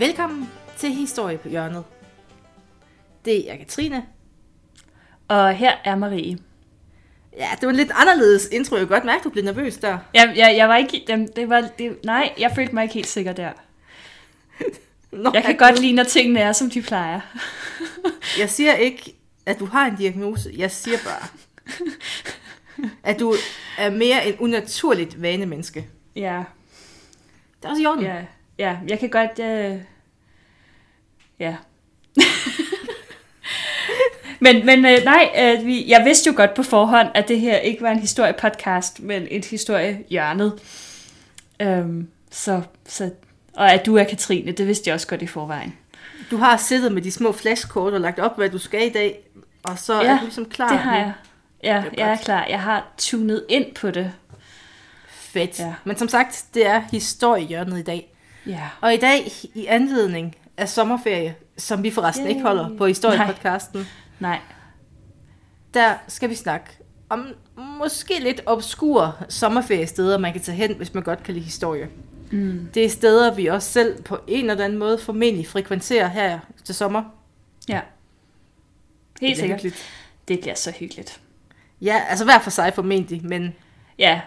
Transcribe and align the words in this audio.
Velkommen 0.00 0.50
til 0.76 0.92
Historie 0.92 1.38
på 1.38 1.48
hjørnet. 1.48 1.84
Det 3.24 3.50
er 3.52 3.56
Katrine. 3.56 4.06
Og 5.28 5.54
her 5.54 5.72
er 5.84 5.94
Marie. 5.96 6.38
Ja, 7.36 7.48
det 7.60 7.62
var 7.62 7.70
en 7.70 7.76
lidt 7.76 7.90
anderledes 7.94 8.48
intro. 8.52 8.76
Jeg 8.76 8.86
kan 8.88 8.94
godt 8.96 9.04
mærke, 9.04 9.24
du 9.24 9.30
blev 9.30 9.44
nervøs 9.44 9.76
der. 9.76 9.98
Jeg, 10.14 10.32
jeg, 10.36 10.54
jeg 10.56 10.68
var 10.68 10.76
ikke... 10.76 11.04
Det, 11.06 11.36
det 11.36 11.48
var, 11.48 11.68
det, 11.78 11.98
nej, 12.04 12.32
jeg 12.38 12.52
følte 12.54 12.74
mig 12.74 12.82
ikke 12.82 12.94
helt 12.94 13.06
sikker 13.06 13.32
der. 13.32 13.50
Nå, 15.12 15.30
Jeg 15.34 15.42
kan 15.42 15.52
at 15.52 15.58
godt 15.58 15.76
du- 15.76 15.80
lide, 15.82 15.92
når 15.92 16.04
tingene 16.04 16.40
er, 16.40 16.52
som 16.52 16.70
de 16.70 16.82
plejer. 16.82 17.20
Jeg 18.38 18.50
siger 18.50 18.74
ikke, 18.74 19.14
at 19.46 19.58
du 19.58 19.66
har 19.66 19.86
en 19.86 19.96
diagnose. 19.96 20.54
Jeg 20.56 20.70
siger 20.70 20.96
bare, 21.04 21.28
at 23.02 23.20
du 23.20 23.34
er 23.78 23.90
mere 23.90 24.26
en 24.26 24.34
unaturligt 24.38 25.22
vanemenneske. 25.22 25.86
Ja, 26.16 26.44
Det 27.62 27.64
er 27.64 27.70
også 27.70 27.82
i 27.82 27.86
orden. 27.86 28.04
ja, 28.04 28.24
ja. 28.58 28.76
Jeg 28.88 28.98
kan 28.98 29.10
godt... 29.10 29.38
Øh... 29.38 29.80
Ja. 31.40 31.56
men 34.40 34.66
men 34.66 34.86
øh, 34.86 35.04
nej, 35.04 35.30
øh, 35.38 35.66
vi, 35.66 35.90
jeg 35.90 36.04
vidste 36.04 36.30
jo 36.30 36.36
godt 36.36 36.54
på 36.54 36.62
forhånd, 36.62 37.08
at 37.14 37.28
det 37.28 37.40
her 37.40 37.56
ikke 37.56 37.82
var 37.82 37.90
en 37.90 37.98
historiepodcast, 37.98 39.00
men 39.00 39.26
et 39.30 39.44
historiehjørnet. 39.44 40.60
Øhm, 41.60 42.08
så, 42.30 42.62
så, 42.88 43.10
og 43.54 43.72
at 43.72 43.86
du 43.86 43.96
er 43.96 44.04
Katrine, 44.04 44.52
det 44.52 44.66
vidste 44.66 44.88
jeg 44.88 44.94
også 44.94 45.06
godt 45.06 45.22
i 45.22 45.26
forvejen. 45.26 45.74
Du 46.30 46.36
har 46.36 46.56
siddet 46.56 46.92
med 46.92 47.02
de 47.02 47.10
små 47.10 47.32
flashkort 47.32 47.92
og 47.92 48.00
lagt 48.00 48.18
op, 48.18 48.36
hvad 48.36 48.48
du 48.48 48.58
skal 48.58 48.86
i 48.86 48.90
dag. 48.90 49.18
Og 49.62 49.78
så 49.78 50.02
ja, 50.02 50.08
er 50.08 50.18
du 50.18 50.24
ligesom 50.24 50.44
klar. 50.44 50.68
Det 50.68 50.78
har 50.78 50.96
jeg. 50.96 51.12
Ja, 51.62 51.82
Det 51.90 52.00
er 52.00 52.06
jeg 52.06 52.12
er 52.12 52.16
klar. 52.16 52.46
Jeg 52.46 52.60
har 52.60 52.86
tunet 52.98 53.44
ind 53.48 53.74
på 53.74 53.90
det. 53.90 54.12
Fedt. 55.08 55.58
Ja. 55.58 55.74
Men 55.84 55.98
som 55.98 56.08
sagt, 56.08 56.44
det 56.54 56.66
er 56.66 56.82
historiehjørnet 56.90 57.78
i 57.78 57.82
dag. 57.82 58.14
Ja. 58.46 58.68
Og 58.80 58.94
i 58.94 58.96
dag, 58.96 59.32
i 59.54 59.66
anledning 59.66 60.36
af 60.60 60.68
sommerferie, 60.68 61.34
som 61.56 61.82
vi 61.82 61.90
forresten 61.90 62.26
ikke 62.26 62.38
Yay. 62.38 62.46
holder 62.46 62.76
på 62.78 62.86
historiepodcasten, 62.86 63.86
Nej. 64.18 64.38
der 65.74 65.94
skal 66.08 66.30
vi 66.30 66.34
snakke 66.34 66.66
om 67.08 67.26
måske 67.78 68.20
lidt 68.20 68.40
obskure 68.46 69.12
sommerferiesteder, 69.28 70.18
man 70.18 70.32
kan 70.32 70.42
tage 70.42 70.56
hen, 70.56 70.74
hvis 70.76 70.94
man 70.94 71.02
godt 71.02 71.22
kan 71.22 71.34
lide 71.34 71.44
historie. 71.44 71.88
Mm. 72.30 72.68
Det 72.74 72.84
er 72.84 72.88
steder, 72.88 73.34
vi 73.34 73.46
også 73.46 73.70
selv 73.72 74.02
på 74.02 74.18
en 74.26 74.50
eller 74.50 74.64
anden 74.64 74.78
måde 74.78 74.98
formentlig 74.98 75.46
frekventerer 75.46 76.08
her 76.08 76.38
til 76.64 76.74
sommer. 76.74 77.02
Ja. 77.68 77.80
Helt 79.20 79.38
sikkert. 79.38 79.60
hyggeligt. 79.60 79.84
Det 80.28 80.40
bliver 80.40 80.54
så 80.54 80.70
hyggeligt. 80.70 81.20
Ja, 81.80 82.02
altså 82.08 82.24
hver 82.24 82.38
for 82.38 82.50
sig 82.50 82.74
formentlig, 82.74 83.26
men 83.26 83.54
Ja, 83.98 84.20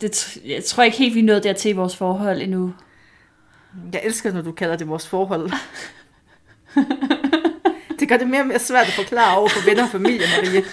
det, 0.00 0.38
jeg 0.44 0.64
tror 0.64 0.82
ikke 0.82 0.96
helt, 0.98 1.14
vi 1.14 1.20
er 1.20 1.24
nået 1.24 1.44
dertil 1.44 1.70
i 1.70 1.72
vores 1.72 1.96
forhold 1.96 2.42
endnu. 2.42 2.74
Jeg 3.92 4.00
elsker, 4.04 4.32
når 4.32 4.42
du 4.42 4.52
kalder 4.52 4.76
det 4.76 4.88
vores 4.88 5.08
forhold. 5.08 5.50
det 8.00 8.08
gør 8.08 8.16
det 8.16 8.28
mere 8.28 8.40
og 8.40 8.46
mere 8.46 8.58
svært 8.58 8.86
at 8.86 8.92
forklare 8.92 9.38
over 9.38 9.48
for 9.48 9.64
venner 9.70 9.82
og 9.82 9.90
familie, 9.90 10.26
Marie. 10.36 10.64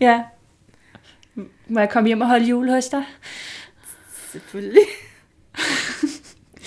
Ja. 0.00 0.22
Må 1.68 1.80
jeg 1.80 1.90
komme 1.90 2.06
hjem 2.06 2.20
og 2.20 2.26
holde 2.26 2.46
jul 2.46 2.70
hos 2.70 2.86
dig? 2.86 3.04
Selvfølgelig. 4.32 4.86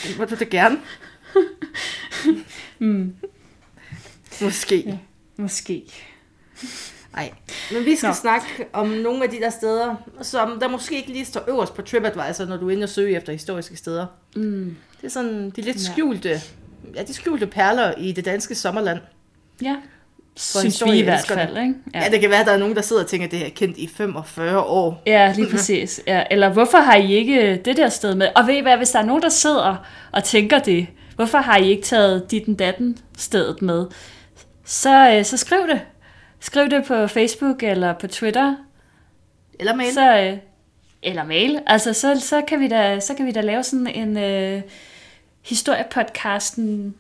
Det 0.04 0.16
må 0.18 0.26
du 0.26 0.36
da 0.36 0.44
gerne. 0.44 0.80
Mm. 2.82 3.16
Måske. 4.42 4.80
Ja. 4.80 4.98
Måske. 5.38 5.84
Nej. 7.14 7.34
Men 7.72 7.86
vi 7.86 7.96
skal. 7.96 8.08
Nå. 8.08 8.14
snakke 8.14 8.68
om 8.74 8.88
nogle 8.88 9.24
af 9.24 9.30
de 9.30 9.40
der 9.40 9.50
steder, 9.50 9.96
som 10.22 10.60
der 10.60 10.68
måske 10.68 10.96
ikke 10.96 11.12
lige 11.12 11.26
står 11.26 11.50
øverst 11.50 11.74
på 11.74 11.82
TripAdvisor, 11.82 12.46
når 12.46 12.58
du 12.58 12.68
er 12.68 12.72
inde 12.72 12.84
og 12.84 12.90
søge 12.90 13.18
efter 13.18 13.34
historiske 13.34 13.76
steder. 13.76 14.06
Mm. 14.36 14.76
Det 15.02 15.08
er 15.08 15.10
sådan 15.12 15.50
de 15.50 15.62
lidt 15.62 15.78
Ja. 15.78 15.92
skjulte, 15.94 16.42
ja, 16.96 17.04
de 17.04 17.14
skjulte 17.14 17.48
perler 17.48 17.94
i 17.98 18.12
det 18.12 18.26
danske 18.26 18.56
sommerland. 18.56 19.00
Ja. 19.62 19.76
Synes 20.36 20.84
vi 20.86 21.00
i 21.00 21.02
hvert 21.02 21.28
fald, 21.28 21.58
ikke? 21.58 21.74
Ja. 21.94 22.04
ja, 22.04 22.10
det 22.10 22.22
kan 22.22 22.30
være, 22.30 22.40
at 22.40 22.46
der 22.46 22.52
er 22.54 22.58
nogen, 22.58 22.76
der 22.76 22.82
sidder 22.82 23.02
og 23.04 23.08
tænker, 23.10 23.26
at 23.28 23.32
det 23.32 23.40
her 23.40 23.46
er 23.46 23.50
kendt 23.56 23.78
i 23.78 23.88
45 23.88 24.60
år. 24.64 25.04
Ja, 25.06 25.34
lige 25.36 25.50
præcis. 25.52 26.02
Ja, 26.08 26.24
eller 26.32 26.50
hvorfor 26.50 26.78
har 26.78 26.96
I 26.96 27.14
ikke 27.14 27.62
det 27.66 27.78
der 27.78 27.90
sted 27.90 28.16
med? 28.16 28.28
Og 28.36 28.48
ved 28.48 28.54
I 28.54 28.60
hvad, 28.62 28.78
hvis 28.78 28.90
der 28.90 29.00
er 29.00 29.06
nogen, 29.06 29.22
der 29.22 29.30
sidder 29.30 29.76
og 30.12 30.24
tænker 30.24 30.60
det, 30.60 30.88
hvorfor 31.16 31.38
har 31.38 31.58
I 31.58 31.70
ikke 31.70 31.84
taget 31.84 32.32
dit 32.32 32.48
and 32.48 32.58
datten 32.58 32.98
stedet 33.18 33.62
med? 33.62 33.86
Så, 34.66 35.12
øh, 35.18 35.26
så 35.26 35.38
skriv 35.38 35.60
det. 35.68 35.82
Skriv 36.40 36.70
det 36.70 36.86
på 36.88 37.08
Facebook 37.08 37.64
eller 37.64 37.94
på 37.94 38.08
Twitter. 38.08 38.56
Eller 39.60 39.76
mail. 39.76 39.94
Så, 39.94 40.18
øh, 40.20 40.38
eller 41.04 41.24
mail. 41.24 41.60
Altså, 41.68 41.94
så, 41.94 42.20
så, 42.20 42.42
kan 42.48 42.60
vi 42.60 42.68
da, 42.68 43.00
så 43.00 43.14
kan 43.14 43.26
vi 43.26 43.32
da 43.32 43.42
lave 43.42 43.64
sådan 43.64 43.88
en 43.88 44.18
øh, 44.18 44.62
historiepodcasten. 45.42 46.96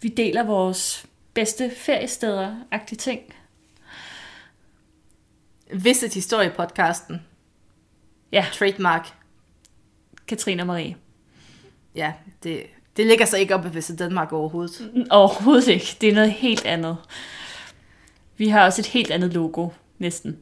Vi 0.00 0.08
deler 0.08 0.42
vores 0.42 1.06
bedste 1.34 1.70
feriesteder-agtige 1.76 2.98
ting. 2.98 3.20
Visit 5.72 6.14
historiepodcasten. 6.14 7.22
Ja, 8.32 8.46
Trademark. 8.52 9.08
Katrine 10.28 10.62
og 10.62 10.66
Marie. 10.66 10.96
Ja, 11.94 12.12
det, 12.42 12.62
det 12.96 13.06
ligger 13.06 13.26
sig 13.26 13.40
ikke 13.40 13.54
op 13.54 13.64
ved 13.64 13.70
Visit 13.70 13.98
Danmark 13.98 14.32
overhovedet. 14.32 15.06
Overhovedet 15.10 15.68
ikke. 15.68 15.96
Det 16.00 16.08
er 16.08 16.14
noget 16.14 16.32
helt 16.32 16.64
andet. 16.64 16.96
Vi 18.36 18.48
har 18.48 18.64
også 18.64 18.80
et 18.82 18.86
helt 18.86 19.10
andet 19.10 19.32
logo, 19.32 19.68
næsten. 19.98 20.38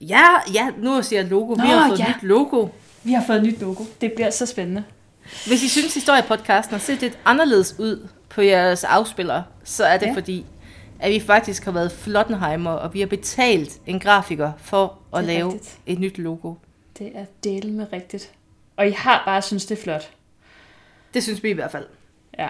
Ja, 0.00 0.26
ja, 0.54 0.70
nu 0.78 1.02
siger 1.02 1.20
jeg 1.20 1.30
logo. 1.30 1.52
vi 1.52 1.56
Nå, 1.56 1.64
har 1.64 1.88
fået 1.88 1.98
ja. 1.98 2.08
nyt 2.08 2.22
logo. 2.22 2.68
Vi 3.02 3.12
har 3.12 3.24
fået 3.26 3.36
et 3.36 3.42
nyt 3.42 3.60
logo. 3.60 3.84
Det 4.00 4.12
bliver 4.12 4.30
så 4.30 4.46
spændende. 4.46 4.84
Hvis 5.46 5.62
I 5.62 5.68
synes, 5.68 5.94
historiepodcasten 5.94 6.72
har 6.74 6.80
set 6.80 7.00
lidt 7.00 7.18
anderledes 7.24 7.74
ud 7.78 8.08
på 8.28 8.42
jeres 8.42 8.84
afspillere, 8.84 9.44
så 9.64 9.84
er 9.84 9.98
det 9.98 10.06
ja. 10.06 10.14
Fordi, 10.14 10.46
at 11.00 11.10
vi 11.10 11.20
faktisk 11.20 11.64
har 11.64 11.72
været 11.72 11.92
Flottenheimer, 11.92 12.70
og 12.70 12.94
vi 12.94 13.00
har 13.00 13.06
betalt 13.06 13.80
en 13.86 14.00
grafiker 14.00 14.52
for 14.58 14.98
at 15.16 15.24
lave 15.24 15.52
rigtigt. 15.52 15.78
et 15.86 15.98
nyt 15.98 16.18
logo. 16.18 16.54
Det 16.98 17.12
er 17.14 17.24
del 17.44 17.72
med 17.72 17.86
rigtigt. 17.92 18.30
Og 18.76 18.88
I 18.88 18.90
har 18.90 19.22
bare 19.26 19.42
synes 19.42 19.66
det 19.66 19.78
er 19.78 19.82
flot. 19.82 20.10
Det 21.14 21.22
synes 21.22 21.42
vi 21.42 21.50
i 21.50 21.52
hvert 21.52 21.70
fald. 21.70 21.86
Ja. 22.38 22.48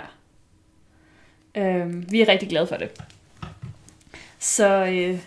Øhm, 1.54 2.06
vi 2.10 2.20
er 2.20 2.28
rigtig 2.28 2.48
glade 2.48 2.66
for 2.66 2.76
det. 2.76 2.90
Så, 4.38 4.84
øh, 4.84 5.18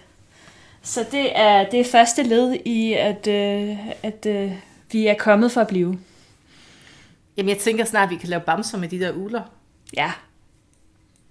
så 0.82 1.06
det, 1.12 1.40
er, 1.40 1.70
det 1.70 1.80
er 1.80 1.84
første 1.84 2.24
led 2.24 2.54
i, 2.66 2.94
at, 2.94 3.28
øh, 3.28 3.78
at 4.04 4.26
øh, 4.26 4.52
vi 4.92 5.08
er 5.08 5.14
kommet 5.14 5.52
for 5.52 5.62
at 5.62 5.68
blive. 5.68 6.00
Jamen, 7.38 7.50
jeg 7.50 7.58
tænker 7.58 7.86
snart, 7.86 8.10
vi 8.10 8.16
kan 8.16 8.30
lave 8.30 8.42
bamser 8.42 8.78
med 8.78 8.90
de 8.90 9.00
der 9.00 9.12
uler. 9.12 9.42
Ja. 9.98 10.12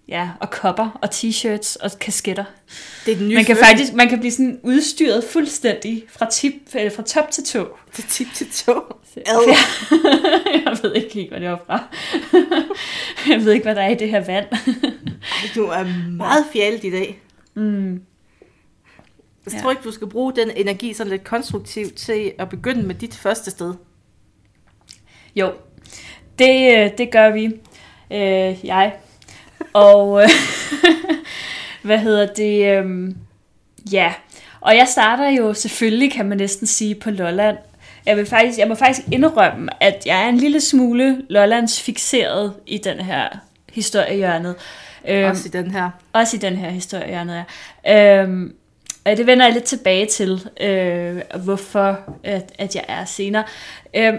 Ja, 0.09 0.31
og 0.41 0.51
kopper, 0.51 0.99
og 1.03 1.09
t-shirts, 1.15 1.77
og 1.85 1.91
kasketter. 2.01 2.45
Det 3.07 3.13
er 3.13 3.17
den 3.17 3.29
nye 3.29 3.35
Man 3.35 3.45
kan 3.45 3.57
fødsel. 3.57 3.67
faktisk 3.67 3.93
man 3.95 4.09
kan 4.09 4.19
blive 4.19 4.33
sådan 4.33 4.61
udstyret 4.63 5.25
fuldstændig 5.33 6.05
fra, 6.09 6.31
tip, 6.31 6.53
eller 6.75 6.91
fra 6.91 7.03
top 7.03 7.31
til 7.31 7.45
tå. 7.45 7.77
Det 7.97 8.05
er 8.05 8.09
tip 8.09 8.27
til 8.35 8.51
tog. 8.53 8.85
Ja. 9.17 9.23
Jeg 10.65 10.79
ved 10.83 10.95
ikke 10.95 11.15
helt, 11.15 11.31
hvad 11.31 11.41
det 11.41 11.51
var 11.51 11.63
fra. 11.67 11.83
Jeg 13.33 13.45
ved 13.45 13.53
ikke, 13.53 13.65
hvad 13.65 13.75
der 13.75 13.83
er 13.83 13.89
i 13.89 13.95
det 13.95 14.09
her 14.11 14.25
vand. 14.25 14.47
Ej, 14.53 15.49
du 15.55 15.65
er 15.65 16.11
meget 16.11 16.45
fjalt 16.53 16.85
i 16.85 16.91
dag. 16.91 17.21
Mm. 17.55 17.93
Jeg 17.93 19.53
Ja. 19.53 19.59
tror 19.63 19.71
ikke, 19.71 19.83
du 19.83 19.91
skal 19.93 20.07
bruge 20.09 20.33
den 20.37 20.51
energi 20.57 20.93
sådan 20.95 21.11
lidt 21.11 21.25
konstruktivt 21.25 21.95
til 21.95 22.33
at 22.39 22.49
begynde 22.49 22.83
med 22.83 22.95
dit 22.95 23.15
første 23.17 23.51
sted. 23.51 23.75
Jo, 25.37 25.53
det, 26.39 26.79
øh, 26.79 26.91
det 26.99 27.11
gør 27.11 27.31
vi. 27.31 27.45
Øh, 28.11 28.67
jeg. 28.67 28.93
Og 29.73 30.23
øh, 30.23 30.29
hvad 31.83 31.99
hedder 31.99 32.27
det? 32.27 32.85
Øh, 32.85 33.15
ja, 33.93 34.13
og 34.61 34.77
jeg 34.77 34.89
starter 34.89 35.29
jo 35.29 35.55
selvfølgelig, 35.55 36.13
kan 36.13 36.27
man 36.27 36.39
næsten 36.39 36.67
sige, 36.67 36.95
på 36.95 37.11
Lolland. 37.11 37.57
Jeg, 38.07 38.17
vil 38.17 38.27
faktisk, 38.27 38.59
jeg 38.59 38.69
må 38.69 38.75
faktisk 38.75 39.09
indrømme, 39.13 39.83
at 39.83 40.03
jeg 40.07 40.25
er 40.25 40.29
en 40.29 40.37
lille 40.37 40.61
smule 40.61 41.23
Lollands 41.29 41.83
fixeret 41.83 42.53
i 42.67 42.79
den 42.79 43.01
her 43.01 43.29
historiehjørnet. 43.73 44.55
Øhm, 45.09 45.31
Også 45.31 45.49
i 45.49 45.51
den 45.51 45.71
her. 45.71 45.91
Også 46.13 46.37
i 46.37 46.41
den 46.41 46.57
her 46.57 46.71
historie, 46.71 47.21
jeg 47.21 47.45
er. 47.85 48.23
Øhm, 48.23 48.55
og 49.05 49.17
det 49.17 49.27
vender 49.27 49.45
jeg 49.45 49.55
lidt 49.55 49.65
tilbage 49.65 50.07
til, 50.07 50.49
øh, 50.61 51.21
hvorfor 51.45 51.99
at, 52.25 52.53
at 52.59 52.75
jeg 52.75 52.85
er 52.89 53.05
senere. 53.05 53.45
Øhm, 53.95 54.19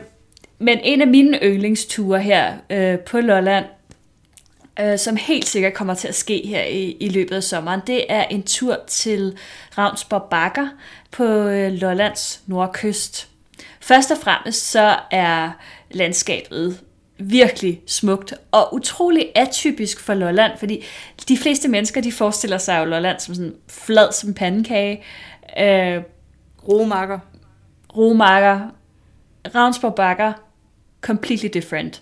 men 0.60 0.80
en 0.84 1.02
af 1.02 1.08
mine 1.08 1.40
yndlingsture 1.44 2.22
her 2.22 2.54
øh, 2.70 3.00
på 3.00 3.20
Lolland, 3.20 3.66
øh, 4.80 5.00
som 5.00 5.16
helt 5.16 5.48
sikkert 5.48 5.74
kommer 5.74 5.94
til 5.94 6.08
at 6.08 6.16
ske 6.16 6.48
her 6.48 6.64
i, 6.64 6.98
i 7.00 7.10
løbet 7.10 7.36
af 7.36 7.44
sommeren, 7.44 7.80
det 7.88 8.06
er 8.10 8.24
en 8.24 8.44
tur 8.44 8.78
til 8.88 9.38
Ravnsborg 9.78 10.24
Bakker 10.30 10.68
på 11.12 11.24
øh, 11.24 11.72
Lollands 11.72 12.42
nordkyst. 12.48 13.30
Først 13.80 14.12
og 14.12 14.18
fremmest 14.18 14.72
så 14.72 14.96
er 15.12 15.52
landskabet 15.92 16.80
virkelig 17.18 17.82
smukt 17.88 18.34
og 18.52 18.74
utrolig 18.74 19.32
atypisk 19.36 20.00
for 20.00 20.14
Lolland, 20.14 20.58
fordi 20.58 20.84
de 21.28 21.38
fleste 21.38 21.68
mennesker, 21.68 22.02
de 22.02 22.12
forestiller 22.12 22.58
sig 22.58 22.80
jo 22.80 22.86
Lolland 22.86 23.20
som 23.20 23.36
sådan 23.36 23.56
flad 23.68 24.12
som 24.12 24.34
pandekage, 24.34 25.04
øh, 25.60 26.02
Romarker. 26.68 27.20
romarker, 27.98 28.60
Ravnsborg 29.56 29.96
Bakker, 29.96 30.34
completely 31.06 31.50
different. 31.54 32.02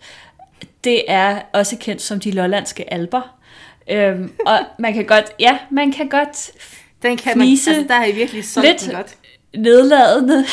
det 0.83 1.03
er 1.07 1.41
også 1.53 1.77
kendt 1.79 2.01
som 2.01 2.19
de 2.19 2.31
lollandske 2.31 2.93
alber. 2.93 3.39
Øhm, 3.89 4.31
og 4.45 4.59
man 4.79 4.93
kan 4.93 5.05
godt, 5.05 5.25
ja, 5.39 5.57
man 5.71 5.91
kan 5.91 6.09
godt 6.09 6.51
Den 7.03 7.17
kan 7.17 7.37
man, 7.37 7.47
altså 7.47 7.85
der 7.87 8.05
I 8.05 8.11
virkelig 8.11 8.45
solgt 8.45 8.69
lidt. 8.69 8.95
godt. 8.95 9.17
nedladende. 9.57 10.45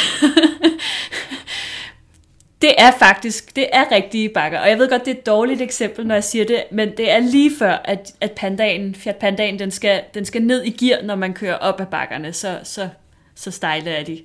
det 2.62 2.74
er 2.78 2.90
faktisk, 2.98 3.56
det 3.56 3.66
er 3.72 3.92
rigtige 3.92 4.28
bakker. 4.28 4.60
Og 4.60 4.68
jeg 4.68 4.78
ved 4.78 4.90
godt, 4.90 5.04
det 5.04 5.14
er 5.14 5.18
et 5.18 5.26
dårligt 5.26 5.60
eksempel, 5.60 6.06
når 6.06 6.14
jeg 6.14 6.24
siger 6.24 6.44
det, 6.44 6.64
men 6.70 6.96
det 6.96 7.10
er 7.10 7.18
lige 7.18 7.50
før, 7.58 7.72
at, 7.84 8.12
at 8.20 8.32
pandaen, 8.32 8.94
Fiat 8.94 9.16
Pandaen, 9.16 9.58
den 9.58 9.70
skal, 9.70 10.02
den 10.14 10.24
skal 10.24 10.42
ned 10.42 10.62
i 10.64 10.70
gear, 10.70 11.02
når 11.02 11.14
man 11.14 11.34
kører 11.34 11.56
op 11.56 11.80
ad 11.80 11.86
bakkerne. 11.86 12.32
Så, 12.32 12.58
så, 12.64 12.88
så 13.34 13.50
stejle 13.50 13.90
er 13.90 14.04
de. 14.04 14.22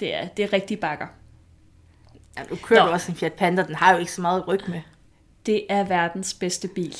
Det 0.00 0.14
er, 0.14 0.26
det 0.26 0.42
er 0.42 0.52
rigtige 0.52 0.78
bakker. 0.78 1.06
Ja, 2.38 2.42
du 2.50 2.56
kører 2.56 2.80
Nå. 2.80 2.86
du 2.86 2.92
også 2.92 3.12
en 3.12 3.16
Fiat 3.16 3.32
Panda, 3.32 3.62
den 3.62 3.74
har 3.74 3.92
jo 3.92 3.98
ikke 3.98 4.12
så 4.12 4.20
meget 4.20 4.48
ryg 4.48 4.60
med. 4.68 4.80
Det 5.46 5.66
er 5.68 5.84
verdens 5.84 6.34
bedste 6.34 6.68
bil. 6.68 6.96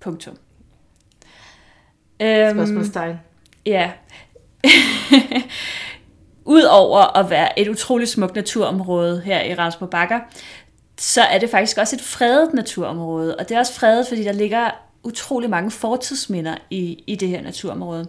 Punktum. 0.00 0.36
Øhm, 2.20 2.56
Spørgsmålstegn. 2.56 3.16
Ja. 3.66 3.92
Udover 6.44 7.16
at 7.16 7.30
være 7.30 7.58
et 7.58 7.68
utroligt 7.68 8.10
smukt 8.10 8.34
naturområde 8.34 9.20
her 9.20 9.42
i 9.42 9.54
Ramsborg 9.54 9.90
Bakker, 9.90 10.20
så 10.98 11.22
er 11.22 11.38
det 11.38 11.50
faktisk 11.50 11.78
også 11.78 11.96
et 11.96 12.02
fredet 12.02 12.54
naturområde. 12.54 13.36
Og 13.36 13.48
det 13.48 13.54
er 13.54 13.58
også 13.58 13.72
fredet, 13.72 14.06
fordi 14.08 14.24
der 14.24 14.32
ligger 14.32 14.70
utrolig 15.02 15.50
mange 15.50 15.70
fortidsminder 15.70 16.54
i, 16.70 17.04
i 17.06 17.16
det 17.16 17.28
her 17.28 17.42
naturområde. 17.42 18.06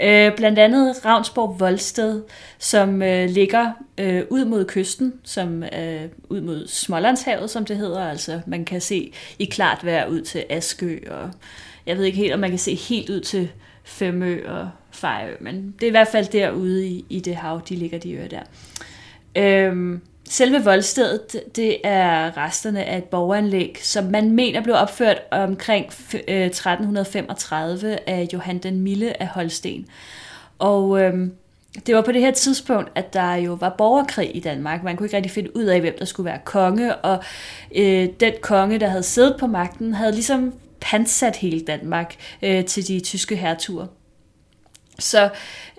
Øh, 0.00 0.36
blandt 0.36 0.58
andet 0.58 1.04
Ravnsborg 1.04 1.60
Voldsted, 1.60 2.22
som 2.58 3.02
øh, 3.02 3.30
ligger 3.30 3.72
øh, 3.98 4.22
ud 4.30 4.44
mod 4.44 4.64
kysten, 4.64 5.12
som 5.24 5.62
øh, 5.62 6.02
ud 6.28 6.40
mod 6.40 6.66
Smålandshavet, 6.66 7.50
som 7.50 7.64
det 7.64 7.76
hedder. 7.76 8.10
Altså 8.10 8.40
man 8.46 8.64
kan 8.64 8.80
se 8.80 9.12
i 9.38 9.44
klart 9.44 9.84
vejr 9.84 10.06
ud 10.06 10.20
til 10.20 10.44
Askø, 10.50 10.98
og 11.10 11.30
jeg 11.86 11.96
ved 11.96 12.04
ikke 12.04 12.18
helt, 12.18 12.34
om 12.34 12.40
man 12.40 12.50
kan 12.50 12.58
se 12.58 12.74
helt 12.74 13.10
ud 13.10 13.20
til 13.20 13.50
Femø 13.84 14.48
og 14.48 14.70
Fejø, 14.90 15.34
men 15.40 15.74
det 15.80 15.82
er 15.82 15.88
i 15.88 15.90
hvert 15.90 16.08
fald 16.08 16.26
derude 16.26 16.86
i, 16.86 17.04
i 17.08 17.20
det 17.20 17.36
hav, 17.36 17.62
de 17.68 17.76
ligger 17.76 17.98
de 17.98 18.12
øer 18.12 18.28
der. 18.28 18.42
Øhm, 19.36 20.00
selve 20.30 20.64
voldstedet, 20.64 21.40
det- 21.56 21.76
er 21.84 22.36
resterne 22.36 22.84
af 22.84 22.98
et 22.98 23.04
borgeranlæg, 23.04 23.78
som 23.82 24.04
man 24.04 24.30
mener 24.30 24.62
blev 24.62 24.74
opført 24.74 25.18
omkring 25.30 25.86
1335 25.86 27.90
øh, 27.92 27.98
af 28.06 28.28
Johan 28.32 28.58
den 28.58 28.80
Mille 28.80 29.22
af 29.22 29.26
Holsten. 29.28 29.86
Og 30.58 31.00
øhm, 31.02 31.32
det 31.86 31.94
var 31.94 32.02
på 32.02 32.12
det 32.12 32.20
her 32.20 32.30
tidspunkt, 32.30 32.90
at 32.94 33.12
der 33.14 33.34
jo 33.34 33.52
var 33.52 33.74
borgerkrig 33.78 34.36
i 34.36 34.40
Danmark. 34.40 34.82
Man 34.82 34.96
kunne 34.96 35.06
ikke 35.06 35.16
rigtig 35.16 35.32
finde 35.32 35.56
ud 35.56 35.64
af, 35.64 35.80
hvem 35.80 35.94
der 35.98 36.04
skulle 36.04 36.30
være 36.30 36.40
konge, 36.44 36.96
og 36.96 37.24
øh, 37.76 38.08
den 38.20 38.32
konge, 38.42 38.78
der 38.80 38.88
havde 38.88 39.02
siddet 39.02 39.36
på 39.40 39.46
magten, 39.46 39.94
havde 39.94 40.12
ligesom 40.12 40.54
pansat 40.80 41.36
hele 41.36 41.60
Danmark 41.60 42.14
øh, 42.42 42.64
til 42.64 42.88
de 42.88 43.00
tyske 43.00 43.36
hertuger. 43.36 43.86
Så 44.98 45.28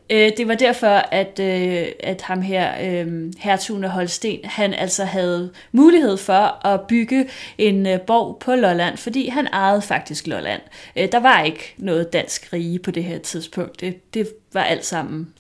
øh, 0.10 0.32
det 0.38 0.48
var 0.48 0.56
derfor, 0.56 0.88
at, 1.12 1.40
øh, 1.40 1.88
at 2.00 2.22
ham 2.22 2.42
her, 2.42 2.74
øh, 2.82 3.34
hertugen 3.40 3.84
af 3.84 3.90
Holsten, 3.90 4.40
han 4.44 4.74
altså 4.74 5.04
havde 5.04 5.52
mulighed 5.72 6.18
for 6.18 6.68
at 6.68 6.82
bygge 6.88 7.30
en 7.58 7.88
øh, 7.88 8.02
borg 8.02 8.38
på 8.40 8.56
Lolland, 8.56 8.98
fordi 8.98 9.28
han 9.28 9.48
ejede 9.48 9.82
faktisk 9.82 10.28
Lolland. 10.28 10.62
Øh, 10.96 11.12
der 11.12 11.20
var 11.20 11.44
ikke 11.44 11.74
noget 11.78 12.14
dansk 12.14 12.54
rige 12.54 12.80
på 12.80 12.92
det 12.92 13.04
her 13.04 13.18
tidspunkt. 13.18 13.82
Det, 13.82 14.14
det 14.14 14.30
var 14.54 14.64
alt 14.64 14.86
sammen 14.86 15.34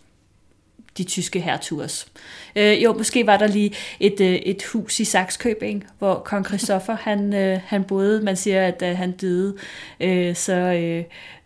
de 1.00 1.04
tyske 1.04 1.40
hertugers. 1.40 2.07
Øh, 2.56 2.84
jo, 2.84 2.94
måske 2.94 3.28
var 3.28 3.38
der 3.38 3.48
lige 3.48 3.74
et, 4.00 4.22
øh, 4.22 4.34
et 4.36 4.63
hus 4.63 5.00
i 5.00 5.06
Saxkøbing, 5.06 5.86
hvor 6.00 6.16
kong 6.25 6.46
Christoffer, 6.46 6.98
han, 7.10 7.34
øh, 7.34 7.60
han 7.66 7.84
boede. 7.84 8.22
Man 8.22 8.36
siger, 8.36 8.68
at 8.68 8.80
da 8.80 8.94
han 8.94 9.12
døde, 9.12 9.56
øh, 10.00 10.36
så 10.36 10.54
øh, 10.54 11.04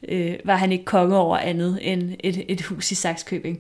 øh, 0.08 0.36
var 0.46 0.56
han 0.56 0.72
ikke 0.72 0.86
konge 0.86 1.18
over 1.18 1.38
andet 1.38 1.80
end 1.82 2.12
et, 2.24 2.46
et 2.48 2.62
hus 2.62 2.92
i 2.92 2.96
Saxkøbing. 2.96 3.60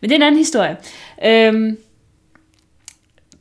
Men 0.00 0.10
det 0.10 0.14
er 0.14 0.18
en 0.18 0.22
anden 0.22 0.38
historie. 0.38 0.76
Øh, 1.24 1.76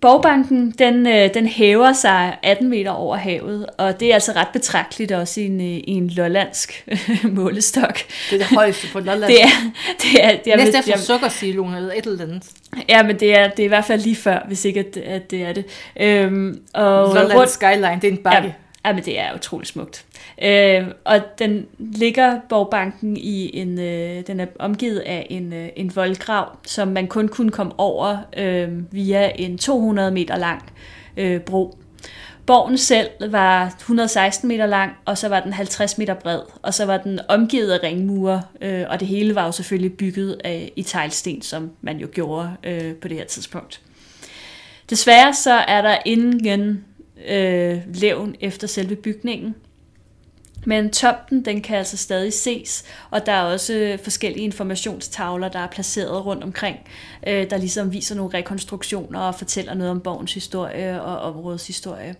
Borgbanken, 0.04 0.72
den, 0.80 1.08
øh, 1.08 1.34
den 1.34 1.48
hæver 1.48 1.94
sig 1.94 2.38
18 2.44 2.70
meter 2.70 2.92
over 2.92 3.16
havet, 3.16 3.66
og 3.78 4.00
det 4.00 4.10
er 4.10 4.14
altså 4.14 4.32
ret 4.36 4.48
betragteligt 4.54 5.12
også 5.12 5.42
i 5.42 5.46
en, 5.46 5.62
øh, 5.62 5.68
i 5.68 5.92
en 5.92 6.08
lollandsk 6.08 6.86
målestok. 7.24 7.98
Det 8.30 8.36
er 8.36 8.38
det 8.38 8.56
højeste 8.56 8.88
på 8.94 9.00
Lolland. 9.00 9.32
Det 9.32 9.42
er, 9.42 9.48
det 10.02 10.24
er, 10.26 10.38
det 10.46 10.54
er, 10.54 10.58
Næste 10.58 10.74
jeg- 10.74 10.80
efter 10.80 10.98
sukkersiloen 10.98 11.74
eller 11.76 11.94
et 11.98 12.06
eller 12.06 12.24
andet. 12.24 12.44
Ja, 12.90 13.04
men 13.04 13.20
det 13.20 13.38
er, 13.40 13.48
det 13.50 13.60
er 13.60 13.66
i 13.66 13.68
hvert 13.68 13.86
fald 13.86 14.02
lige 14.02 14.16
før, 14.16 14.40
hvis 14.48 14.66
ikke 14.66 14.80
at, 14.80 14.98
at 14.98 15.32
det 15.32 15.42
er 15.44 15.54
det. 15.54 15.66
Øhm, 16.00 16.60
og 16.74 17.16
Lolland 17.16 17.48
Skyline, 17.50 18.00
det 18.02 18.08
er 18.08 18.12
en 18.12 18.18
bakke. 18.18 18.48
ja, 18.48 18.54
ja, 18.86 18.94
men 18.94 19.04
det 19.06 19.20
er 19.20 19.36
utroligt 19.36 19.70
smukt. 19.70 20.06
Øh, 20.44 20.88
og 21.04 21.22
den 21.40 21.66
ligger 21.80 22.40
borgbanken 22.50 23.18
i 23.18 23.58
en, 23.58 23.80
øh, 23.80 24.28
den 24.28 24.40
er 24.40 24.46
omgivet 24.60 25.00
af 25.00 25.28
en, 25.30 25.54
øh, 25.54 25.70
en 25.76 25.96
voldgrav, 25.96 26.58
som 26.66 26.88
man 26.88 27.08
kun 27.08 27.28
kunne 27.28 27.52
komme 27.52 27.74
over 27.78 28.18
øh, 28.38 28.94
via 28.94 29.32
en 29.36 29.58
200 29.58 30.12
meter 30.12 30.38
lang 30.38 30.74
øh, 31.18 31.42
bro. 31.42 31.78
Borgen 32.46 32.78
selv 32.78 33.10
var 33.32 33.66
116 33.66 34.48
meter 34.48 34.66
lang, 34.66 34.92
og 35.06 35.18
så 35.18 35.30
var 35.30 35.40
den 35.40 35.54
50 35.54 35.98
meter 35.98 36.14
bred, 36.14 36.40
og 36.62 36.74
så 36.74 36.86
var 36.86 36.98
den 36.98 37.20
omgivet 37.30 37.72
af 37.72 37.84
ringmure, 37.84 38.42
øh, 38.62 38.86
og 38.90 39.00
det 39.00 39.08
hele 39.08 39.36
var 39.36 39.46
jo 39.46 39.52
selvfølgelig 39.52 39.98
bygget 39.98 40.42
af, 40.44 40.72
i 40.76 40.84
teglsten, 40.84 41.42
som 41.42 41.72
man 41.82 41.98
jo 41.98 42.08
gjorde 42.12 42.52
øh, 42.64 42.96
på 42.96 43.08
det 43.08 43.18
her 43.18 43.26
tidspunkt. 43.26 43.82
Desværre 44.90 45.34
så 45.34 45.54
er 45.54 45.82
der 45.82 45.98
ingen 46.06 46.86
øh, 47.30 47.80
levn 47.96 48.36
efter 48.40 48.68
selve 48.68 48.96
bygningen. 48.96 49.56
Men 50.66 50.92
tomten, 50.92 51.46
den 51.46 51.62
kan 51.62 51.78
altså 51.78 51.98
stadig 51.98 52.34
ses, 52.34 52.86
og 53.10 53.26
der 53.26 53.32
er 53.32 53.42
også 53.42 53.74
øh, 53.74 54.00
forskellige 54.00 54.44
informationstavler, 54.44 55.50
der 55.50 55.60
er 55.60 55.68
placeret 55.68 56.26
rundt 56.26 56.44
omkring, 56.44 56.78
øh, 57.28 57.50
der 57.50 57.58
ligesom 57.58 57.94
viser 57.94 58.16
nogle 58.16 58.38
rekonstruktioner 58.38 59.20
og 59.20 59.36
fortæller 59.36 59.74
noget 59.74 59.92
om 59.92 60.02
borgens 60.02 60.34
historie 60.34 61.02
og 61.02 61.18
områdets 61.18 61.68
historie. 61.68 62.16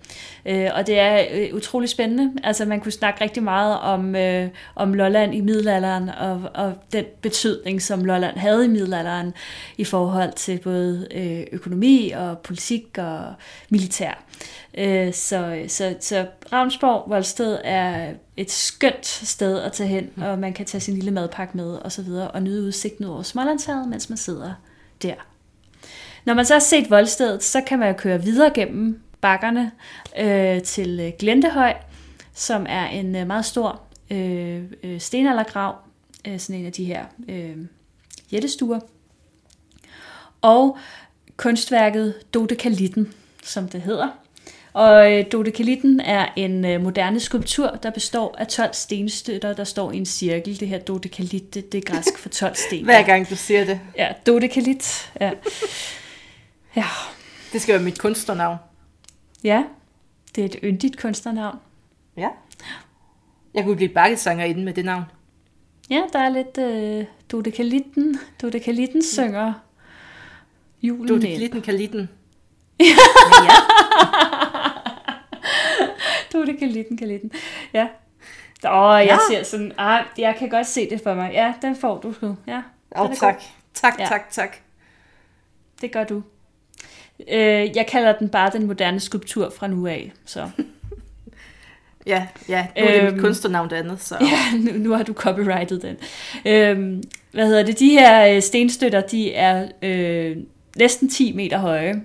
Øh, 0.46 0.70
og 0.76 0.88
det 0.88 1.00
er 1.00 1.26
øh, 1.34 1.56
utrolig 1.56 1.90
spændende. 1.90 2.34
Altså 2.44 2.66
man 2.66 2.80
kunne 2.80 2.92
snakke 2.92 3.24
rigtig 3.24 3.44
meget 3.44 3.80
om, 3.80 4.16
øh, 4.16 4.50
om 4.76 4.94
Lolland 4.94 5.36
i 5.36 5.42
middelalderen, 5.42 6.10
og, 6.10 6.42
og 6.56 6.74
den 6.94 7.06
betydning, 7.22 7.82
som 7.82 8.06
Lolland 8.06 8.38
havde 8.38 8.66
i 8.66 8.68
middelalderen 8.68 9.34
i 9.78 9.84
forhold 9.84 10.34
til 10.34 10.60
både 10.64 11.08
øh, 11.12 11.44
økonomi 11.52 12.12
og 12.16 12.38
politik 12.38 12.98
og 12.98 13.34
militær. 13.70 14.24
Øh, 14.78 15.14
så, 15.14 15.64
så, 15.68 15.96
så 16.00 16.26
Ravnsborg 16.54 17.10
Voldsted 17.10 17.58
er 17.64 18.14
et 18.38 18.52
skønt 18.52 19.06
sted 19.06 19.60
at 19.60 19.72
tage 19.72 19.90
hen, 19.90 20.10
og 20.18 20.40
man 20.40 20.54
kan 20.54 20.66
tage 20.66 20.82
sin 20.82 20.94
lille 20.94 21.12
madpakke 21.12 21.58
med 21.58 21.76
og 21.76 21.92
så 21.92 22.02
videre, 22.02 22.32
og 22.32 22.44
nyde 22.44 22.64
udsigten 22.64 23.06
over 23.06 23.22
Smålandshavet, 23.22 23.88
mens 23.88 24.10
man 24.10 24.18
sidder 24.18 24.54
der. 25.02 25.16
Når 26.26 26.34
man 26.34 26.46
så 26.46 26.54
har 26.54 26.60
set 26.60 26.90
Voldstedet, 26.90 27.44
så 27.44 27.62
kan 27.62 27.80
man 27.80 27.96
køre 27.96 28.24
videre 28.24 28.52
gennem 28.54 29.02
bakkerne 29.22 29.72
øh, 30.20 30.62
til 30.62 31.00
øh, 31.00 31.12
Glentehøj, 31.20 31.74
som 32.34 32.66
er 32.70 32.86
en 32.86 33.16
øh, 33.16 33.28
meget 33.28 33.46
stor 33.46 33.82
øh, 34.12 34.64
øh, 34.84 35.00
stenaldergrav, 35.00 35.76
øh, 36.28 36.40
sådan 36.40 36.60
en 36.60 36.66
af 36.66 36.72
de 36.72 36.86
her 36.86 37.06
øh, 37.30 37.58
jættestuer. 38.32 38.80
Og 40.42 40.78
kunstværket 41.38 42.34
Dodekalitten, 42.34 43.14
som 43.44 43.68
det 43.68 43.82
hedder. 43.82 44.23
Og 44.74 45.14
øh, 45.14 45.26
Dodekalitten 45.32 46.00
er 46.00 46.28
en 46.36 46.66
øh, 46.66 46.82
moderne 46.82 47.20
skulptur, 47.20 47.70
der 47.84 47.90
består 47.90 48.36
af 48.38 48.48
12 48.48 48.74
stenstøtter, 48.74 49.54
der 49.54 49.64
står 49.64 49.92
i 49.92 49.98
en 49.98 50.06
cirkel. 50.06 50.60
Det 50.60 50.68
her 50.68 50.80
dodekalit, 50.80 51.54
det, 51.54 51.72
det 51.72 51.78
er 51.78 51.82
græsk 51.94 52.18
for 52.18 52.30
12 52.30 52.56
sten. 52.68 52.86
Hver 52.86 53.04
gang 53.04 53.30
du 53.30 53.36
siger 53.36 53.66
det. 53.66 53.80
Ja, 53.98 54.08
dodekalit. 54.28 55.12
Ja. 55.22 55.32
ja. 56.76 56.86
Det 57.54 57.62
skal 57.62 57.74
være 57.76 57.84
mit 57.84 58.00
kunstnernavn. 58.00 58.58
ja, 59.44 59.64
det 60.36 60.42
er 60.42 60.46
et 60.46 60.56
yndigt 60.64 61.02
kunstnernavn. 61.02 61.58
Ja. 62.18 62.28
Jeg 63.54 63.64
kunne 63.64 63.76
blive 63.76 63.90
bakkesanger 63.90 64.46
inden 64.46 64.66
med 64.66 64.74
det 64.74 64.86
navn. 64.86 65.04
Ja, 65.90 66.02
der 66.14 66.20
er 66.20 66.30
lidt 66.30 66.58
øh, 66.58 67.06
dodekalitten. 67.32 68.20
Dodekalitten 68.42 69.04
synger 69.04 69.54
julen 70.82 71.22
Du, 76.34 76.38
ind. 76.40 76.48
det 76.48 76.60
kalitten. 76.60 76.98
Kalitten. 76.98 77.32
Ja. 77.74 77.88
Åh, 78.70 79.00
jeg 79.00 79.06
Ja. 79.06 79.18
ser 79.30 79.44
sådan, 79.44 79.72
ah, 79.78 80.04
jeg 80.18 80.36
kan 80.40 80.50
godt 80.50 80.68
se 80.68 80.90
det 80.90 81.02
for 81.04 81.14
mig. 81.14 81.32
Ja, 81.34 81.54
den 81.62 81.76
får 81.76 81.98
du 81.98 82.14
sgu. 82.14 82.36
Ja, 82.48 82.62
Åh, 82.98 83.04
Den 83.06 83.12
er 83.12 83.16
tak. 83.16 83.42
Tak, 83.74 83.94
Ja. 84.00 84.06
tak, 84.06 84.30
tak. 84.32 84.58
det 85.82 85.92
gør 85.92 86.04
du. 86.04 86.24
Øh, 87.32 87.76
jeg 87.78 87.86
kalder 87.88 88.14
den 88.18 88.30
bare 88.30 88.50
den 88.54 88.68
moderne 88.68 89.00
skulptur 89.00 89.50
fra 89.58 89.68
nu 89.68 89.88
af. 89.88 90.12
Så 90.26 90.50
Ja, 92.06 92.28
ja, 92.50 92.68
nu 92.78 92.84
er 92.86 92.92
det 92.92 93.04
Øhm. 93.04 93.14
mit 93.14 93.22
kunstnernavn 93.22 93.70
det 93.70 93.76
andet, 93.76 94.02
så... 94.02 94.16
ja, 94.54 94.58
nu, 94.58 94.72
nu 94.78 94.92
har 94.94 95.04
du 95.04 95.14
copyrightet 95.14 95.82
den. 95.82 95.96
Øhm, 96.46 97.04
hvad 97.32 97.48
hedder 97.48 97.64
det? 97.64 97.80
De 97.80 97.90
her 97.90 98.36
øh, 98.36 98.42
stenstøtter, 98.42 99.02
de 99.02 99.34
er 99.34 99.68
øh, 99.82 100.38
næsten 100.78 101.10
10 101.10 101.34
meter 101.34 101.58
høje 101.58 102.02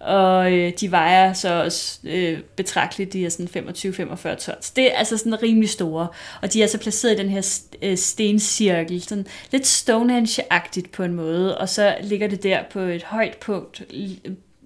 og 0.00 0.52
øh, 0.52 0.72
de 0.80 0.90
vejer 0.90 1.32
så 1.32 1.62
også 1.62 1.98
øh, 2.04 2.38
betragteligt, 2.56 3.12
de 3.12 3.26
er 3.26 3.28
sådan 3.28 3.68
25-45 3.68 4.34
tons. 4.34 4.70
Det 4.70 4.92
er 4.92 4.96
altså 4.96 5.16
sådan 5.16 5.42
rimelig 5.42 5.68
store, 5.68 6.08
og 6.42 6.52
de 6.52 6.62
er 6.62 6.66
så 6.66 6.78
placeret 6.78 7.14
i 7.14 7.16
den 7.16 7.28
her 7.28 7.60
øh, 7.82 7.96
stencirkel, 7.96 9.02
sådan 9.02 9.26
lidt 9.52 9.66
Stonehenge-agtigt 9.66 10.90
på 10.92 11.02
en 11.02 11.14
måde, 11.14 11.58
og 11.58 11.68
så 11.68 11.96
ligger 12.02 12.28
det 12.28 12.42
der 12.42 12.58
på 12.70 12.80
et 12.80 13.02
højt 13.02 13.36
punkt 13.36 13.82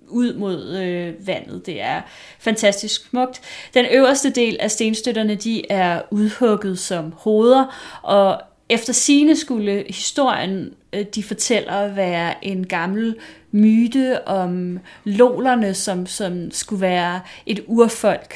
ud 0.08 0.34
mod 0.34 0.76
øh, 0.76 1.26
vandet. 1.26 1.66
Det 1.66 1.80
er 1.80 2.00
fantastisk 2.38 3.08
smukt. 3.10 3.40
Den 3.74 3.86
øverste 3.92 4.30
del 4.30 4.56
af 4.60 4.70
stenstøtterne, 4.70 5.34
de 5.34 5.70
er 5.70 6.02
udhugget 6.10 6.78
som 6.78 7.12
hoveder, 7.16 7.98
og 8.02 8.40
efter 8.68 8.92
sine 8.92 9.36
skulle 9.36 9.84
historien, 9.88 10.74
øh, 10.92 11.04
de 11.14 11.22
fortæller, 11.22 11.94
være 11.94 12.44
en 12.44 12.66
gammel 12.66 13.16
myte 13.52 14.28
om 14.28 14.78
lolerne, 15.04 15.75
som, 15.75 16.06
som 16.06 16.50
skulle 16.50 16.80
være 16.80 17.21
et 17.47 17.64
urfolk 17.66 18.35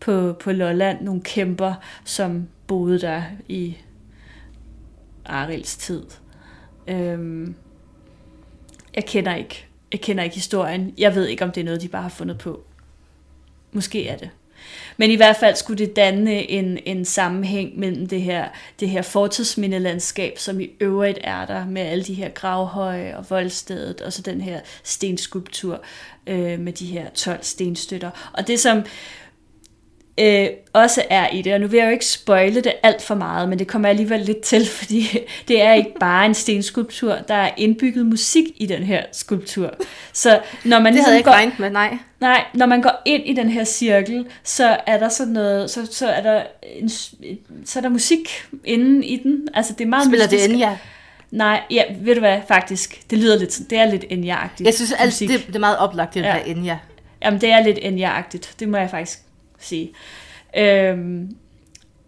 på, 0.00 0.32
på 0.40 0.52
Lolland, 0.52 1.00
nogle 1.00 1.20
kæmper, 1.20 1.74
som 2.04 2.48
boede 2.66 2.98
der 2.98 3.22
i 3.48 3.76
Arils 5.24 5.76
tid. 5.76 6.02
Øhm, 6.88 7.54
jeg 8.94 9.06
kender 9.06 9.34
ikke 9.34 9.68
jeg 9.92 10.00
kender 10.00 10.24
ikke 10.24 10.36
historien. 10.36 10.94
Jeg 10.98 11.14
ved 11.14 11.26
ikke, 11.26 11.44
om 11.44 11.52
det 11.52 11.60
er 11.60 11.64
noget, 11.64 11.82
de 11.82 11.88
bare 11.88 12.02
har 12.02 12.08
fundet 12.08 12.38
på. 12.38 12.64
Måske 13.72 14.08
er 14.08 14.16
det. 14.16 14.30
Men 14.96 15.10
i 15.10 15.16
hvert 15.16 15.36
fald 15.36 15.56
skulle 15.56 15.86
det 15.86 15.96
danne 15.96 16.50
en, 16.50 16.78
en 16.84 17.04
sammenhæng 17.04 17.78
mellem 17.78 18.06
det 18.06 18.22
her, 18.22 18.48
det 18.80 18.88
her 18.88 19.02
fortidsmindelandskab, 19.02 20.38
som 20.38 20.60
i 20.60 20.70
øvrigt 20.80 21.18
er 21.24 21.46
der, 21.46 21.66
med 21.66 21.82
alle 21.82 22.04
de 22.04 22.14
her 22.14 22.28
gravhøje 22.28 23.16
og 23.16 23.30
voldstedet, 23.30 24.00
og 24.00 24.12
så 24.12 24.22
den 24.22 24.40
her 24.40 24.60
stenskulptur 24.82 25.82
øh, 26.26 26.58
med 26.60 26.72
de 26.72 26.86
her 26.86 27.10
12 27.14 27.38
stenstøtter. 27.42 28.30
Og 28.32 28.46
det, 28.46 28.60
som 28.60 28.82
øh, 30.18 30.48
også 30.72 31.02
er 31.10 31.28
i 31.28 31.42
det. 31.42 31.54
Og 31.54 31.60
nu 31.60 31.66
vil 31.66 31.78
jeg 31.78 31.86
jo 31.86 31.90
ikke 31.90 32.06
spoile 32.06 32.60
det 32.60 32.72
alt 32.82 33.02
for 33.02 33.14
meget, 33.14 33.48
men 33.48 33.58
det 33.58 33.66
kommer 33.66 33.88
alligevel 33.88 34.20
lidt 34.20 34.40
til, 34.40 34.66
fordi 34.78 35.18
det 35.48 35.62
er 35.62 35.72
ikke 35.72 35.92
bare 36.00 36.26
en 36.26 36.34
stenskulptur, 36.34 37.14
der 37.28 37.34
er 37.34 37.50
indbygget 37.56 38.06
musik 38.06 38.44
i 38.56 38.66
den 38.66 38.82
her 38.82 39.02
skulptur. 39.12 39.74
Så 40.12 40.40
når 40.64 40.78
man 40.78 40.86
det 40.86 40.92
ligesom 40.92 41.04
havde 41.04 41.12
jeg 41.14 41.18
ikke 41.18 41.30
går, 41.30 41.32
regnet 41.34 41.58
med, 41.58 41.70
nej. 41.70 41.98
Nej, 42.20 42.44
når 42.54 42.66
man 42.66 42.82
går 42.82 43.02
ind 43.04 43.22
i 43.26 43.32
den 43.32 43.48
her 43.48 43.64
cirkel, 43.64 44.26
så 44.44 44.76
er 44.86 44.98
der 44.98 45.08
sådan 45.08 45.32
noget, 45.32 45.70
så, 45.70 45.86
så 45.90 46.08
er 46.08 46.22
der 46.22 46.42
en, 46.76 46.88
så 46.88 47.78
er 47.78 47.80
der 47.80 47.88
musik 47.88 48.44
inde 48.64 49.06
i 49.06 49.16
den. 49.22 49.48
Altså 49.54 49.72
det 49.78 49.84
er 49.84 49.88
meget 49.88 50.06
Spiller 50.06 50.26
mystisk. 50.26 50.44
det 50.48 50.54
Enya? 50.54 50.76
Nej, 51.30 51.60
ja, 51.70 51.82
ved 52.00 52.14
du 52.14 52.20
hvad, 52.20 52.38
faktisk, 52.48 53.00
det 53.10 53.18
lyder 53.18 53.38
lidt, 53.38 53.58
det 53.70 53.78
er 53.78 53.84
lidt 53.90 54.04
Enya-agtigt. 54.04 54.64
Jeg 54.64 54.74
synes 54.74 54.94
musik. 55.04 55.28
det, 55.28 55.46
det 55.46 55.56
er 55.56 55.60
meget 55.60 55.78
oplagt, 55.78 56.14
det 56.14 56.20
Ja. 56.20 56.26
ja. 56.26 56.32
der 56.34 56.44
Enya. 56.44 56.78
Jamen, 57.24 57.40
det 57.40 57.48
er 57.50 57.62
lidt 57.62 57.78
Enya-agtigt. 57.78 58.54
Det 58.60 58.68
må 58.68 58.76
jeg 58.76 58.90
faktisk 58.90 59.18
sige. 59.58 59.92
Øhm, 60.58 61.36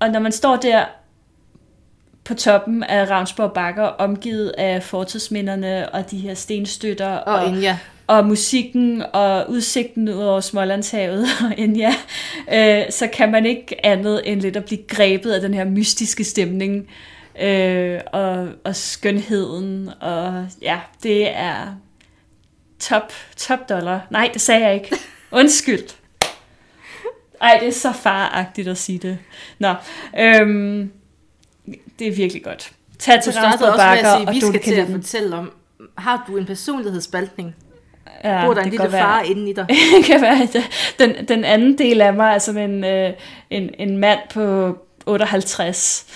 og 0.00 0.08
når 0.10 0.20
man 0.20 0.32
står 0.32 0.56
der 0.56 0.84
på 2.24 2.34
toppen 2.34 2.82
af 2.82 3.10
Ravnsborg 3.10 3.52
Bakker, 3.52 3.82
omgivet 3.84 4.48
af 4.48 4.82
fortidsminderne 4.82 5.88
og 5.94 6.10
de 6.10 6.18
her 6.18 6.34
stenstøtter 6.34 7.08
Og, 7.08 7.34
og 7.34 7.48
Enya. 7.48 7.78
og 8.06 8.26
musikken 8.26 9.02
og 9.12 9.50
udsigten 9.50 10.08
ud 10.08 10.22
over 10.22 10.40
Smålandshavet 10.40 11.26
og 11.44 11.54
Enya, 11.58 11.92
øh, 12.52 12.82
så 12.90 13.08
kan 13.12 13.30
man 13.30 13.46
ikke 13.46 13.86
andet 13.86 14.22
end 14.24 14.40
lidt 14.40 14.56
at 14.56 14.64
blive 14.64 14.82
grebet 14.88 15.30
af 15.32 15.40
den 15.40 15.54
her 15.54 15.64
mystiske 15.64 16.24
stemning 16.24 16.88
øh, 17.40 18.00
og, 18.12 18.48
og 18.64 18.76
skønheden. 18.76 19.90
Og 20.00 20.46
ja, 20.62 20.78
det 21.02 21.36
er 21.36 21.76
top, 22.78 23.12
top 23.36 23.68
dollar. 23.68 24.06
Nej, 24.10 24.30
det 24.32 24.40
sagde 24.40 24.66
jeg 24.66 24.74
ikke. 24.74 24.96
Undskyld. 25.32 25.99
Ej, 27.40 27.58
det 27.60 27.68
er 27.68 27.72
så 27.72 27.92
faragtigt 27.92 28.68
at 28.68 28.78
sige 28.78 28.98
det. 28.98 29.18
Nå, 29.58 29.74
øhm, 30.18 30.92
det 31.98 32.08
er 32.08 32.12
virkelig 32.12 32.44
godt. 32.44 32.72
Tag 32.98 33.22
til 33.22 33.32
med 33.34 33.76
Bakker 33.76 34.10
og 34.10 34.34
vi 34.34 34.40
skal 34.40 34.62
til 34.62 34.74
at 34.74 34.88
fortælle 34.88 35.36
om, 35.36 35.52
har 35.98 36.24
du 36.26 36.36
en 36.36 36.46
personlighedsspaltning? 36.46 37.54
Ja, 38.24 38.46
Bor 38.46 38.54
der 38.54 38.62
en 38.62 38.70
lille 38.70 38.90
far 38.90 39.20
inde 39.22 39.50
i 39.50 39.52
dig? 39.52 39.66
det 39.96 40.04
kan 40.04 40.22
være, 40.22 40.48
den, 40.98 41.28
den 41.28 41.44
anden 41.44 41.78
del 41.78 42.00
af 42.00 42.14
mig 42.14 42.34
er 42.34 42.38
som 42.38 42.58
en, 42.58 42.84
øh, 42.84 43.12
en, 43.50 43.70
en 43.78 43.96
mand 43.98 44.18
på 44.34 44.76
58. 45.06 46.06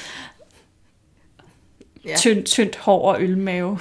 Ja. 2.05 2.11
Ja. 2.11 2.17
Tyndt, 2.45 2.77
hår 2.77 3.13
og 3.13 3.23
ølmave, 3.23 3.79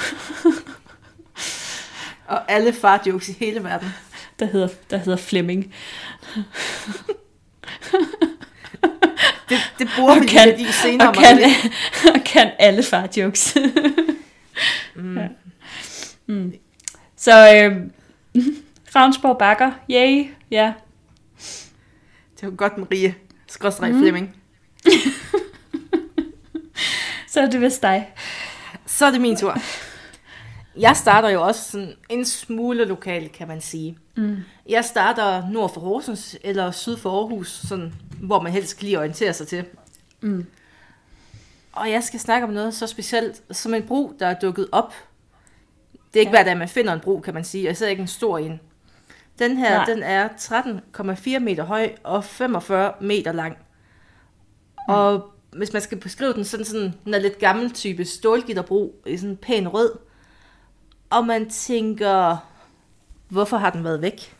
Og 2.27 2.51
alle 2.51 2.73
farjokes 2.73 3.29
i 3.29 3.35
hele 3.39 3.63
verden. 3.63 3.93
der 4.39 4.45
hedder, 4.45 4.67
der 4.89 4.97
hedder 4.97 5.17
Flemming. 5.17 5.73
Det, 9.50 9.58
det 9.79 9.89
bruger 9.98 10.20
vi 10.20 10.27
kan- 10.27 10.48
lige 10.58 10.70
i 10.70 10.72
senere. 10.72 11.08
Og 11.10 11.13
kan, 11.15 11.39
og 12.15 12.22
kan 12.25 12.51
alle 12.60 12.84
far 12.84 13.08
jokes. 13.17 13.55
Mm. 14.96 15.17
Ja. 15.17 15.27
mm. 16.27 16.53
Så 17.17 17.32
øh, 17.55 17.75
Ravnsborg 18.96 19.38
Bakker, 19.38 19.72
yay, 19.91 20.25
ja. 20.51 20.74
Det 22.39 22.50
var 22.50 22.50
godt, 22.55 22.77
Marie. 22.77 23.15
Skråstreg 23.48 23.89
Mm. 23.89 23.96
mm. 23.96 24.01
Flemming. 24.01 24.36
Så 27.27 27.41
er 27.41 27.50
det 27.50 27.62
vist 27.62 27.82
dig. 27.82 28.13
Så 28.86 29.05
er 29.05 29.12
det 29.12 29.22
min 29.22 29.38
tur. 29.38 29.58
Jeg 30.79 30.96
starter 30.98 31.29
jo 31.29 31.41
også 31.41 31.72
sådan 31.72 31.93
en 32.10 32.25
smule 32.25 32.86
lokal, 32.86 33.29
kan 33.29 33.48
man 33.48 33.62
sige. 33.62 33.98
Mm. 34.15 34.38
Jeg 34.70 34.86
starter 34.86 35.50
nord 35.50 35.74
for 35.74 35.82
Horsens 35.82 36.38
eller 36.43 36.72
syd 36.72 36.98
for 36.98 37.20
Aarhus, 37.20 37.50
sådan, 37.67 37.93
hvor 38.20 38.41
man 38.41 38.51
helst 38.51 38.77
kan 38.77 38.86
lige 38.86 39.00
orientere 39.00 39.34
sig 39.34 39.48
til. 39.48 39.65
Mm. 40.22 40.46
Og 41.72 41.91
jeg 41.91 42.03
skal 42.03 42.20
snakke 42.20 42.48
om 42.48 42.53
noget 42.53 42.74
så 42.74 42.88
specielt 42.88 43.41
som 43.51 43.74
en 43.74 43.84
bro, 43.88 44.13
der 44.20 44.27
er 44.27 44.39
dukket 44.39 44.67
op. 44.72 44.93
Det 46.13 46.15
er 46.15 46.20
ikke 46.20 46.29
Ja. 46.32 46.38
hver 46.38 46.43
dag, 46.43 46.58
man 46.58 46.70
finder 46.70 46.93
en 46.93 47.00
bro, 47.00 47.20
kan 47.20 47.34
man 47.34 47.43
sige. 47.43 47.67
Og 47.67 47.72
især 47.72 47.88
ikke 47.88 48.01
en 48.01 48.08
stor 48.08 48.38
en. 48.38 48.60
Den 49.39 49.58
her, 49.58 49.75
Nej. 49.77 49.86
Den 49.86 50.03
er 50.03 50.27
13,4 50.38 51.39
meter 51.39 51.63
høj 51.63 51.91
og 52.03 52.24
45 52.24 52.93
meter 53.01 53.32
lang. 53.32 53.58
Og 54.88 55.34
hvis 55.51 55.74
man 55.74 55.82
skal 55.82 56.00
beskrive 56.00 56.34
den, 56.34 56.46
sådan 56.46 56.65
sådan, 56.65 56.93
den 57.05 57.13
er 57.13 57.20
lidt 57.20 57.39
gammel 57.39 57.72
type 57.72 58.05
stålgitterbro 58.05 58.96
i 59.05 59.17
sådan 59.17 59.29
en 59.29 59.38
pæn 59.38 59.67
rød. 59.67 59.91
Og 61.10 61.25
man 61.25 61.50
tænker, 61.50 62.38
hvorfor 63.34 63.58
har 63.58 63.70
den 63.70 63.84
været 63.84 64.02
væk? 64.02 64.36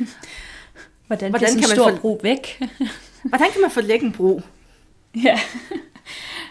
Hvordan, 1.06 1.30
Hvordan 1.30 1.48
kan 1.48 1.60
man 1.60 1.68
stor 1.68 1.90
få- 1.90 1.96
bro 1.96 2.20
væk? 2.22 2.62
Hvordan 3.28 3.50
kan 3.52 3.60
man 3.60 3.70
forlægge 3.70 4.06
en 4.06 4.12
bro? 4.12 4.40
ja. 5.24 5.40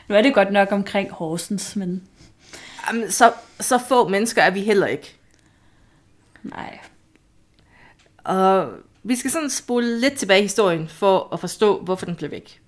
Nu 0.08 0.16
er 0.16 0.22
det 0.22 0.34
godt 0.34 0.52
nok 0.52 0.72
omkring 0.72 1.12
Horsens, 1.12 1.76
men 1.76 2.04
Jamen, 2.88 3.12
så, 3.12 3.34
så 3.60 3.78
få 3.90 4.08
mennesker 4.08 4.42
er 4.42 4.50
vi 4.50 4.62
heller 4.62 4.88
ikke. 4.88 5.16
nej. 6.44 6.80
Og 8.24 8.72
vi 9.04 9.16
skal 9.16 9.32
sådan 9.32 9.50
spole 9.50 10.00
lidt 10.00 10.14
tilbage 10.14 10.40
i 10.40 10.44
historien 10.44 10.88
for 10.88 11.30
at 11.34 11.40
forstå, 11.40 11.80
hvorfor 11.82 12.06
den 12.06 12.16
blev 12.16 12.32
væk. 12.32 12.62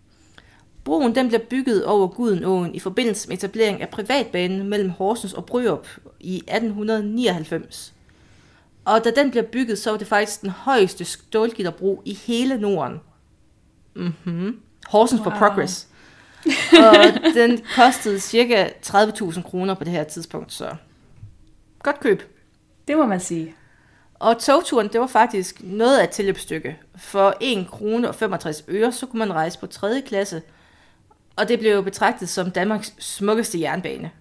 Broen 0.84 1.16
den 1.16 1.28
blev 1.28 1.40
bygget 1.40 1.86
over 1.86 2.08
Gudenåen 2.08 2.76
i 2.76 2.80
forbindelse 2.80 3.28
med 3.28 3.38
etablering 3.38 3.82
af 3.82 3.90
privatbanen 3.90 4.70
mellem 4.70 4.90
Horsens 4.90 5.34
og 5.34 5.46
Bryrup 5.46 5.88
i 6.20 6.36
1899. 6.36 7.94
Og 8.86 9.04
da 9.04 9.12
den 9.12 9.32
blev 9.32 9.44
bygget, 9.44 9.80
så 9.80 9.92
var 9.92 9.98
det 9.98 10.08
faktisk 10.08 10.42
den 10.42 10.50
højeste 10.50 11.06
stålgitterbro 11.06 12.02
i 12.06 12.14
hele 12.14 12.58
Norden. 12.58 13.00
Mm-hmm. 13.94 14.60
Horsens 14.88 15.22
wow. 15.22 15.32
for. 15.32 15.38
Progress. 15.38 15.88
og 16.88 17.34
den 17.34 17.62
kostede 17.76 18.20
cirka 18.20 18.70
30.000 18.86 19.42
kroner 19.42 19.74
på 19.74 19.84
det 19.84 19.94
her 19.94 20.04
tidspunkt, 20.04 20.54
så 20.54 20.76
godt 21.84 22.00
køb. 22.00 22.24
Det 22.88 22.98
må 22.98 23.06
man 23.06 23.20
sige. 23.20 23.56
Og 24.14 24.40
togturen, 24.40 24.88
det 24.88 25.02
var 25.02 25.08
faktisk 25.08 25.62
noget 25.64 26.00
af 26.00 26.04
et 26.04 26.10
tilløbsstykke. 26.10 26.80
For 26.96 27.34
1 27.42 27.68
krone 27.72 28.10
og 28.10 28.16
65 28.16 28.64
øre, 28.68 28.92
så 28.92 29.06
kunne 29.06 29.20
man 29.20 29.34
rejse 29.34 29.60
på 29.60 29.68
3. 29.68 30.02
klasse. 30.08 30.42
Og 31.36 31.48
det 31.48 31.60
blev 31.60 31.72
jo 31.72 31.82
betragtet 31.82 32.30
som 32.30 32.52
Danmarks 32.52 32.94
smukkeste 33.00 33.62
jernbane. 33.62 34.12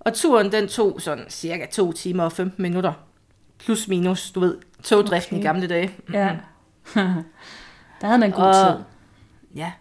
Og 0.00 0.14
turen, 0.14 0.52
den 0.52 0.68
tog 0.68 1.00
sådan 1.00 1.24
cirka 1.30 1.66
2 1.66 1.92
timer 1.92 2.24
og 2.24 2.32
15 2.32 2.62
minutter. 2.62 2.92
Plus 3.64 3.88
minus, 3.88 4.30
du 4.30 4.40
ved, 4.40 4.56
togdriften 4.82 5.36
Okay. 5.36 5.42
i 5.44 5.46
gamle 5.46 5.66
dage. 5.66 5.90
Ja. 6.12 6.36
Der 8.00 8.06
havde 8.06 8.18
man 8.18 8.30
god 8.30 8.42
Og- 8.44 8.54
tid. 8.76 8.84
Ja. 9.54 9.72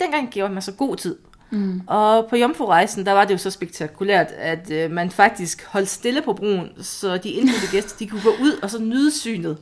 Dengang 0.00 0.30
gjorde 0.30 0.52
man 0.52 0.62
så 0.62 0.72
god 0.72 0.96
tid. 0.96 1.16
Mm. 1.50 1.80
Og 1.86 2.26
på 2.30 2.36
Jomfru-rejsen, 2.36 3.06
der 3.06 3.12
var 3.12 3.24
det 3.24 3.32
jo 3.32 3.38
så 3.38 3.50
spektakulært, 3.50 4.26
at 4.26 4.70
øh, 4.70 4.90
man 4.90 5.10
faktisk 5.10 5.64
holdt 5.66 5.88
stille 5.88 6.22
på 6.22 6.32
broen, 6.32 6.82
så 6.82 7.16
de 7.16 7.30
indfødte 7.30 7.70
gæster, 7.76 7.96
de 7.98 8.06
kunne 8.08 8.22
gå 8.22 8.30
ud 8.42 8.58
og 8.62 8.70
så 8.70 8.78
nyde 8.82 9.10
synet 9.18 9.58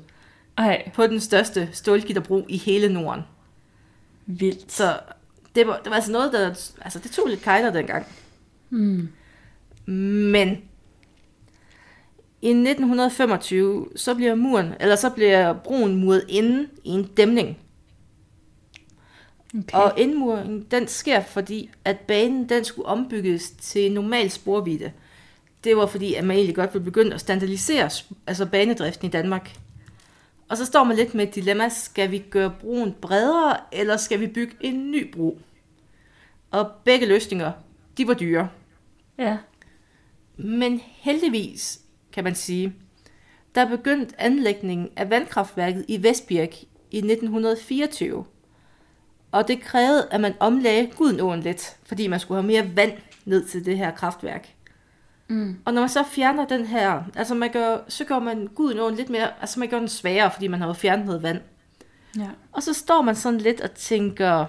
Ej, 0.58 0.90
på 0.94 1.06
den 1.06 1.20
største 1.20 1.68
stålgitterbro 1.72 2.46
i 2.48 2.56
hele 2.58 2.92
Norden. 2.92 3.22
vildt. 4.26 4.72
Så 4.72 4.98
det 5.54 5.66
var, 5.66 5.76
det 5.84 5.90
var 5.90 5.96
altså 5.96 6.12
noget, 6.12 6.32
der... 6.32 6.46
Altså, 6.80 6.98
det 6.98 7.10
tog 7.10 7.26
lidt 7.28 7.42
kejler 7.42 7.70
dengang. 7.72 8.06
Mm. 8.70 9.08
Men 9.86 10.58
I 12.46 12.50
1925, 12.50 13.88
så 13.96 14.14
bliver 14.14 14.34
muren, 14.34 14.72
eller 14.80 14.96
så 14.96 15.10
bliver 15.10 15.52
broen 15.52 15.96
muret 15.96 16.24
inde 16.28 16.68
i 16.84 16.90
en 16.90 17.04
dæmning. 17.04 17.58
Okay. 19.58 19.78
Og 19.78 19.92
indmuringen, 19.96 20.66
den 20.70 20.88
sker, 20.88 21.20
fordi 21.20 21.70
at 21.84 22.00
banen, 22.00 22.48
den 22.48 22.64
skulle 22.64 22.88
ombygges 22.88 23.50
til 23.50 23.92
normal 23.92 24.30
sporvidde. 24.30 24.92
Det 25.64 25.76
var 25.76 25.86
fordi, 25.86 26.14
at 26.14 26.24
man 26.24 26.36
egentlig 26.36 26.54
godt 26.54 26.74
ville 26.74 26.84
begynde 26.84 27.14
at 27.14 27.20
standardisere 27.20 27.90
altså 28.26 28.46
banedriften 28.46 29.08
i 29.08 29.10
Danmark. 29.10 29.56
Og 30.48 30.56
så 30.56 30.64
står 30.64 30.84
man 30.84 30.96
lidt 30.96 31.14
med 31.14 31.28
et 31.28 31.34
dilemma, 31.34 31.68
skal 31.68 32.10
vi 32.10 32.18
gøre 32.18 32.54
broen 32.60 32.94
bredere, 33.00 33.56
eller 33.72 33.96
skal 33.96 34.20
vi 34.20 34.26
bygge 34.26 34.56
en 34.60 34.90
ny 34.90 35.12
bro? 35.12 35.40
Og 36.50 36.70
begge 36.84 37.06
løsninger, 37.06 37.52
de 37.98 38.06
var 38.06 38.14
dyre. 38.14 38.48
Ja. 39.18 39.36
Men 40.36 40.80
heldigvis, 40.84 41.80
kan 42.16 42.24
man 42.24 42.34
sige, 42.34 42.74
der 43.54 43.68
begyndte 43.68 44.20
anlægningen 44.20 44.88
af 44.96 45.10
vandkraftværket 45.10 45.84
i 45.88 46.02
Vestbirk 46.02 46.62
i 46.90 46.96
1924. 46.96 48.24
Og 49.32 49.48
det 49.48 49.60
krævede, 49.60 50.08
at 50.10 50.20
man 50.20 50.34
omlagde 50.40 50.90
Gudenåen 50.96 51.40
lidt, 51.40 51.76
fordi 51.84 52.06
man 52.06 52.20
skulle 52.20 52.42
have 52.42 52.46
mere 52.46 52.76
vand 52.76 52.92
ned 53.24 53.44
til 53.44 53.64
det 53.64 53.78
her 53.78 53.90
kraftværk. 53.90 54.54
Mm. 55.28 55.56
Og 55.64 55.74
når 55.74 55.82
man 55.82 55.88
så 55.88 56.04
fjerner 56.04 56.46
den 56.46 56.66
her, 56.66 57.02
altså 57.14 57.34
man 57.34 57.52
gør, 57.52 57.78
så 57.88 58.04
gør 58.04 58.18
man 58.18 58.46
Gudenåen 58.46 58.94
lidt 58.94 59.10
mere, 59.10 59.40
altså 59.40 59.60
man 59.60 59.68
gør 59.68 59.78
den 59.78 59.88
sværere, 59.88 60.30
fordi 60.30 60.48
man 60.48 60.60
har 60.60 60.66
jo 60.66 60.72
fjernet 60.72 61.06
noget 61.06 61.22
vand. 61.22 61.40
Ja. 62.18 62.28
Og 62.52 62.62
så 62.62 62.72
står 62.72 63.02
man 63.02 63.16
sådan 63.16 63.40
lidt 63.40 63.60
og 63.60 63.74
tænker, 63.74 64.46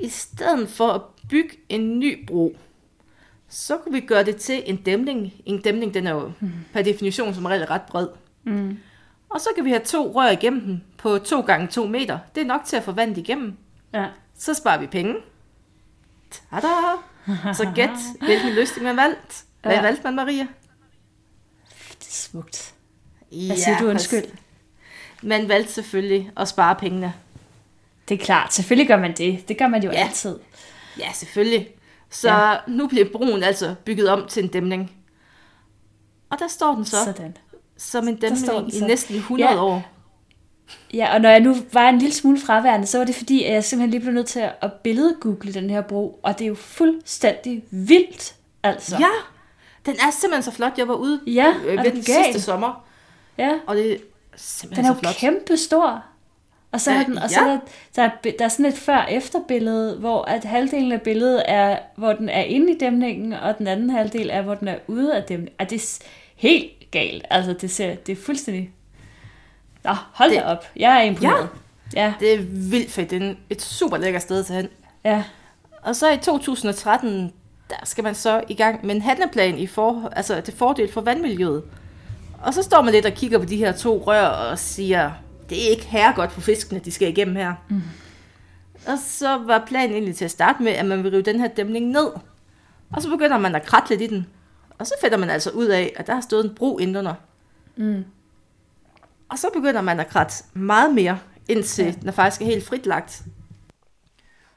i 0.00 0.08
stedet 0.08 0.68
for 0.68 0.88
at 0.88 1.02
bygge 1.30 1.56
en 1.68 1.98
ny 1.98 2.26
bro, 2.26 2.56
så 3.48 3.76
kunne 3.76 3.92
vi 3.92 4.00
gøre 4.00 4.24
det 4.24 4.36
til 4.36 4.62
en 4.66 4.76
dæmning. 4.76 5.32
En 5.46 5.62
dæmning, 5.62 5.94
den 5.94 6.06
er 6.06 6.10
jo 6.10 6.32
mm. 6.40 6.52
per 6.72 6.82
definition 6.82 7.34
som 7.34 7.44
regel 7.46 7.66
ret 7.66 7.82
bred. 7.82 8.08
Mm. 8.44 8.78
Og 9.30 9.40
så 9.40 9.48
kan 9.54 9.64
vi 9.64 9.70
have 9.70 9.84
to 9.84 10.12
rør 10.14 10.30
igennem 10.30 10.60
den 10.60 10.84
på 10.98 11.18
2 11.18 11.40
gange 11.40 11.66
2 11.66 11.86
meter. 11.86 12.18
Det 12.34 12.40
er 12.40 12.44
nok 12.46 12.64
til 12.64 12.76
at 12.76 12.82
få 12.82 12.92
vandet 12.92 13.18
igennem. 13.18 13.56
Ja. 13.94 14.06
Så 14.38 14.54
sparer 14.54 14.78
vi 14.78 14.86
penge. 14.86 15.14
Tada! 16.50 16.66
Så 17.54 17.70
gæt, 17.74 17.90
hvilken 18.26 18.52
løsning 18.52 18.84
man 18.84 18.96
valgte. 18.96 19.34
Hvad 19.62 19.72
Ja. 19.72 19.82
valgte 19.82 20.02
man, 20.04 20.14
Maria? 20.14 20.46
Det 21.90 22.06
er 22.08 22.12
smukt. 22.12 22.74
Ja, 23.32 23.46
Hvad 23.46 23.56
siger 23.56 23.78
du 23.78 23.88
undskyld? 23.88 24.24
Man 25.22 25.48
valgte 25.48 25.72
selvfølgelig 25.72 26.30
at 26.36 26.48
spare 26.48 26.74
pengene. 26.76 27.12
Det 28.08 28.20
er 28.20 28.24
klart, 28.24 28.54
selvfølgelig 28.54 28.88
gør 28.88 28.96
man 28.96 29.12
det. 29.16 29.48
Det 29.48 29.58
gør 29.58 29.68
man 29.68 29.82
jo 29.82 29.90
Ja. 29.90 29.96
altid. 29.96 30.38
Ja, 30.98 31.12
selvfølgelig. 31.12 31.68
Så 32.10 32.28
Ja. 32.30 32.56
nu 32.68 32.86
bliver 32.86 33.06
broen 33.12 33.42
altså 33.42 33.74
bygget 33.84 34.08
om 34.08 34.26
til 34.28 34.42
en 34.44 34.48
dæmning. 34.50 34.92
Og 36.30 36.38
der 36.38 36.48
står 36.48 36.74
den 36.74 36.84
så, 36.84 36.90
så 36.96 37.04
Sådan. 37.04 37.36
som 37.76 38.08
en 38.08 38.16
dæmning 38.16 38.46
den 38.46 38.70
i 38.74 38.80
næsten 38.80 39.16
100 39.16 39.50
Ja. 39.50 39.62
år. 39.62 39.82
Ja, 40.94 41.14
og 41.14 41.20
når 41.20 41.28
jeg 41.30 41.40
nu 41.40 41.56
var 41.72 41.88
en 41.88 41.98
lille 41.98 42.14
smule 42.14 42.40
fraværende, 42.40 42.86
så 42.86 42.98
var 42.98 43.04
det 43.04 43.14
fordi, 43.14 43.44
at 43.44 43.52
jeg 43.54 43.64
simpelthen 43.64 43.90
lige 43.90 44.00
blev 44.00 44.12
nødt 44.14 44.26
til 44.26 44.48
at 44.60 44.72
billedgoogle 44.72 45.54
den 45.54 45.70
her 45.70 45.80
bro, 45.80 46.20
og 46.22 46.38
det 46.38 46.44
er 46.44 46.48
jo 46.48 46.54
fuldstændig 46.54 47.64
vildt, 47.70 48.34
altså. 48.62 48.96
Ja, 48.98 49.08
den 49.86 49.94
er 49.94 50.10
simpelthen 50.10 50.42
så 50.42 50.50
flot. 50.50 50.72
Jeg 50.78 50.88
var 50.88 50.94
ude 50.94 51.20
Ja, 51.26 51.54
øh, 51.64 51.84
ved 51.84 51.84
den 51.92 52.02
gal? 52.02 52.24
sidste 52.24 52.40
sommer, 52.40 52.84
ja. 53.38 53.52
og 53.66 53.76
det 53.76 53.92
er 53.92 53.96
Den 53.96 54.04
simpelthen 54.36 54.84
er 54.86 54.88
så 54.88 54.94
jo 54.94 54.98
flot. 55.00 55.14
kæmpe 55.14 55.56
stor. 55.56 56.04
Og 56.72 56.80
så, 56.80 56.90
Ja, 56.90 56.96
har 56.96 57.04
den, 57.04 57.18
og 57.18 57.30
så 57.30 57.40
ja. 57.40 57.46
er 57.46 57.50
der, 57.50 57.58
der, 57.96 58.02
er, 58.02 58.10
der 58.38 58.44
er 58.44 58.48
sådan 58.48 58.66
et 58.66 58.74
før-efter 58.74 59.38
billede, 59.48 59.96
hvor 59.96 60.22
at 60.22 60.44
halvdelen 60.44 60.92
af 60.92 61.02
billedet 61.02 61.42
er, 61.48 61.78
hvor 61.96 62.12
den 62.12 62.28
er 62.28 62.42
inde 62.42 62.72
i 62.74 62.78
dæmningen, 62.78 63.32
og 63.32 63.58
den 63.58 63.66
anden 63.66 63.90
halvdel 63.90 64.30
er, 64.30 64.42
hvor 64.42 64.54
den 64.54 64.68
er 64.68 64.76
ude 64.86 65.16
af 65.16 65.22
dæmningen. 65.22 65.54
Og 65.60 65.70
det 65.70 65.76
er 65.82 66.04
helt 66.36 66.70
galt. 66.90 67.24
Altså, 67.30 67.52
det 67.52 67.70
ser, 67.70 67.94
det 67.94 68.12
er 68.18 68.22
fuldstændig... 68.22 68.70
Nå, 69.84 69.90
hold 70.12 70.30
Det- 70.30 70.38
da 70.38 70.44
op. 70.44 70.64
Jeg 70.76 70.96
er 70.98 71.00
imponeret. 71.02 71.48
Ja. 71.96 72.14
Det 72.20 72.34
er 72.34 72.38
vildt 72.70 72.90
fedt. 72.90 73.10
Det 73.10 73.22
er 73.22 73.34
et 73.50 73.62
super 73.62 73.96
lækker 73.96 74.20
sted 74.20 74.44
til 74.44 74.54
hen. 74.54 74.68
Ja. 75.04 75.22
Og 75.82 75.96
så 75.96 76.10
i 76.12 76.16
2013, 76.16 77.32
der 77.70 77.76
skal 77.84 78.04
man 78.04 78.14
så 78.14 78.42
i 78.48 78.54
gang 78.54 78.86
med 78.86 78.94
en 78.94 79.02
handleplan 79.02 79.58
i 79.58 79.66
for, 79.66 80.12
altså 80.16 80.40
til 80.40 80.56
fordel 80.56 80.92
for 80.92 81.00
vandmiljøet. 81.00 81.62
Og 82.42 82.54
så 82.54 82.62
står 82.62 82.82
man 82.82 82.94
lidt 82.94 83.06
og 83.06 83.12
kigger 83.12 83.38
på 83.38 83.44
de 83.44 83.56
her 83.56 83.72
to 83.72 84.02
rør 84.06 84.26
og 84.26 84.58
siger, 84.58 85.10
det 85.50 85.66
er 85.66 85.70
ikke 85.70 85.84
herregodt 85.84 86.32
for 86.32 86.40
fiskene, 86.40 86.80
de 86.80 86.90
skal 86.90 87.08
igennem 87.08 87.36
her. 87.36 87.54
Mm. 87.68 87.82
Og 88.86 88.98
så 89.04 89.38
var 89.38 89.64
planen 89.66 89.92
egentlig 89.92 90.16
til 90.16 90.24
at 90.24 90.30
starte 90.30 90.62
med, 90.62 90.72
at 90.72 90.86
man 90.86 91.04
vil 91.04 91.10
rive 91.10 91.22
den 91.22 91.40
her 91.40 91.48
dæmning 91.48 91.86
ned. 91.86 92.10
Og 92.92 93.02
så 93.02 93.10
begynder 93.10 93.38
man 93.38 93.54
at 93.54 93.66
kratte 93.66 93.90
lidt 93.90 94.02
i 94.02 94.06
den. 94.14 94.26
Og 94.78 94.86
så 94.86 94.94
finder 95.02 95.16
man 95.16 95.30
altså 95.30 95.50
ud 95.50 95.66
af, 95.66 95.92
at 95.96 96.06
der 96.06 96.14
har 96.14 96.20
stået 96.20 96.44
en 96.44 96.54
bro 96.54 96.78
indenunder. 96.78 97.14
Mm. 97.76 98.04
Og 99.28 99.38
så 99.38 99.48
begynder 99.54 99.80
man 99.80 100.00
at 100.00 100.08
kratte 100.08 100.34
meget 100.54 100.94
mere, 100.94 101.18
indtil 101.48 101.84
ja. 101.84 101.94
den 102.02 102.12
faktisk 102.12 102.42
er 102.42 102.46
helt 102.46 102.66
fritlagt. 102.66 103.22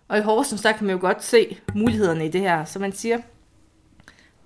Og 0.08 0.18
i 0.18 0.22
Horsens, 0.22 0.62
der 0.62 0.72
kan 0.72 0.88
man 0.88 0.96
jo 0.96 1.02
godt 1.02 1.24
se 1.24 1.58
mulighederne 1.76 2.26
i 2.26 2.30
det 2.30 2.42
her. 2.42 2.66
Så 2.66 2.80
man 2.80 2.94
siger, 2.94 3.20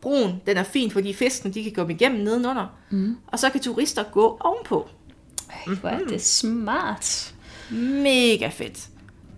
broen, 0.02 0.42
den 0.48 0.58
er 0.58 0.64
fin, 0.64 0.92
fordi 0.92 1.14
fiskene, 1.14 1.54
de 1.54 1.64
kan 1.64 1.86
gå 1.86 1.92
igennem 1.92 2.24
nedenunder. 2.24 2.78
Mm. 2.90 3.18
Og 3.28 3.40
så 3.40 3.50
kan 3.50 3.62
turister 3.62 4.04
gå 4.04 4.38
ovenpå. 4.40 4.90
Ej, 5.50 5.74
hvor 5.76 5.90
er 5.90 6.00
det 6.00 6.22
smart. 6.22 7.34
Mega 7.72 8.48
fedt. 8.48 8.88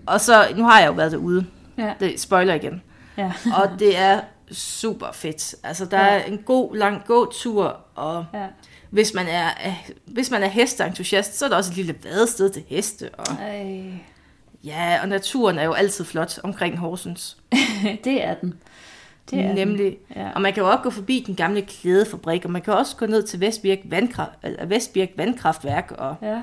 Og 0.05 0.21
så, 0.21 0.47
nu 0.55 0.63
har 0.63 0.79
jeg 0.79 0.87
jo 0.87 0.91
været 0.93 1.11
derude. 1.11 1.45
Ja. 1.77 1.93
Det 1.99 2.19
spoiler 2.19 2.53
igen. 2.53 2.81
Ja. 3.17 3.31
Og 3.55 3.79
det 3.79 3.97
er 3.97 4.21
super 4.51 5.11
fedt. 5.13 5.55
Altså, 5.63 5.85
der 5.85 5.99
Ja. 6.05 6.19
er 6.19 6.23
en 6.23 6.37
god, 6.37 6.75
lang 6.75 7.01
gåtur, 7.05 7.77
og 7.95 8.25
ja. 8.33 8.45
hvis 8.89 9.13
man 9.13 9.27
er, 9.27 9.49
hvis 10.05 10.31
man 10.31 10.43
er 10.43 10.47
hesteentusiast, 10.47 11.37
så 11.37 11.45
er 11.45 11.49
der 11.49 11.55
også 11.55 11.71
et 11.71 11.77
lille 11.77 11.95
vadested 12.03 12.49
til 12.49 12.63
heste. 12.67 13.09
Og 13.13 13.25
Ej. 13.39 13.81
Ja, 14.63 14.99
og 15.01 15.07
naturen 15.09 15.59
er 15.59 15.63
jo 15.63 15.73
altid 15.73 16.05
flot 16.05 16.39
omkring 16.43 16.77
Horsens. 16.77 17.37
det 18.03 18.23
er 18.23 18.33
den. 18.33 18.53
Det 19.31 19.39
er 19.39 19.53
Nemlig. 19.53 19.97
Ja. 20.15 20.29
Og 20.35 20.41
man 20.41 20.53
kan 20.53 20.63
jo 20.63 20.69
også 20.69 20.83
gå 20.83 20.89
forbi 20.89 21.23
den 21.27 21.35
gamle 21.35 21.61
klædefabrik, 21.61 22.45
og 22.45 22.51
man 22.51 22.61
kan 22.61 22.73
også 22.73 22.95
gå 22.95 23.05
ned 23.05 23.23
til 23.23 23.39
Vestbirk, 23.39 23.79
Vandkraft, 23.85 24.31
eller 24.43 24.65
Vestbirk 24.65 25.09
Vandkraftværk, 25.15 25.91
og 25.97 26.15
ja. 26.21 26.41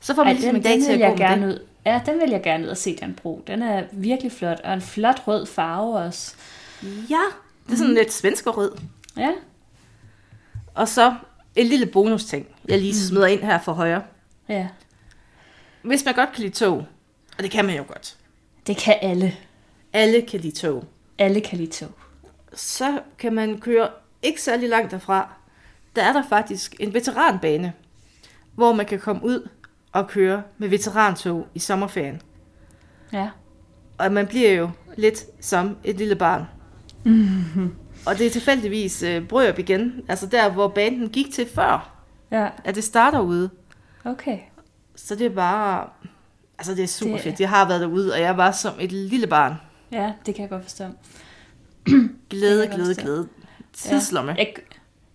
så 0.00 0.14
får 0.14 0.24
man 0.24 0.26
Ej, 0.26 0.32
ligesom 0.32 0.54
den, 0.54 0.56
en 0.56 0.62
dag 0.62 0.80
til 0.82 1.02
at 1.02 1.10
gå 1.10 1.16
gerne 1.16 1.46
det. 1.46 1.54
ud. 1.54 1.60
Ja, 1.86 2.00
den 2.06 2.20
vil 2.20 2.30
jeg 2.30 2.42
gerne 2.42 2.64
ud 2.64 2.68
og 2.68 2.76
se, 2.76 2.96
den 3.00 3.14
bro. 3.14 3.42
Den 3.46 3.62
er 3.62 3.84
virkelig 3.92 4.32
flot, 4.32 4.60
og 4.64 4.74
en 4.74 4.80
flot 4.80 5.22
rød 5.26 5.46
farve 5.46 5.96
også. 5.98 6.34
Ja, 6.82 7.20
det 7.66 7.72
er 7.72 7.76
sådan 7.76 7.94
lidt 7.94 8.12
svenskerød. 8.12 8.72
Ja, 9.16 9.30
Og 10.74 10.88
så 10.88 11.14
en 11.56 11.66
lille 11.66 11.86
bonusting, 11.86 12.46
jeg 12.68 12.78
lige 12.78 12.94
smider 12.94 13.26
ind 13.26 13.40
her 13.40 13.58
for 13.60 13.72
højre. 13.72 14.02
ja. 14.48 14.68
Hvis 15.82 16.04
man 16.04 16.14
godt 16.14 16.32
kan 16.32 16.42
lide 16.42 16.54
tog, 16.54 16.76
og 17.38 17.42
det 17.42 17.50
kan 17.50 17.64
man 17.64 17.76
jo 17.76 17.84
godt, 17.88 18.16
Det 18.66 18.76
kan 18.76 18.94
alle. 19.02 19.34
alle 19.92 20.22
kan 20.22 20.40
lide 20.40 20.56
tog, 20.56 20.84
Alle 21.18 21.40
kan 21.40 21.58
lide 21.58 21.70
tog. 21.70 21.90
så 22.54 23.00
kan 23.18 23.34
man 23.34 23.58
køre 23.58 23.88
ikke 24.22 24.42
særlig 24.42 24.68
langt 24.68 24.90
derfra. 24.90 25.28
Der 25.96 26.02
er 26.02 26.12
der 26.12 26.22
faktisk 26.28 26.76
en 26.80 26.94
veteranbane, 26.94 27.72
hvor 28.54 28.72
man 28.72 28.86
kan 28.86 28.98
komme 28.98 29.24
ud 29.24 29.48
og 29.92 30.08
køre 30.08 30.42
med 30.58 30.68
veterantog 30.68 31.46
i 31.54 31.58
sommerferien. 31.58 32.22
Ja. 33.12 33.30
Og 33.98 34.12
man 34.12 34.26
bliver 34.26 34.50
jo 34.52 34.70
lidt 34.96 35.24
som 35.40 35.76
et 35.84 35.96
lille 35.96 36.16
barn. 36.16 36.44
Mm-hmm. 37.04 37.74
Og 38.06 38.18
det 38.18 38.26
er 38.26 38.30
tilfældigvis 38.30 39.02
øh, 39.02 39.28
Brørup 39.28 39.58
igen, 39.58 40.04
altså 40.08 40.26
der, 40.26 40.52
hvor 40.52 40.68
banen 40.68 41.08
gik 41.08 41.32
til 41.34 41.48
før, 41.54 41.92
Ja, 42.30 42.48
at 42.64 42.74
det 42.74 42.84
starter 42.84 43.20
ude. 43.20 43.50
okay. 44.04 44.38
Så 44.96 45.14
det 45.14 45.26
er 45.26 45.30
bare, 45.34 45.88
altså 46.58 46.74
det 46.74 46.82
er 46.84 46.88
super 46.88 47.12
Det- 47.14 47.24
det... 47.24 47.30
fedt. 47.30 47.40
Jeg 47.40 47.48
har 47.48 47.68
været 47.68 47.80
derude, 47.80 48.12
og 48.12 48.20
jeg 48.20 48.36
var 48.36 48.50
som 48.52 48.74
et 48.80 48.92
lille 48.92 49.26
barn. 49.26 49.54
Ja, 49.92 50.12
det 50.26 50.34
kan 50.34 50.42
jeg 50.42 50.50
godt 50.50 50.62
forstå. 50.62 50.84
Glæde, 52.30 52.66
glæde, 52.66 52.86
forstå. 52.86 53.02
glæde. 53.02 53.28
Tidslomme. 53.72 54.32
Ja. 54.32 54.38
Jeg, 54.38 54.54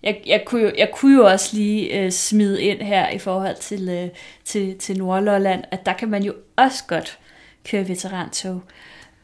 jeg, 0.04 0.22
jeg, 0.26 0.44
kunne 0.46 0.62
jo, 0.62 0.72
jeg 0.78 0.92
kunne 0.94 1.16
jo 1.16 1.26
også 1.26 1.56
lige 1.56 2.00
øh, 2.00 2.12
smide 2.12 2.62
ind 2.62 2.82
her 2.82 3.10
i 3.10 3.18
forhold 3.18 3.56
til, 3.56 3.90
øh, 3.90 4.10
til, 4.46 4.78
til 4.78 4.98
Nordlolland, 4.98 5.64
at 5.72 5.86
der 5.86 5.94
kan 5.94 6.10
man 6.10 6.24
jo 6.24 6.34
også 6.56 6.84
godt 6.88 7.20
køre 7.66 7.88
veterantog 7.88 8.62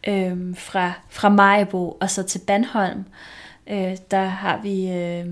øh, 0.08 0.56
fra, 0.56 0.94
fra 1.10 1.30
Majbo 1.30 1.98
og 2.02 2.10
så 2.10 2.24
til 2.24 2.40
Bandholm. 2.40 3.06
Øh, 3.70 3.98
der 4.12 4.24
har 4.24 4.62
vi 4.62 4.92
øh, 4.92 5.26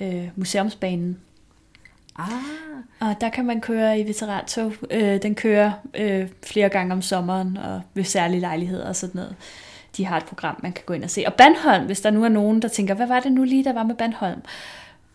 øh, 0.00 0.28
museumsbanen, 0.36 1.18
Ah, 2.18 2.28
og 3.00 3.20
der 3.20 3.28
kan 3.28 3.44
man 3.46 3.60
køre 3.60 4.00
i 4.00 4.08
veterantog. 4.08 4.72
Øh, 4.90 5.22
den 5.22 5.34
kører 5.34 5.72
øh, 5.94 6.28
flere 6.46 6.68
gange 6.68 6.92
om 6.92 7.02
sommeren 7.02 7.56
og 7.56 7.82
ved 7.94 8.04
særlige 8.04 8.40
lejligheder 8.40 8.88
og 8.88 8.96
sådan 8.96 9.20
noget. 9.20 9.36
De 9.96 10.04
har 10.04 10.16
et 10.16 10.24
program, 10.24 10.60
man 10.62 10.72
kan 10.72 10.84
gå 10.86 10.94
ind 10.94 11.04
og 11.04 11.10
se. 11.10 11.24
Og 11.26 11.34
Bandholm, 11.34 11.86
hvis 11.86 12.00
der 12.00 12.10
nu 12.10 12.24
er 12.24 12.28
nogen, 12.28 12.62
der 12.62 12.68
tænker, 12.68 12.94
hvad 12.94 13.06
var 13.06 13.20
det 13.20 13.32
nu 13.32 13.44
lige, 13.44 13.64
der 13.64 13.72
var 13.72 13.82
med 13.82 13.94
Bandholm? 13.94 14.42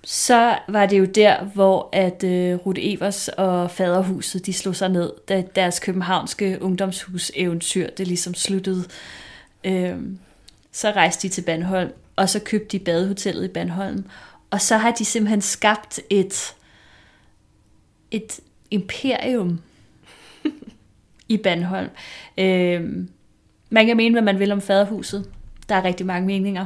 Så 0.04 0.56
var 0.68 0.86
det 0.86 1.00
jo 1.00 1.06
der, 1.06 1.44
hvor 1.44 1.90
at 1.92 2.24
øh, 2.24 2.60
Evers 2.78 3.28
og 3.28 3.72
Faderhuset, 3.72 4.46
de 4.46 4.54
slog 4.54 4.76
sig 4.76 4.90
ned, 4.90 5.12
da 5.30 5.44
deres 5.56 5.80
københavnske 5.80 6.58
ungdomshus-eventyr, 6.62 7.90
det 7.90 8.08
ligesom 8.08 8.34
sluttede. 8.34 8.84
Øh, 9.64 9.96
så 10.72 10.92
rejste 10.92 11.28
de 11.28 11.34
til 11.34 11.42
Bandholm, 11.42 11.92
og 12.16 12.30
så 12.30 12.40
købte 12.40 12.68
de 12.68 12.80
badehotellet 12.80 13.46
i 13.46 13.48
Bandholm. 13.48 14.06
og 14.52 14.62
så 14.62 14.78
har 14.78 14.92
de 14.92 15.06
simpelthen 15.06 15.42
skabt 15.42 16.00
et, 16.10 16.54
et 18.14 18.40
imperium 18.72 19.60
i 21.30 21.38
Bandholm. 21.38 21.90
Øh, 22.38 22.82
man 23.70 23.86
kan 23.86 23.98
mene, 23.98 24.14
hvad 24.14 24.22
man 24.22 24.40
vil 24.40 24.52
om 24.52 24.62
faderhuset. 24.62 25.30
Der 25.70 25.76
er 25.76 25.84
rigtig 25.84 26.06
mange 26.06 26.28
meninger 26.28 26.66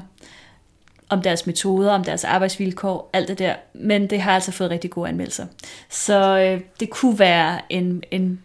om 1.10 1.22
deres 1.22 1.48
metoder, 1.48 1.92
om 1.92 2.04
deres 2.04 2.24
arbejdsvilkår, 2.24 3.10
alt 3.14 3.28
det 3.28 3.40
der. 3.40 3.56
Men 3.74 4.10
det 4.10 4.22
har 4.22 4.32
altså 4.32 4.52
fået 4.52 4.70
rigtig 4.70 4.92
gode 4.92 5.10
anmeldelser. 5.10 5.46
Så 5.90 6.40
øh, 6.40 6.62
det 6.80 6.90
kunne 6.90 7.20
være 7.20 7.62
en, 7.70 8.04
en 8.12 8.42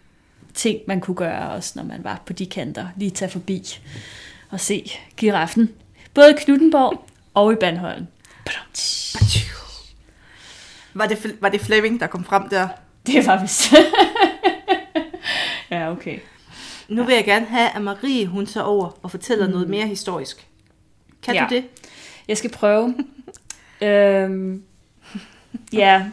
ting, 0.53 0.79
man 0.87 1.01
kunne 1.01 1.15
gøre 1.15 1.51
også, 1.51 1.73
når 1.75 1.83
man 1.83 2.03
var 2.03 2.21
på 2.25 2.33
de 2.33 2.45
kanter. 2.45 2.87
Lige 2.97 3.11
tage 3.11 3.31
forbi 3.31 3.79
og 4.49 4.59
se 4.59 4.91
giraffen. 5.17 5.69
Både 6.13 6.31
i 6.31 6.33
Knuttenborg 6.37 7.05
og 7.33 7.53
i 7.53 7.55
Bandholm. 7.55 8.07
Var 10.93 11.07
det, 11.07 11.35
var 11.41 11.49
det 11.49 11.61
Fleming, 11.61 11.99
der 11.99 12.07
kom 12.07 12.23
frem 12.23 12.49
der? 12.49 12.67
Det 13.07 13.27
var 13.27 13.41
vist. 13.41 13.73
ja, 15.71 15.91
okay. 15.91 16.19
Nu 16.87 17.03
vil 17.03 17.15
jeg 17.15 17.25
gerne 17.25 17.45
have, 17.45 17.69
at 17.75 17.81
Marie 17.81 18.25
hun 18.27 18.45
tager 18.45 18.63
over 18.65 18.99
og 19.03 19.11
fortæller 19.11 19.45
mm. 19.45 19.51
noget 19.51 19.69
mere 19.69 19.87
historisk. 19.87 20.47
Kan 21.23 21.35
Ja. 21.35 21.45
du 21.49 21.55
det? 21.55 21.65
Jeg 22.27 22.37
skal 22.37 22.51
prøve. 22.51 22.95
øhm, 23.81 24.63
ja, 25.73 26.05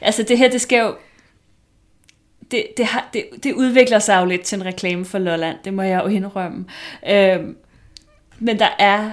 altså 0.00 0.22
det 0.22 0.38
her, 0.38 0.50
det 0.50 0.60
skal 0.60 0.78
jo... 0.80 0.94
Det, 2.50 2.66
det, 2.76 2.86
har, 2.86 3.08
det, 3.12 3.24
det 3.42 3.52
udvikler 3.52 3.98
sig 3.98 4.20
jo 4.20 4.24
lidt 4.26 4.42
til 4.42 4.56
en 4.56 4.64
reklame 4.64 5.04
for 5.04 5.18
Lolland, 5.18 5.56
det 5.64 5.74
må 5.74 5.82
jeg 5.82 6.00
jo 6.04 6.08
indrømme. 6.08 6.64
Øhm, 7.08 7.56
men 8.38 8.58
der 8.58 8.68
er 8.78 9.10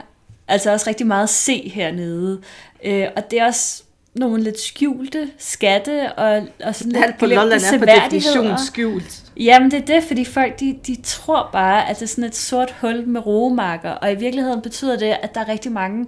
altså 0.48 0.72
også 0.72 0.90
rigtig 0.90 1.08
meget 1.08 1.24
at 1.24 1.30
se 1.30 1.70
hernede. 1.70 2.42
Øh, 2.84 3.08
og 3.16 3.32
det 3.32 3.40
er 3.40 3.46
også 3.46 3.84
nogle 4.18 4.44
lidt 4.44 4.60
skjulte 4.60 5.30
skatte 5.38 6.14
og, 6.14 6.48
og 6.64 6.76
sådan 6.76 6.92
lidt 6.92 7.06
Alt 7.06 7.18
på 7.18 7.26
glemte 7.26 7.44
Lolland 7.44 7.64
er 7.64 7.80
på 7.80 7.86
definition 7.86 8.58
skjult. 8.58 9.24
Jamen 9.38 9.72
det 9.72 9.82
er 9.82 9.86
det, 9.86 10.04
fordi 10.04 10.26
folk 10.26 10.60
de, 10.60 10.80
de 10.88 10.98
tror 11.04 11.50
bare, 11.52 11.90
at 11.90 11.96
det 11.96 12.04
er 12.04 12.08
sådan 12.08 12.24
et 12.24 12.36
sort 12.36 12.76
hul 12.82 13.08
med 13.08 13.26
roemarker, 13.26 13.92
og 13.92 14.12
i 14.12 14.16
virkeligheden 14.16 14.62
betyder 14.62 14.98
det, 14.98 15.18
at 15.22 15.36
der 15.36 15.42
er 15.42 15.48
rigtig 15.48 15.72
mange 15.72 16.08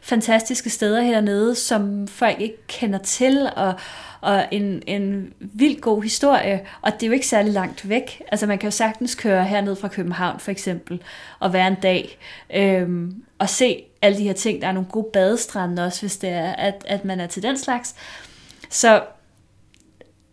fantastiske 0.00 0.70
steder 0.70 1.00
hernede, 1.00 1.54
som 1.54 2.08
folk 2.08 2.40
ikke 2.40 2.66
kender 2.66 2.98
til, 2.98 3.50
og, 3.56 3.74
og 4.20 4.44
en, 4.50 4.82
en 4.86 5.32
vild 5.40 5.80
god 5.80 6.02
historie, 6.02 6.60
og 6.82 6.92
det 6.92 7.02
er 7.02 7.06
jo 7.06 7.12
ikke 7.12 7.26
særlig 7.26 7.52
langt 7.52 7.88
væk. 7.88 8.22
Altså 8.28 8.46
man 8.46 8.58
kan 8.58 8.66
jo 8.66 8.70
sagtens 8.70 9.14
køre 9.14 9.44
herned 9.44 9.76
fra 9.76 9.88
København 9.88 10.40
for 10.40 10.50
eksempel, 10.50 11.02
og 11.40 11.52
være 11.52 11.68
en 11.68 11.76
dag, 11.82 12.18
øhm, 12.54 13.22
og 13.38 13.48
se 13.48 13.84
alle 14.02 14.18
de 14.18 14.22
her 14.22 14.32
ting. 14.32 14.62
Der 14.62 14.68
er 14.68 14.72
nogle 14.72 14.88
gode 14.88 15.08
badestrande 15.12 15.84
også, 15.84 16.00
hvis 16.00 16.16
det 16.16 16.30
er, 16.30 16.52
at, 16.52 16.84
at 16.86 17.04
man 17.04 17.20
er 17.20 17.26
til 17.26 17.42
den 17.42 17.58
slags. 17.58 17.94
Så 18.70 19.02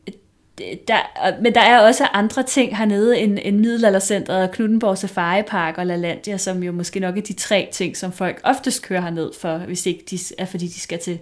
øh, 0.08 0.78
der, 0.88 1.41
men 1.41 1.54
der 1.54 1.62
er 1.62 1.80
også 1.80 2.06
andre 2.06 2.43
ting 2.43 2.78
hernede 2.78 3.19
end, 3.19 3.39
end 3.41 3.60
Middelaldercenteret, 3.60 4.51
Knuttenborg 4.51 4.97
Safari 4.97 5.41
Park 5.41 5.78
og 5.78 5.86
LaLandia, 5.86 6.38
som 6.38 6.63
jo 6.63 6.71
måske 6.71 6.99
nok 6.99 7.17
er 7.17 7.21
de 7.21 7.34
tre 7.34 7.69
ting, 7.71 7.97
som 7.97 8.12
folk 8.12 8.41
oftest 8.43 8.84
kører 8.84 9.01
herned 9.01 9.32
for, 9.39 9.58
hvis 9.58 9.86
ikke 9.86 10.04
de 10.10 10.19
er 10.38 10.45
fordi 10.45 10.67
de 10.67 10.80
skal 10.80 10.99
til, 10.99 11.19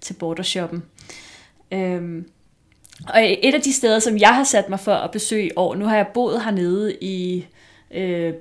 til 0.00 0.14
bordershoppen. 0.14 0.82
Øhm, 1.72 2.28
og 3.08 3.20
et 3.42 3.54
af 3.54 3.60
de 3.62 3.72
steder, 3.72 3.98
som 3.98 4.18
jeg 4.18 4.34
har 4.34 4.44
sat 4.44 4.68
mig 4.68 4.80
for 4.80 4.94
at 4.94 5.10
besøge 5.10 5.46
i 5.46 5.50
år, 5.56 5.74
nu 5.74 5.84
har 5.84 5.96
jeg 5.96 6.06
boet 6.14 6.44
hernede 6.44 6.94
i 7.00 7.46
øh, 7.90 8.34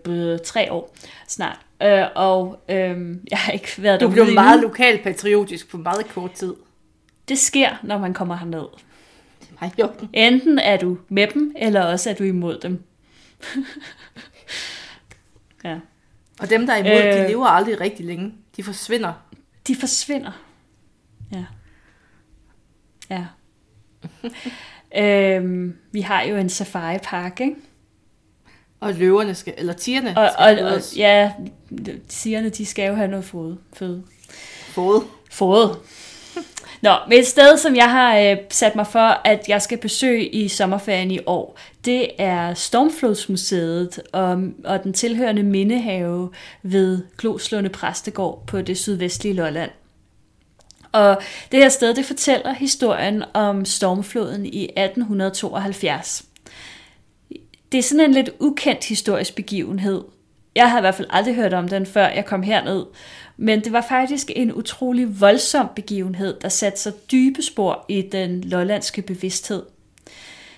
tre 0.43 0.71
år 0.71 0.95
snart, 1.27 1.59
øh, 1.83 2.07
og 2.15 2.63
øh, 2.69 3.17
jeg 3.31 3.37
har 3.37 3.51
ikke 3.51 3.67
været 3.77 4.01
Du 4.01 4.05
derude 4.05 4.23
blev 4.23 4.33
meget 4.33 4.61
lokalpatriotisk 4.61 5.71
på 5.71 5.77
meget 5.77 6.07
kort 6.07 6.31
tid. 6.31 6.53
Det 7.27 7.39
sker, 7.39 7.69
når 7.83 7.97
man 7.97 8.13
kommer 8.13 8.35
herned. 8.35 8.65
Nej, 9.61 9.69
jo. 9.79 9.89
Enten 10.13 10.59
er 10.59 10.77
du 10.77 10.97
med 11.09 11.27
dem, 11.27 11.55
eller 11.55 11.81
også 11.81 12.09
er 12.09 12.13
du 12.13 12.23
imod 12.23 12.59
dem. 12.59 12.83
ja. 15.63 15.79
Og 16.39 16.49
dem, 16.49 16.65
der 16.65 16.73
er 16.73 16.77
imod. 16.77 17.13
Øh. 17.13 17.23
de 17.23 17.27
lever 17.27 17.45
aldrig 17.45 17.81
rigtig 17.81 18.05
længe. 18.05 18.33
De 18.57 18.63
forsvinder. 18.63 19.13
De 19.67 19.75
forsvinder. 19.75 20.31
Ja. 21.31 21.45
Ja. 23.09 23.25
øhm, 25.35 25.77
vi 25.91 26.01
har 26.01 26.21
jo 26.21 26.35
en 26.35 26.49
safari-park, 26.49 27.39
ikke? 27.39 27.55
Og 28.83 28.93
løverne 28.93 29.35
skal, 29.35 29.53
eller 29.57 29.73
tigerne 29.73 30.17
Og, 30.17 30.29
skal 30.33 30.65
og, 30.65 30.71
og 30.71 30.81
ja, 30.95 31.31
sigerne, 32.09 32.49
de 32.49 32.65
skal 32.65 32.87
jo 32.87 32.95
have 32.95 33.07
noget 33.07 33.25
fod. 33.25 33.55
føde. 33.73 34.03
Fod. 34.67 35.03
Fået. 35.31 35.77
Nå, 36.81 36.95
men 37.09 37.19
et 37.19 37.27
sted, 37.27 37.57
som 37.57 37.75
jeg 37.75 37.91
har 37.91 38.17
øh, 38.17 38.37
sat 38.49 38.75
mig 38.75 38.87
for, 38.87 39.21
at 39.25 39.45
jeg 39.47 39.61
skal 39.61 39.77
besøge 39.77 40.29
i 40.29 40.47
sommerferien 40.47 41.11
i 41.11 41.19
år, 41.25 41.59
det 41.85 42.09
er 42.17 42.53
Stormflodsmuseet 42.53 43.99
og, 44.13 44.43
og 44.63 44.83
den 44.83 44.93
tilhørende 44.93 45.43
mindehave 45.43 46.31
ved 46.63 47.01
Gloslunde 47.17 47.69
Præstegård 47.69 48.43
på 48.47 48.61
det 48.61 48.77
sydvestlige 48.77 49.33
Lolland. 49.33 49.71
Og 50.91 51.21
det 51.51 51.59
her 51.59 51.69
sted, 51.69 51.93
det 51.93 52.05
fortæller 52.05 52.53
historien 52.53 53.23
om 53.33 53.65
stormfloden 53.65 54.45
i 54.45 54.63
1872. 54.63 56.23
Det 57.73 57.79
er 57.79 57.83
sådan 57.83 58.05
en 58.05 58.13
lidt 58.13 58.29
ukendt 58.39 58.85
historisk 58.85 59.35
begivenhed. 59.35 60.03
Jeg 60.55 60.69
havde 60.69 60.79
i 60.79 60.81
hvert 60.81 60.95
fald 60.95 61.07
aldrig 61.09 61.35
hørt 61.35 61.53
om 61.53 61.67
den, 61.67 61.85
før 61.85 62.07
jeg 62.07 62.25
kom 62.25 62.43
herned. 62.43 62.85
Men 63.37 63.63
det 63.63 63.73
var 63.73 63.85
faktisk 63.89 64.31
en 64.35 64.53
utrolig 64.53 65.21
voldsom 65.21 65.67
begivenhed, 65.75 66.39
der 66.41 66.49
satte 66.49 66.79
sig 66.79 66.93
dybe 67.11 67.41
spor 67.41 67.85
i 67.89 68.01
den 68.01 68.41
lollandske 68.41 69.01
bevidsthed. 69.01 69.63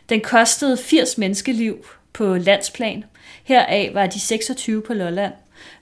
Den 0.09 0.21
kostede 0.21 0.77
80 0.77 1.17
menneskeliv 1.17 1.85
på 2.13 2.37
landsplan. 2.37 3.03
Heraf 3.43 3.93
var 3.93 4.07
de 4.07 4.19
26 4.19 4.81
på 4.81 4.93
Lolland. 4.93 5.33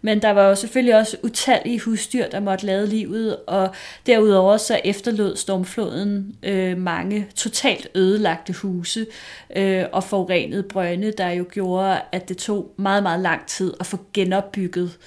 Men 0.02 0.22
der 0.22 0.32
var 0.32 0.48
jo 0.48 0.56
selvfølgelig 0.56 0.96
også 0.96 1.18
utallige 1.24 1.80
husdyr, 1.80 2.28
der 2.28 2.40
måtte 2.40 2.66
lade 2.66 2.88
livet, 2.88 3.38
og 3.48 3.76
derudover 4.06 4.58
så 4.58 4.82
efterlod 4.84 5.36
stormfloden 5.36 6.36
øh, 6.44 6.78
mange 6.78 7.28
totalt 7.36 7.88
ødelagte 7.96 8.54
huse 8.54 9.06
øh, 9.56 9.86
og 9.92 10.04
forurenede 10.04 10.64
brønde, 10.64 11.12
der 11.12 11.30
jo 11.30 11.46
gjorde, 11.52 12.02
at 12.12 12.30
det 12.30 12.38
tog 12.38 12.74
meget, 12.78 13.04
meget 13.04 13.20
lang 13.20 13.48
tid 13.48 13.74
at 13.80 13.86
få 13.86 14.00
genopbygget 14.14 14.98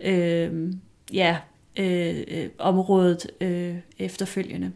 øh, 0.00 0.72
ja, 1.12 1.36
øh, 1.76 2.24
øh, 2.28 2.48
området 2.58 3.26
øh, 3.40 3.74
efterfølgende. 3.98 4.72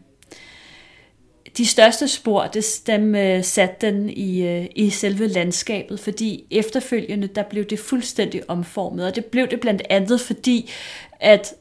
De 1.57 1.65
største 1.65 2.07
spor, 2.07 2.43
det, 2.43 2.81
dem 2.87 3.15
øh, 3.15 3.43
satte 3.43 3.87
den 3.87 4.09
i, 4.09 4.41
øh, 4.41 4.65
i 4.75 4.89
selve 4.89 5.27
landskabet, 5.27 5.99
fordi 5.99 6.45
efterfølgende, 6.51 7.27
der 7.27 7.43
blev 7.43 7.65
det 7.65 7.79
fuldstændig 7.79 8.49
omformet, 8.49 9.05
og 9.05 9.15
det 9.15 9.25
blev 9.25 9.47
det 9.47 9.59
blandt 9.59 9.81
andet, 9.89 10.21
fordi 10.21 10.71
at 11.19 11.53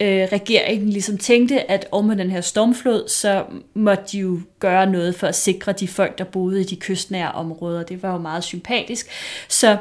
øh, 0.00 0.28
regeringen 0.32 0.88
ligesom 0.88 1.18
tænkte, 1.18 1.70
at 1.70 1.86
om 1.92 2.04
med 2.04 2.16
den 2.16 2.30
her 2.30 2.40
stormflod, 2.40 3.08
så 3.08 3.44
måtte 3.74 4.04
de 4.12 4.18
jo 4.18 4.40
gøre 4.58 4.86
noget 4.86 5.14
for 5.14 5.26
at 5.26 5.34
sikre 5.34 5.72
de 5.72 5.88
folk, 5.88 6.18
der 6.18 6.24
boede 6.24 6.60
i 6.60 6.64
de 6.64 6.76
kystnære 6.76 7.32
områder. 7.32 7.82
Det 7.82 8.02
var 8.02 8.12
jo 8.12 8.18
meget 8.18 8.44
sympatisk. 8.44 9.08
Så 9.48 9.76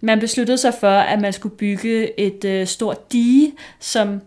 man 0.00 0.20
besluttede 0.20 0.58
sig 0.58 0.74
for, 0.80 0.90
at 0.90 1.20
man 1.20 1.32
skulle 1.32 1.56
bygge 1.56 2.20
et 2.20 2.44
øh, 2.44 2.66
stort 2.66 3.12
dige, 3.12 3.52
som 3.80 4.20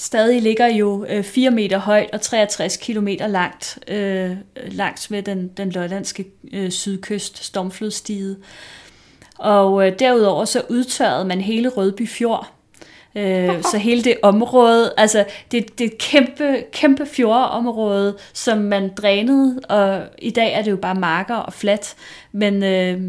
stadig 0.00 0.42
ligger 0.42 0.66
jo 0.66 1.06
øh, 1.08 1.24
4 1.24 1.50
meter 1.50 1.78
højt 1.78 2.10
og 2.12 2.20
63 2.20 2.76
kilometer 2.76 3.26
langt 3.26 3.78
øh, 3.88 4.36
langs 4.66 5.10
med 5.10 5.22
den, 5.22 5.48
den 5.48 5.70
lollandske 5.70 6.24
øh, 6.52 6.70
sydkyst, 6.70 7.44
Stormflodstiget. 7.44 8.36
Og 9.38 9.86
øh, 9.86 9.98
derudover 9.98 10.44
så 10.44 10.62
udtørrede 10.68 11.24
man 11.24 11.40
hele 11.40 11.68
Rødby 11.68 12.08
Fjord. 12.08 12.52
Øh, 13.14 13.62
så 13.62 13.78
hele 13.88 14.04
det 14.04 14.16
område, 14.22 14.92
altså 14.96 15.24
det, 15.50 15.78
det 15.78 15.84
er 15.84 15.90
et 15.90 15.98
kæmpe, 15.98 16.64
kæmpe 16.72 17.06
fjordområde, 17.06 18.16
som 18.32 18.58
man 18.58 18.90
drænede, 18.96 19.60
og 19.68 20.02
i 20.18 20.30
dag 20.30 20.52
er 20.52 20.62
det 20.62 20.70
jo 20.70 20.76
bare 20.76 20.94
marker 20.94 21.36
og 21.36 21.52
fladt, 21.52 21.94
men 22.32 22.62
øh, 22.62 23.00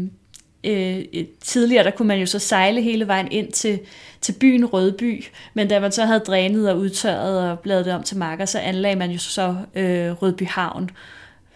Øh, 0.64 1.04
øh, 1.14 1.24
tidligere 1.40 1.84
der 1.84 1.90
kunne 1.90 2.08
man 2.08 2.18
jo 2.18 2.26
så 2.26 2.38
sejle 2.38 2.82
hele 2.82 3.06
vejen 3.06 3.32
ind 3.32 3.52
til, 3.52 3.80
til 4.20 4.32
byen 4.32 4.66
Rødby, 4.66 5.24
men 5.54 5.68
da 5.68 5.80
man 5.80 5.92
så 5.92 6.04
havde 6.04 6.20
drænet 6.20 6.70
og 6.70 6.78
udtørret 6.78 7.50
og 7.50 7.58
lavet 7.64 7.84
det 7.84 7.94
om 7.94 8.02
til 8.02 8.16
marker, 8.16 8.44
så 8.44 8.58
anlagde 8.58 8.96
man 8.96 9.10
jo 9.10 9.18
så 9.18 9.56
øh, 9.74 10.22
Rødby 10.22 10.46
Havn 10.46 10.90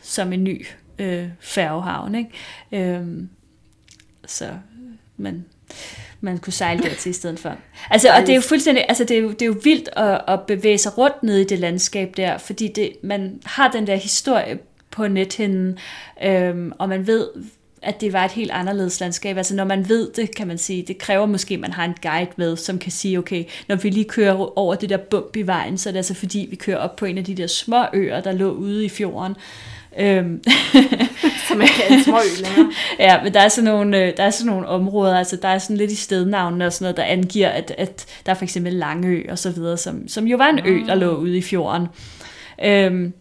som 0.02 0.32
en 0.32 0.44
ny 0.44 0.66
øh, 0.98 1.28
færgehavn. 1.40 2.14
Ikke? 2.14 2.90
Øh, 2.92 3.06
så 4.26 4.48
man, 5.16 5.44
man 6.20 6.38
kunne 6.38 6.52
sejle 6.52 6.82
dertil 6.82 7.10
i 7.10 7.12
stedet 7.12 7.38
for. 7.38 7.56
Altså, 7.90 8.08
og 8.08 8.20
det 8.20 8.28
er 8.28 8.34
jo 8.34 8.40
fuldstændig, 8.40 8.84
altså 8.88 9.04
det 9.04 9.16
er 9.16 9.20
jo, 9.20 9.30
det 9.30 9.42
er 9.42 9.46
jo 9.46 9.56
vildt 9.64 9.88
at, 9.96 10.20
at 10.28 10.40
bevæge 10.46 10.78
sig 10.78 10.98
rundt 10.98 11.22
nede 11.22 11.40
i 11.40 11.44
det 11.44 11.58
landskab 11.58 12.16
der, 12.16 12.38
fordi 12.38 12.68
det, 12.68 12.92
man 13.02 13.40
har 13.44 13.70
den 13.70 13.86
der 13.86 13.96
historie 13.96 14.58
på 14.90 15.08
nethinden, 15.08 15.78
øhm, 16.24 16.72
og 16.78 16.88
man 16.88 17.06
ved, 17.06 17.28
at 17.82 18.00
det 18.00 18.12
var 18.12 18.24
et 18.24 18.30
helt 18.30 18.50
anderledes 18.50 19.00
landskab. 19.00 19.36
Altså 19.36 19.54
når 19.54 19.64
man 19.64 19.88
ved 19.88 20.10
det, 20.16 20.34
kan 20.34 20.46
man 20.46 20.58
sige, 20.58 20.82
det 20.82 20.98
kræver 20.98 21.26
måske, 21.26 21.54
at 21.54 21.60
man 21.60 21.72
har 21.72 21.84
en 21.84 21.94
guide 22.02 22.30
med, 22.36 22.56
som 22.56 22.78
kan 22.78 22.92
sige, 22.92 23.18
okay, 23.18 23.44
når 23.68 23.76
vi 23.76 23.90
lige 23.90 24.04
kører 24.04 24.58
over 24.58 24.74
det 24.74 24.88
der 24.88 24.96
bump 24.96 25.36
i 25.36 25.42
vejen, 25.42 25.78
så 25.78 25.88
er 25.88 25.92
det 25.92 25.98
altså 25.98 26.14
fordi, 26.14 26.46
vi 26.50 26.56
kører 26.56 26.78
op 26.78 26.96
på 26.96 27.04
en 27.04 27.18
af 27.18 27.24
de 27.24 27.34
der 27.34 27.46
små 27.46 27.84
øer, 27.92 28.20
der 28.20 28.32
lå 28.32 28.50
ude 28.50 28.84
i 28.84 28.88
fjorden. 28.88 29.36
Øhm. 29.98 30.42
Som 31.48 31.62
ikke 31.62 31.82
er 31.88 31.94
en 31.94 32.04
små 32.04 32.16
ø 32.16 32.42
længere. 32.42 32.72
ja, 32.98 33.22
men 33.22 33.34
der 33.34 33.40
er, 33.40 33.48
sådan 33.48 33.70
nogle, 33.70 34.04
øh, 34.04 34.16
der 34.16 34.22
er 34.22 34.30
sådan 34.30 34.52
nogle 34.52 34.68
områder, 34.68 35.18
altså 35.18 35.36
der 35.36 35.48
er 35.48 35.58
sådan 35.58 35.76
lidt 35.76 35.90
i 35.92 35.94
stednavnene 35.96 36.66
og 36.66 36.72
sådan 36.72 36.84
noget, 36.84 36.96
der 36.96 37.02
angiver, 37.02 37.48
at, 37.48 37.74
at 37.78 38.06
der 38.26 38.32
er 38.32 38.36
for 38.36 38.44
eksempel 38.44 38.72
Langø 38.72 39.24
og 39.28 39.38
så 39.38 39.50
videre, 39.50 39.76
som, 39.76 40.08
som 40.08 40.26
jo 40.26 40.36
var 40.36 40.48
en 40.48 40.60
ø, 40.66 40.86
der 40.86 40.94
lå 40.94 41.16
ude 41.16 41.38
i 41.38 41.42
fjorden. 41.42 41.86
Øhm, 42.64 43.12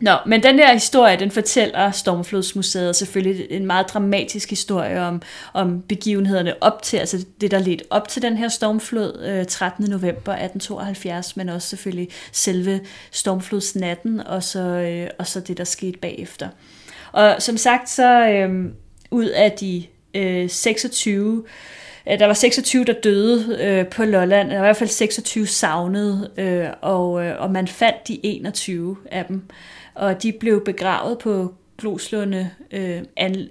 Nå, 0.00 0.12
men 0.26 0.42
den 0.42 0.58
der 0.58 0.72
historie, 0.72 1.16
den 1.16 1.30
fortæller 1.30 1.90
Stormflodsmuseet 1.90 2.96
selvfølgelig 2.96 3.46
en 3.50 3.66
meget 3.66 3.88
dramatisk 3.88 4.50
historie 4.50 5.00
om, 5.00 5.22
om 5.52 5.82
begivenhederne 5.88 6.54
op 6.60 6.82
til, 6.82 6.96
altså 6.96 7.24
det, 7.40 7.50
der 7.50 7.58
ledte 7.58 7.84
op 7.90 8.08
til 8.08 8.22
den 8.22 8.36
her 8.36 8.48
stormflod 8.48 9.24
øh, 9.24 9.46
13. 9.46 9.90
november 9.90 10.32
1872, 10.32 11.36
men 11.36 11.48
også 11.48 11.68
selvfølgelig 11.68 12.08
selve 12.32 12.80
stormflodsnatten, 13.10 14.20
og 14.20 14.42
så, 14.42 14.60
øh, 14.60 15.10
og 15.18 15.26
så 15.26 15.40
det, 15.40 15.58
der 15.58 15.64
skete 15.64 15.98
bagefter. 15.98 16.48
Og 17.12 17.36
som 17.38 17.56
sagt, 17.56 17.90
så 17.90 18.28
øh, 18.28 18.64
ud 19.10 19.26
af 19.26 19.52
de 19.52 19.84
øh, 20.14 20.50
26 20.50 21.44
der 22.08 22.26
var 22.26 22.34
26, 22.34 22.84
der 22.84 22.92
døde 22.92 23.58
øh, 23.60 23.86
på 23.86 24.04
Lolland, 24.04 24.50
der 24.50 24.56
var 24.56 24.64
i 24.64 24.66
hvert 24.66 24.76
fald 24.76 24.90
26 24.90 25.46
savnede, 25.46 26.30
øh, 26.36 26.68
og, 26.80 27.24
øh, 27.24 27.42
og 27.42 27.50
man 27.50 27.68
fandt 27.68 28.08
de 28.08 28.20
21 28.26 28.96
af 29.10 29.24
dem 29.24 29.42
og 29.98 30.22
de 30.22 30.32
blev 30.32 30.64
begravet 30.64 31.18
på 31.18 31.54
Gloslunde 31.78 32.50
øh, 32.70 33.02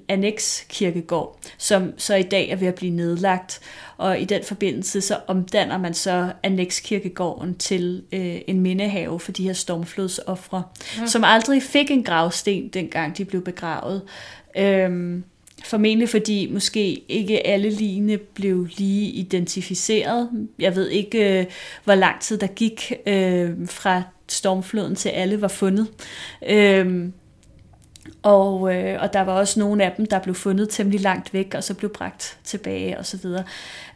Annex 0.09 0.67
Kirkegård, 0.69 1.39
som 1.57 1.93
så 1.97 2.15
i 2.15 2.23
dag 2.23 2.49
er 2.49 2.55
ved 2.55 2.67
at 2.67 2.75
blive 2.75 2.91
nedlagt. 2.91 3.59
Og 3.97 4.19
i 4.19 4.25
den 4.25 4.43
forbindelse 4.43 5.01
så 5.01 5.19
omdanner 5.27 5.77
man 5.77 5.93
så 5.93 6.31
Annex 6.43 6.81
Kirkegården 6.83 7.57
til 7.57 8.03
øh, 8.11 8.35
en 8.47 8.59
mindehave 8.59 9.19
for 9.19 9.31
de 9.31 9.43
her 9.43 9.53
stormflodsoffre, 9.53 10.63
ja. 10.99 11.05
som 11.05 11.23
aldrig 11.23 11.63
fik 11.63 11.91
en 11.91 12.03
gravsten, 12.03 12.67
dengang 12.67 13.17
de 13.17 13.25
blev 13.25 13.43
begravet. 13.43 14.01
Øhm, 14.57 15.23
formentlig 15.65 16.09
fordi 16.09 16.49
måske 16.51 17.03
ikke 17.09 17.47
alle 17.47 17.69
ligne 17.69 18.17
blev 18.17 18.67
lige 18.77 19.11
identificeret. 19.11 20.29
Jeg 20.59 20.75
ved 20.75 20.89
ikke, 20.89 21.39
øh, 21.39 21.45
hvor 21.83 21.95
lang 21.95 22.21
tid 22.21 22.37
der 22.37 22.47
gik 22.47 22.93
øh, 23.07 23.49
fra 23.65 24.03
stormfloden 24.27 24.95
til 24.95 25.09
alle 25.09 25.41
var 25.41 25.47
fundet. 25.47 25.87
Øh, 26.49 27.05
og, 28.27 28.75
øh, 28.75 29.01
og 29.01 29.13
der 29.13 29.21
var 29.21 29.33
også 29.33 29.59
nogle 29.59 29.83
af 29.83 29.93
dem, 29.97 30.05
der 30.05 30.19
blev 30.19 30.35
fundet 30.35 30.69
temmelig 30.69 31.01
langt 31.01 31.33
væk, 31.33 31.53
og 31.53 31.63
så 31.63 31.73
blev 31.73 31.93
bragt 31.93 32.37
tilbage 32.43 32.97
og 32.97 33.05
så 33.05 33.17
videre. 33.17 33.43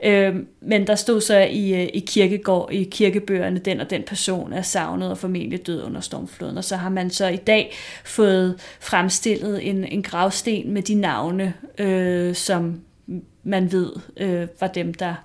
Øhm, 0.03 0.47
men 0.61 0.87
der 0.87 0.95
stod 0.95 1.21
så 1.21 1.39
i, 1.39 1.73
øh, 1.73 1.89
i 1.93 1.99
kirkegård, 1.99 2.69
i 2.71 2.83
kirkebøgerne, 2.83 3.59
den 3.59 3.79
og 3.79 3.89
den 3.89 4.03
person 4.03 4.53
er 4.53 4.61
savnet 4.61 5.11
og 5.11 5.17
formentlig 5.17 5.67
død 5.67 5.83
under 5.83 6.01
stormfloden. 6.01 6.57
Og 6.57 6.63
så 6.63 6.75
har 6.75 6.89
man 6.89 7.09
så 7.09 7.27
i 7.27 7.35
dag 7.35 7.73
fået 8.05 8.55
fremstillet 8.79 9.69
en, 9.69 9.85
en 9.85 10.03
gravsten 10.03 10.73
med 10.73 10.81
de 10.81 10.95
navne, 10.95 11.53
øh, 11.77 12.35
som 12.35 12.81
man 13.43 13.71
ved 13.71 13.91
øh, 14.17 14.47
var 14.59 14.67
dem, 14.67 14.93
der 14.93 15.15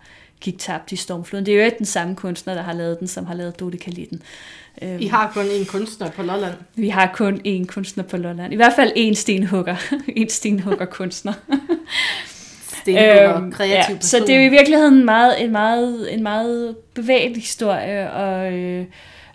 gik 0.40 0.59
tabt 0.59 0.92
i 0.92 0.97
stormfloden. 0.97 1.47
Det 1.47 1.55
er 1.55 1.59
jo 1.59 1.64
ikke 1.64 1.79
den 1.79 1.87
samme 1.87 2.16
kunstner, 2.16 2.55
der 2.55 2.62
har 2.62 2.73
lavet 2.73 3.01
den, 3.01 3.09
som 3.09 3.27
har 3.27 3.35
lavet 3.35 3.61
Dodekalitten. 3.61 4.23
Øhm, 4.83 5.01
I 5.01 5.07
har 5.07 5.31
kun 5.35 5.45
én 5.45 5.67
kunstner 5.67 6.11
på 6.11 6.23
Lolland? 6.23 6.55
Vi 6.75 6.89
har 6.89 7.12
kun 7.15 7.41
én 7.47 7.67
kunstner 7.67 8.05
på 8.05 8.17
Lolland. 8.17 8.53
I 8.53 8.57
hvert 8.57 8.73
fald 8.77 8.93
én 8.97 9.15
stenhugger. 9.15 9.77
en 10.09 10.29
stenhugger 10.29 10.85
kunstner. 10.99 11.33
stenhugger, 12.83 13.37
øhm, 13.37 13.53
kreativ 13.53 13.95
ja, 13.95 14.01
Så 14.01 14.19
det 14.19 14.31
er 14.31 14.41
jo 14.41 14.47
i 14.47 14.49
virkeligheden 14.49 15.05
meget, 15.05 15.43
en, 15.43 15.53
meget, 15.53 16.15
en 16.15 16.23
meget 16.23 16.77
bevægelig 16.95 17.43
historie, 17.43 18.12
og, 18.12 18.53
øh, 18.53 18.85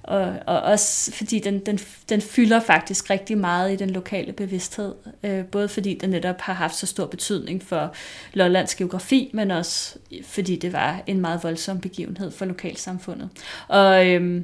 og, 0.03 0.33
og 0.45 0.61
også 0.61 1.11
fordi 1.11 1.39
den, 1.39 1.59
den, 1.59 1.79
den 2.09 2.21
fylder 2.21 2.59
faktisk 2.59 3.09
rigtig 3.09 3.37
meget 3.37 3.73
i 3.73 3.75
den 3.75 3.89
lokale 3.89 4.33
bevidsthed. 4.33 4.93
Øh, 5.23 5.45
både 5.45 5.67
fordi 5.67 5.93
den 5.93 6.09
netop 6.09 6.41
har 6.41 6.53
haft 6.53 6.75
så 6.75 6.87
stor 6.87 7.05
betydning 7.05 7.63
for 7.63 7.93
Lollands 8.33 8.75
geografi, 8.75 9.31
men 9.33 9.51
også 9.51 9.95
fordi 10.25 10.55
det 10.55 10.73
var 10.73 11.03
en 11.07 11.21
meget 11.21 11.43
voldsom 11.43 11.79
begivenhed 11.79 12.31
for 12.31 12.45
lokalsamfundet. 12.45 13.29
Og 13.67 14.07
øh, 14.07 14.41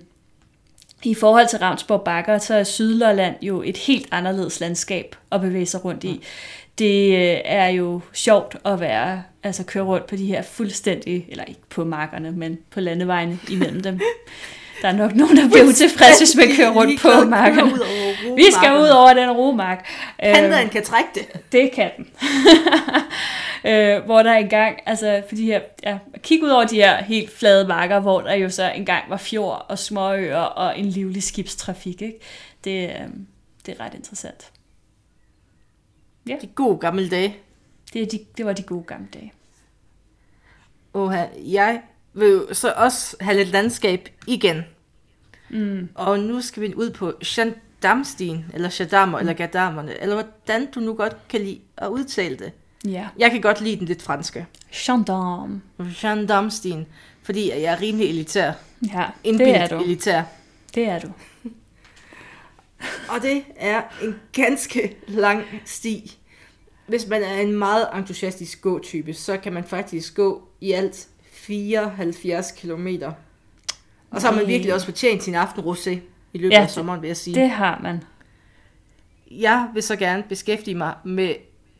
i 1.03 1.13
forhold 1.13 1.47
til 1.47 1.59
Ravnsborg 1.59 2.01
Bakker, 2.01 2.37
så 2.37 2.53
er 2.53 2.63
Sydlolland 2.63 3.35
jo 3.41 3.61
et 3.61 3.77
helt 3.77 4.07
anderledes 4.11 4.59
landskab 4.59 5.15
at 5.31 5.41
bevæge 5.41 5.65
sig 5.65 5.85
rundt 5.85 6.03
i. 6.03 6.23
Det 6.79 7.13
øh, 7.13 7.37
er 7.45 7.67
jo 7.67 8.01
sjovt 8.13 8.55
at 8.65 8.79
være, 8.79 9.23
altså 9.43 9.63
køre 9.63 9.83
rundt 9.83 10.07
på 10.07 10.15
de 10.15 10.25
her 10.25 10.41
fuldstændig, 10.41 11.25
eller 11.29 11.43
ikke 11.43 11.61
på 11.69 11.83
markerne, 11.83 12.31
men 12.31 12.57
på 12.71 12.79
landevejene 12.79 13.39
imellem 13.49 13.81
dem. 13.81 13.99
Der 14.81 14.87
er 14.87 14.93
nok 14.93 15.15
nogen, 15.15 15.37
der 15.37 15.49
bliver 15.49 15.65
utilfredse, 15.65 16.19
hvis 16.19 16.35
man 16.35 16.55
kører 16.55 16.71
rundt 16.71 17.01
på 17.01 17.07
markerne. 17.29 17.71
Vi 18.35 18.45
skal 18.51 18.73
ud 18.73 18.87
over 18.87 19.13
den 19.13 19.31
romark. 19.31 19.87
Pandaen 20.23 20.61
øhm, 20.61 20.69
kan 20.69 20.83
trække 20.83 21.09
det. 21.15 21.25
Det 21.51 21.71
kan 21.71 21.89
den. 21.97 22.07
øh, 23.67 24.05
hvor 24.05 24.23
der 24.23 24.33
engang, 24.33 24.79
altså 24.85 25.23
for 25.27 25.35
de 25.35 25.45
her, 25.45 25.61
ja, 25.83 25.99
kig 26.17 26.43
ud 26.43 26.49
over 26.49 26.65
de 26.65 26.75
her 26.75 27.03
helt 27.03 27.31
flade 27.31 27.67
marker, 27.67 27.99
hvor 27.99 28.21
der 28.21 28.33
jo 28.33 28.49
så 28.49 28.71
engang 28.71 29.09
var 29.09 29.17
fjord 29.17 29.65
og 29.69 29.79
småøer 29.79 30.37
og 30.37 30.79
en 30.79 30.85
livlig 30.85 31.23
skibstrafik. 31.23 32.01
Ikke? 32.01 32.19
Det, 32.63 32.89
øh, 32.89 33.07
det 33.65 33.75
er 33.79 33.79
ret 33.79 33.93
interessant. 33.93 34.51
Ja. 36.27 36.37
De 36.41 36.47
gode 36.47 36.77
gamle 36.77 37.09
dage. 37.09 37.37
Det, 37.93 38.01
er 38.01 38.05
de, 38.05 38.19
det 38.37 38.45
var 38.45 38.53
de 38.53 38.63
gode 38.63 38.83
gamle 38.83 39.07
dage. 39.13 39.33
Oha, 40.93 41.25
jeg 41.35 41.81
vil 42.13 42.27
jo 42.27 42.53
så 42.53 42.73
også 42.77 43.17
have 43.21 43.37
lidt 43.37 43.49
landskab 43.49 44.09
igen. 44.27 44.61
Mm. 45.49 45.89
Og 45.95 46.19
nu 46.19 46.41
skal 46.41 46.63
vi 46.63 46.73
ud 46.75 46.89
på 46.89 47.13
Gendarmstien, 47.25 48.45
eller 48.53 48.69
Gendarmer, 48.73 49.17
mm. 49.17 49.19
eller 49.19 49.33
Gardamerne, 49.33 50.01
eller 50.01 50.15
hvordan 50.15 50.71
du 50.71 50.79
nu 50.79 50.93
godt 50.93 51.27
kan 51.29 51.41
lide 51.41 51.59
at 51.77 51.87
udtale 51.87 52.37
det. 52.37 52.51
Ja. 52.85 53.07
Jeg 53.17 53.31
kan 53.31 53.41
godt 53.41 53.61
lide 53.61 53.79
den 53.79 53.87
lidt 53.87 54.01
franske. 54.01 54.45
Gendarme. 54.73 55.61
Gendarmstien, 55.95 56.85
fordi 57.23 57.49
jeg 57.49 57.61
er 57.61 57.81
rimelig 57.81 58.09
elitær. 58.09 58.51
Ja, 58.93 59.05
det 59.23 59.55
er 59.55 59.67
du. 59.67 59.83
elitær. 59.83 60.23
Det 60.75 60.83
er 60.83 60.99
du. 60.99 61.07
Og 63.15 63.21
det 63.21 63.43
er 63.55 63.81
en 64.03 64.15
ganske 64.33 64.95
lang 65.07 65.43
sti. 65.65 66.17
Hvis 66.87 67.07
man 67.07 67.23
er 67.23 67.41
en 67.41 67.53
meget 67.53 67.87
entusiastisk 67.95 68.61
gåtype, 68.61 69.13
så 69.13 69.37
kan 69.37 69.53
man 69.53 69.63
faktisk 69.63 70.15
gå 70.15 70.47
i 70.61 70.71
alt 70.71 71.07
74 71.31 72.51
km. 72.51 72.87
Og 74.11 74.21
så 74.21 74.27
har 74.27 74.35
man 74.35 74.47
virkelig 74.47 74.73
også 74.73 74.85
fortjent 74.85 75.23
sin 75.23 75.35
aftenrosé 75.35 75.89
i 76.33 76.37
løbet 76.37 76.53
ja, 76.53 76.61
af 76.61 76.69
sommeren, 76.69 77.01
vil 77.01 77.07
jeg 77.07 77.17
sige. 77.17 77.35
det 77.35 77.49
har 77.49 77.79
man. 77.83 78.03
Jeg 79.31 79.69
vil 79.73 79.83
så 79.83 79.95
gerne 79.95 80.23
beskæftige 80.29 80.75
mig 80.75 80.93
med 81.05 81.35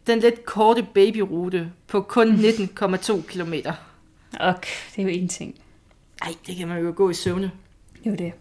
den 0.07 0.19
lidt 0.19 0.45
korte 0.45 0.87
babyrute 0.93 1.71
på 1.87 2.01
kun 2.01 2.35
19,2 2.35 3.21
km. 3.21 3.53
Ok, 4.39 4.65
det 4.95 4.97
er 4.97 5.03
jo 5.03 5.07
ingenting. 5.07 5.55
Nej, 6.23 6.35
det 6.47 6.55
kan 6.55 6.67
man 6.67 6.83
jo 6.83 6.93
gå 6.95 7.09
i 7.09 7.13
søvne. 7.13 7.51
Jo 8.05 8.15
det. 8.15 8.33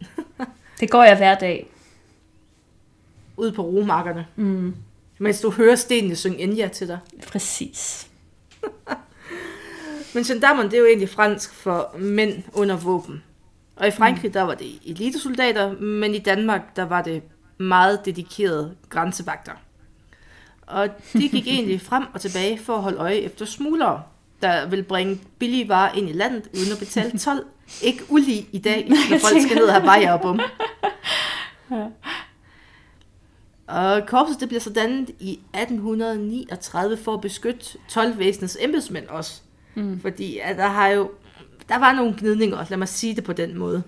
Det 0.80 0.90
går 0.90 1.02
jeg 1.02 1.16
hver 1.16 1.34
dag. 1.34 1.70
Ud 3.36 3.52
på 3.52 3.62
romarkerne. 3.62 4.26
Mm. 4.36 4.74
Mens 5.18 5.40
du 5.40 5.50
hører 5.50 5.76
stenene 5.76 6.16
synge 6.16 6.38
Enya 6.38 6.68
til 6.68 6.88
dig. 6.88 6.98
Præcis. 7.26 8.08
Men 10.14 10.24
gendarmerne, 10.24 10.70
det 10.70 10.76
er 10.76 10.80
jo 10.80 10.86
egentlig 10.86 11.08
fransk 11.08 11.54
for 11.54 11.96
mænd 11.98 12.42
under 12.52 12.76
våben. 12.76 13.22
Og 13.76 13.88
i 13.88 13.90
Frankrig, 13.90 14.28
mm. 14.28 14.32
der 14.32 14.42
var 14.42 14.54
det 14.54 14.78
elitesoldater, 14.86 15.78
men 15.78 16.14
i 16.14 16.18
Danmark, 16.18 16.76
der 16.76 16.82
var 16.82 17.02
det 17.02 17.22
meget 17.58 18.04
dedikerede 18.04 18.76
grænsevagter. 18.88 19.52
Og 20.68 20.88
de 21.12 21.28
gik 21.28 21.46
egentlig 21.46 21.80
frem 21.80 22.04
og 22.14 22.20
tilbage 22.20 22.58
for 22.58 22.76
at 22.76 22.82
holde 22.82 22.98
øje 22.98 23.14
efter 23.14 23.44
smuglere, 23.44 24.02
der 24.42 24.66
vil 24.66 24.82
bringe 24.82 25.20
billige 25.38 25.68
varer 25.68 25.94
ind 25.94 26.08
i 26.08 26.12
landet 26.12 26.48
uden 26.54 26.72
at 26.72 26.78
betale 26.78 27.18
12. 27.18 27.46
Ikke 27.82 28.04
ulig 28.08 28.48
i 28.52 28.58
dag, 28.58 28.88
når 28.88 29.18
folk 29.18 29.42
skal 29.42 29.56
ned 29.56 29.64
og 29.64 29.72
have 29.72 29.84
bajer 29.84 30.12
og 30.12 30.20
bum. 30.20 30.40
Og 33.66 34.06
korpset 34.06 34.40
det 34.40 34.48
bliver 34.48 34.60
så 34.60 34.70
dannet 34.72 35.10
i 35.20 35.32
1839 35.32 36.96
for 36.96 37.14
at 37.14 37.20
beskytte 37.20 37.78
12-væsenets 37.92 38.56
embedsmænd 38.60 39.06
også. 39.06 39.40
Mm. 39.74 40.00
Fordi 40.00 40.38
at 40.38 40.56
der 40.56 40.66
har 40.66 40.88
jo, 40.88 41.10
der 41.68 41.78
var 41.78 41.92
nogle 41.92 42.14
gnidninger, 42.18 42.64
lad 42.68 42.78
mig 42.78 42.88
sige 42.88 43.16
det 43.16 43.24
på 43.24 43.32
den 43.32 43.58
måde. 43.58 43.82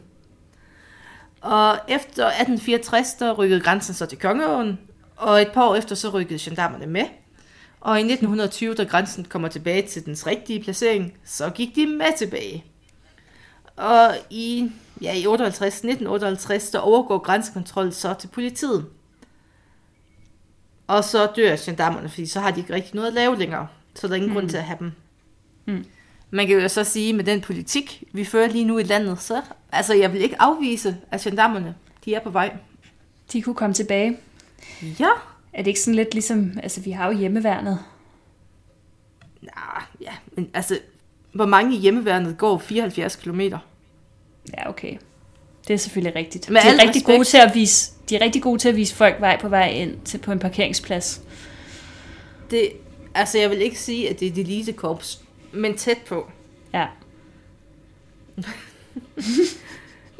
Og 1.40 1.78
efter 1.88 2.26
1864, 2.26 3.14
der 3.14 3.32
rykkede 3.32 3.60
grænsen 3.60 3.94
så 3.94 4.06
til 4.06 4.18
Kongeåen, 4.18 4.78
og 5.20 5.42
et 5.42 5.52
par 5.52 5.68
år 5.68 5.74
efter, 5.76 5.94
så 5.94 6.08
rykkede 6.08 6.38
gendarmerne 6.42 6.86
med. 6.86 7.04
Og 7.80 7.96
i 7.96 8.00
1920, 8.00 8.74
da 8.74 8.84
grænsen 8.84 9.24
kommer 9.24 9.48
tilbage 9.48 9.88
til 9.88 10.06
dens 10.06 10.26
rigtige 10.26 10.62
placering, 10.62 11.12
så 11.24 11.50
gik 11.50 11.74
de 11.76 11.86
med 11.86 12.18
tilbage. 12.18 12.64
Og 13.76 14.14
i, 14.30 14.72
ja, 15.02 15.14
i 15.14 15.26
58, 15.26 15.74
1958, 15.74 16.70
der 16.70 16.78
overgår 16.78 17.18
grænsekontrol 17.18 17.92
så 17.92 18.14
til 18.14 18.28
politiet. 18.28 18.86
Og 20.86 21.04
så 21.04 21.28
dør 21.36 21.56
gendarmerne, 21.64 22.08
fordi 22.08 22.26
så 22.26 22.40
har 22.40 22.50
de 22.50 22.60
ikke 22.60 22.74
rigtig 22.74 22.94
noget 22.94 23.08
at 23.08 23.14
lave 23.14 23.38
længere. 23.38 23.66
Så 23.94 24.06
der 24.06 24.12
er 24.12 24.16
ingen 24.16 24.30
mm. 24.30 24.34
grund 24.34 24.48
til 24.48 24.56
at 24.56 24.64
have 24.64 24.78
dem. 24.78 24.92
Mm. 25.66 25.84
Man 26.30 26.46
kan 26.46 26.60
jo 26.60 26.68
så 26.68 26.84
sige, 26.84 27.12
med 27.12 27.24
den 27.24 27.40
politik, 27.40 28.02
vi 28.12 28.24
fører 28.24 28.48
lige 28.48 28.64
nu 28.64 28.78
i 28.78 28.82
landet, 28.82 29.22
så 29.22 29.42
altså, 29.72 29.94
jeg 29.94 30.12
vil 30.12 30.20
ikke 30.20 30.40
afvise, 30.42 30.96
at 31.10 31.20
gendarmerne, 31.20 31.74
de 32.04 32.14
er 32.14 32.20
på 32.20 32.30
vej. 32.30 32.56
De 33.32 33.42
kunne 33.42 33.54
komme 33.54 33.74
tilbage. 33.74 34.18
Ja. 34.82 35.10
Er 35.52 35.62
det 35.62 35.66
ikke 35.66 35.80
sådan 35.80 35.94
lidt 35.94 36.14
ligesom, 36.14 36.58
altså 36.62 36.80
vi 36.80 36.90
har 36.90 37.06
jo 37.12 37.18
hjemmeværnet. 37.18 37.78
Nah, 39.42 39.82
ja, 40.00 40.12
men 40.36 40.50
altså, 40.54 40.78
hvor 41.32 41.46
mange 41.46 41.76
i 41.76 41.78
hjemmeværnet 41.78 42.38
går 42.38 42.58
74 42.58 43.16
kilometer? 43.16 43.58
Ja, 44.58 44.68
okay. 44.68 44.96
Det 45.68 45.74
er 45.74 45.78
selvfølgelig 45.78 46.16
rigtigt. 46.16 46.50
Med 46.50 46.60
de 46.60 46.68
er 46.68 46.72
rigtig 46.72 46.88
respekt. 46.88 47.06
gode 47.06 47.24
til 47.24 47.36
at 47.36 47.54
vise, 47.54 47.92
de 48.08 48.16
er 48.16 48.20
rigtig 48.20 48.42
gode 48.42 48.58
til 48.58 48.68
at 48.68 48.76
vise 48.76 48.94
folk 48.94 49.20
vej 49.20 49.40
på 49.40 49.48
vej 49.48 49.68
ind 49.68 50.00
til 50.04 50.18
på 50.18 50.32
en 50.32 50.38
parkeringsplads. 50.38 51.22
Det, 52.50 52.72
altså, 53.14 53.38
jeg 53.38 53.50
vil 53.50 53.62
ikke 53.62 53.78
sige, 53.78 54.10
at 54.10 54.20
det 54.20 54.28
er 54.28 54.32
et 54.32 54.38
elitekorps, 54.38 55.20
men 55.52 55.76
tæt 55.76 55.98
på. 55.98 56.30
Ja. 56.74 56.86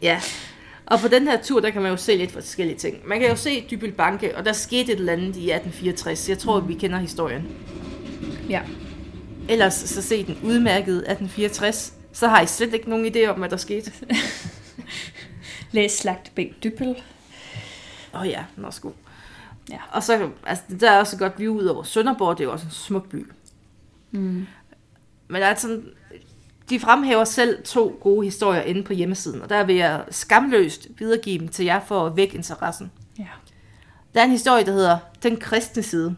Ja. 0.03 0.21
Og 0.91 1.01
på 1.01 1.09
den 1.09 1.29
her 1.29 1.43
tur, 1.43 1.61
der 1.61 1.71
kan 1.71 1.83
man 1.83 1.91
jo 1.91 1.97
se 1.97 2.17
lidt 2.17 2.33
forskellige 2.33 2.79
ting. 2.79 3.09
Man 3.09 3.21
kan 3.21 3.29
jo 3.29 3.37
se 3.37 3.67
Dybbøl 3.71 3.93
Banke, 3.93 4.37
og 4.37 4.45
der 4.45 4.53
skete 4.53 4.93
et 4.93 4.99
eller 4.99 5.13
andet 5.13 5.37
i 5.37 5.51
1864. 5.51 6.29
Jeg 6.29 6.39
tror, 6.39 6.61
vi 6.61 6.75
kender 6.75 6.99
historien. 6.99 7.49
Ja. 8.49 8.63
Ellers 9.49 9.75
så 9.75 10.03
se 10.03 10.27
den 10.27 10.39
udmærkede 10.45 10.97
1864. 10.97 11.95
Så 12.13 12.29
har 12.29 12.41
I 12.41 12.47
slet 12.47 12.75
ikke 12.75 12.91
nogen 12.91 13.15
idé 13.15 13.27
om, 13.27 13.39
hvad 13.39 13.49
der 13.49 13.57
skete. 13.57 13.93
Læs 15.73 15.93
Slagt 15.93 16.33
Bæk 16.35 16.55
Dybbel. 16.65 17.03
Åh 18.15 18.21
oh 18.21 18.29
ja, 18.29 18.45
også 18.63 18.81
god. 18.81 18.93
Ja. 19.71 19.79
Og 19.93 20.03
så, 20.03 20.31
altså, 20.47 20.65
der 20.81 20.91
er 20.91 20.99
også 20.99 21.19
godt 21.19 21.39
view 21.39 21.55
ud 21.55 21.65
over 21.65 21.83
Sønderborg, 21.83 22.39
det 22.39 22.45
er 22.45 22.49
jo 22.49 22.53
også 22.53 22.65
en 22.65 22.71
smuk 22.71 23.09
by. 23.09 23.27
Mm. 24.11 24.47
Men 25.29 25.43
der 25.43 25.47
er 25.47 25.55
sådan, 25.55 25.85
de 26.71 26.81
fremhæver 26.81 27.25
selv 27.25 27.63
to 27.65 27.99
gode 28.01 28.25
historier 28.25 28.63
inde 28.63 28.83
på 28.83 28.93
hjemmesiden, 28.93 29.43
og 29.43 29.49
der 29.49 29.65
vil 29.65 29.77
jeg 29.77 30.05
skamløst 30.11 30.89
videregive 30.99 31.39
dem 31.39 31.49
til 31.49 31.65
jer 31.65 31.81
for 31.81 32.07
at 32.07 32.17
vække 32.17 32.37
interessen. 32.37 32.93
Ja. 33.19 33.27
Der 34.15 34.21
er 34.21 34.25
en 34.25 34.31
historie, 34.31 34.65
der 34.65 34.73
hedder 34.73 34.99
Den 35.23 35.37
kristne 35.37 35.83
side. 35.83 36.17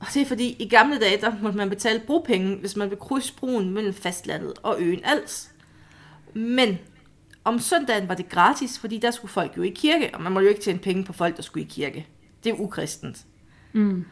Og 0.00 0.06
det 0.14 0.22
er 0.22 0.26
fordi, 0.26 0.56
i 0.58 0.68
gamle 0.68 0.98
dage, 0.98 1.20
der 1.20 1.32
måtte 1.42 1.58
man 1.58 1.68
betale 1.68 2.00
bropenge, 2.06 2.56
hvis 2.56 2.76
man 2.76 2.90
ville 2.90 3.00
krydse 3.00 3.34
broen 3.36 3.70
mellem 3.70 3.94
fastlandet 3.94 4.52
og 4.62 4.76
øen 4.78 5.04
Als. 5.04 5.50
Men 6.34 6.78
om 7.44 7.58
søndagen 7.58 8.08
var 8.08 8.14
det 8.14 8.28
gratis, 8.28 8.78
fordi 8.78 8.98
der 8.98 9.10
skulle 9.10 9.32
folk 9.32 9.56
jo 9.56 9.62
i 9.62 9.68
kirke, 9.68 10.10
og 10.14 10.22
man 10.22 10.32
må 10.32 10.40
jo 10.40 10.48
ikke 10.48 10.60
tjene 10.60 10.78
penge 10.78 11.04
på 11.04 11.12
folk, 11.12 11.36
der 11.36 11.42
skulle 11.42 11.66
i 11.66 11.68
kirke. 11.68 12.06
Det 12.44 12.50
er 12.50 12.60
ukristent. 12.60 13.24
Mm. 13.72 14.04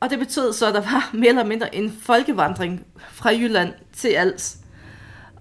Og 0.00 0.10
det 0.10 0.18
betød 0.18 0.52
så, 0.52 0.66
at 0.66 0.74
der 0.74 0.80
var 0.80 1.10
mere 1.14 1.28
eller 1.28 1.44
mindre 1.44 1.74
en 1.74 1.98
folkevandring 2.02 2.86
fra 3.12 3.30
Jylland 3.30 3.72
til 3.92 4.08
Als. 4.08 4.58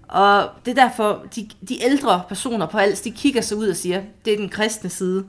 Og 0.07 0.49
det 0.65 0.77
er 0.77 0.87
derfor, 0.87 1.25
de, 1.35 1.49
de 1.69 1.83
ældre 1.83 2.23
personer 2.27 2.65
på 2.65 2.77
Als, 2.77 3.01
de 3.01 3.11
kigger 3.11 3.41
sig 3.41 3.57
ud 3.57 3.67
og 3.67 3.75
siger, 3.75 4.01
det 4.25 4.33
er 4.33 4.37
den 4.37 4.49
kristne 4.49 4.89
side, 4.89 5.25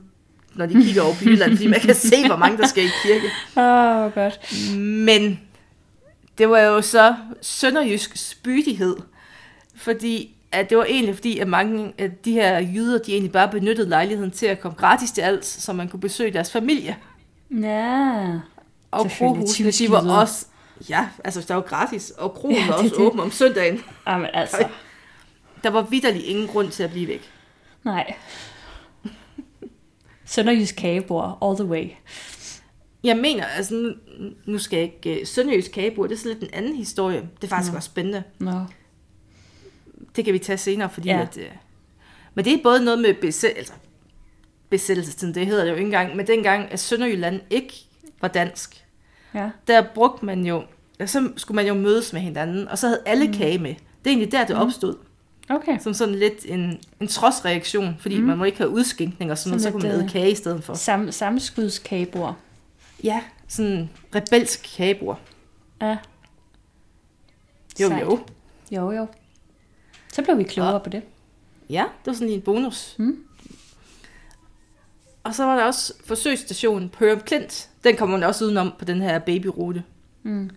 når 0.55 0.65
de 0.65 0.73
kigger 0.73 1.01
over 1.01 1.13
på 1.13 1.23
Jylland, 1.23 1.51
fordi 1.51 1.67
man 1.67 1.79
kan 1.79 1.95
se, 2.11 2.27
hvor 2.27 2.35
mange 2.35 2.57
der 2.57 2.67
skal 2.67 2.83
i 2.83 2.89
kirke. 3.03 3.27
Åh, 3.57 4.05
oh, 4.05 4.13
godt. 4.13 4.39
Men 4.79 5.39
det 6.37 6.49
var 6.49 6.59
jo 6.59 6.81
så 6.81 7.15
sønderjysk 7.41 8.17
spydighed, 8.17 8.95
fordi 9.75 10.33
at 10.51 10.69
det 10.69 10.77
var 10.77 10.83
egentlig 10.83 11.15
fordi, 11.15 11.39
at 11.39 11.47
mange 11.47 11.93
af 11.97 12.11
de 12.11 12.31
her 12.31 12.59
jyder, 12.59 12.97
de 12.97 13.11
egentlig 13.11 13.31
bare 13.31 13.49
benyttede 13.49 13.89
lejligheden 13.89 14.31
til 14.31 14.45
at 14.45 14.59
komme 14.59 14.77
gratis 14.77 15.11
til 15.11 15.21
Als, 15.21 15.45
så 15.45 15.73
man 15.73 15.89
kunne 15.89 15.99
besøge 15.99 16.33
deres 16.33 16.51
familie. 16.51 16.97
Ja. 17.61 18.39
Og 18.91 19.09
krohusene, 19.11 19.71
de 19.71 19.91
var 19.91 20.19
også... 20.19 20.45
Ja, 20.89 21.07
altså 21.23 21.45
der 21.47 21.53
var 21.53 21.61
gratis, 21.61 22.09
og 22.09 22.33
kroen 22.33 22.55
Ja, 22.55 22.67
var 22.67 22.73
også 22.73 22.95
det. 22.95 23.05
åben 23.05 23.19
om 23.19 23.31
søndagen. 23.31 23.83
Jamen 24.07 24.29
altså, 24.33 24.67
Der 25.63 25.69
var 25.69 25.81
vidderlig 25.81 26.25
ingen 26.25 26.47
grund 26.47 26.71
til 26.71 26.83
at 26.83 26.91
blive 26.91 27.07
væk. 27.07 27.31
nej. 27.83 28.13
Sønderjysk 30.25 30.75
kagebord, 30.75 31.37
all 31.41 31.55
the 31.57 31.65
way. 31.65 31.89
Jeg 33.03 33.17
mener, 33.17 33.45
altså 33.45 33.73
nu, 33.75 33.91
nu 34.45 34.57
skal 34.59 34.77
jeg 34.77 34.91
ikke... 35.05 35.21
Uh, 35.21 35.27
Sønderjysk 35.27 35.71
kagebord, 35.71 36.09
det 36.09 36.15
er 36.15 36.19
så 36.19 36.27
lidt 36.27 36.39
en 36.39 36.49
anden 36.53 36.75
historie. 36.75 37.21
Det 37.35 37.43
er 37.43 37.47
faktisk 37.47 37.71
Nå. 37.71 37.77
også 37.77 37.85
spændende. 37.87 38.23
Nå. 38.39 38.51
Det 40.15 40.25
kan 40.25 40.33
vi 40.33 40.39
tage 40.39 40.57
senere, 40.57 40.89
fordi 40.89 41.09
Ja. 41.09 41.21
at... 41.21 41.37
Uh, 41.37 41.43
men 42.33 42.45
det 42.45 42.53
er 42.53 42.63
både 42.63 42.85
noget 42.85 42.99
med 42.99 43.09
besæ- 43.23 43.57
altså, 43.57 43.73
besættelsestiden, 44.69 45.35
det 45.35 45.45
hedder 45.45 45.63
det 45.63 45.71
jo 45.71 45.75
ikke 45.75 45.85
engang, 45.85 46.15
men 46.15 46.27
dengang, 46.27 46.71
at 46.71 46.79
Sønderjylland 46.79 47.41
ikke 47.49 47.86
var 48.21 48.27
dansk, 48.27 48.85
Ja. 49.33 49.49
der 49.67 49.83
brugte 49.95 50.25
man 50.25 50.45
jo... 50.45 50.63
Så 51.05 51.29
skulle 51.37 51.55
man 51.55 51.67
jo 51.67 51.73
mødes 51.73 52.13
med 52.13 52.21
hinanden, 52.21 52.67
og 52.67 52.77
så 52.77 52.87
havde 52.87 53.01
alle 53.05 53.27
Mm. 53.27 53.33
kage 53.33 53.57
med. 53.59 53.69
Det 53.75 53.79
er 54.05 54.09
egentlig 54.09 54.31
der, 54.31 54.45
det 54.45 54.55
Mm. 54.55 54.61
opstod. 54.61 54.95
Okay. 55.49 55.79
Som 55.79 55.93
sådan 55.93 56.15
lidt 56.15 56.45
en, 56.45 56.79
en 56.99 57.07
trodsreaktion, 57.07 57.95
fordi 57.99 58.19
Mm. 58.19 58.25
man 58.27 58.37
må 58.37 58.43
ikke 58.43 58.57
have 58.57 58.69
udskænkning 58.69 59.31
og 59.31 59.37
sådan 59.37 59.49
noget, 59.51 59.61
så 59.63 59.71
kunne 59.71 59.83
man 59.83 59.91
æde 59.91 60.03
øh, 60.03 60.09
kage 60.09 60.31
i 60.31 60.35
stedet 60.35 60.63
for. 60.63 60.73
Sam, 60.73 61.11
samskudskagebord. 61.11 62.35
Ja, 63.03 63.21
sådan 63.47 63.89
rebelsk 64.15 64.69
kagebord. 64.77 65.19
Ja. 65.81 65.97
Jo, 67.81 67.87
Sejt. 67.87 68.01
jo. 68.01 68.19
Jo, 68.71 68.91
jo. 68.91 69.07
Så 70.13 70.23
blev 70.23 70.37
vi 70.37 70.43
klogere 70.43 70.73
Og- 70.73 70.83
på 70.83 70.89
det. 70.89 71.01
Ja, 71.69 71.81
det 71.83 72.07
var 72.07 72.13
sådan 72.13 72.27
lige 72.27 72.35
en 72.37 72.41
bonus. 72.41 72.95
Mm. 72.99 73.17
Og 75.27 75.35
så 75.35 75.45
var 75.45 75.55
der 75.55 75.63
også 75.63 75.93
forsøgsstationen 76.05 76.93
Hørum 76.99 77.19
Klint. 77.19 77.69
Den 77.83 77.95
kommer 77.95 78.17
man 78.17 78.27
også 78.27 78.45
udenom 78.45 78.73
på 78.79 78.85
den 78.85 79.01
her 79.01 79.19
babyrute. 79.19 79.83
Mm. 80.23 80.49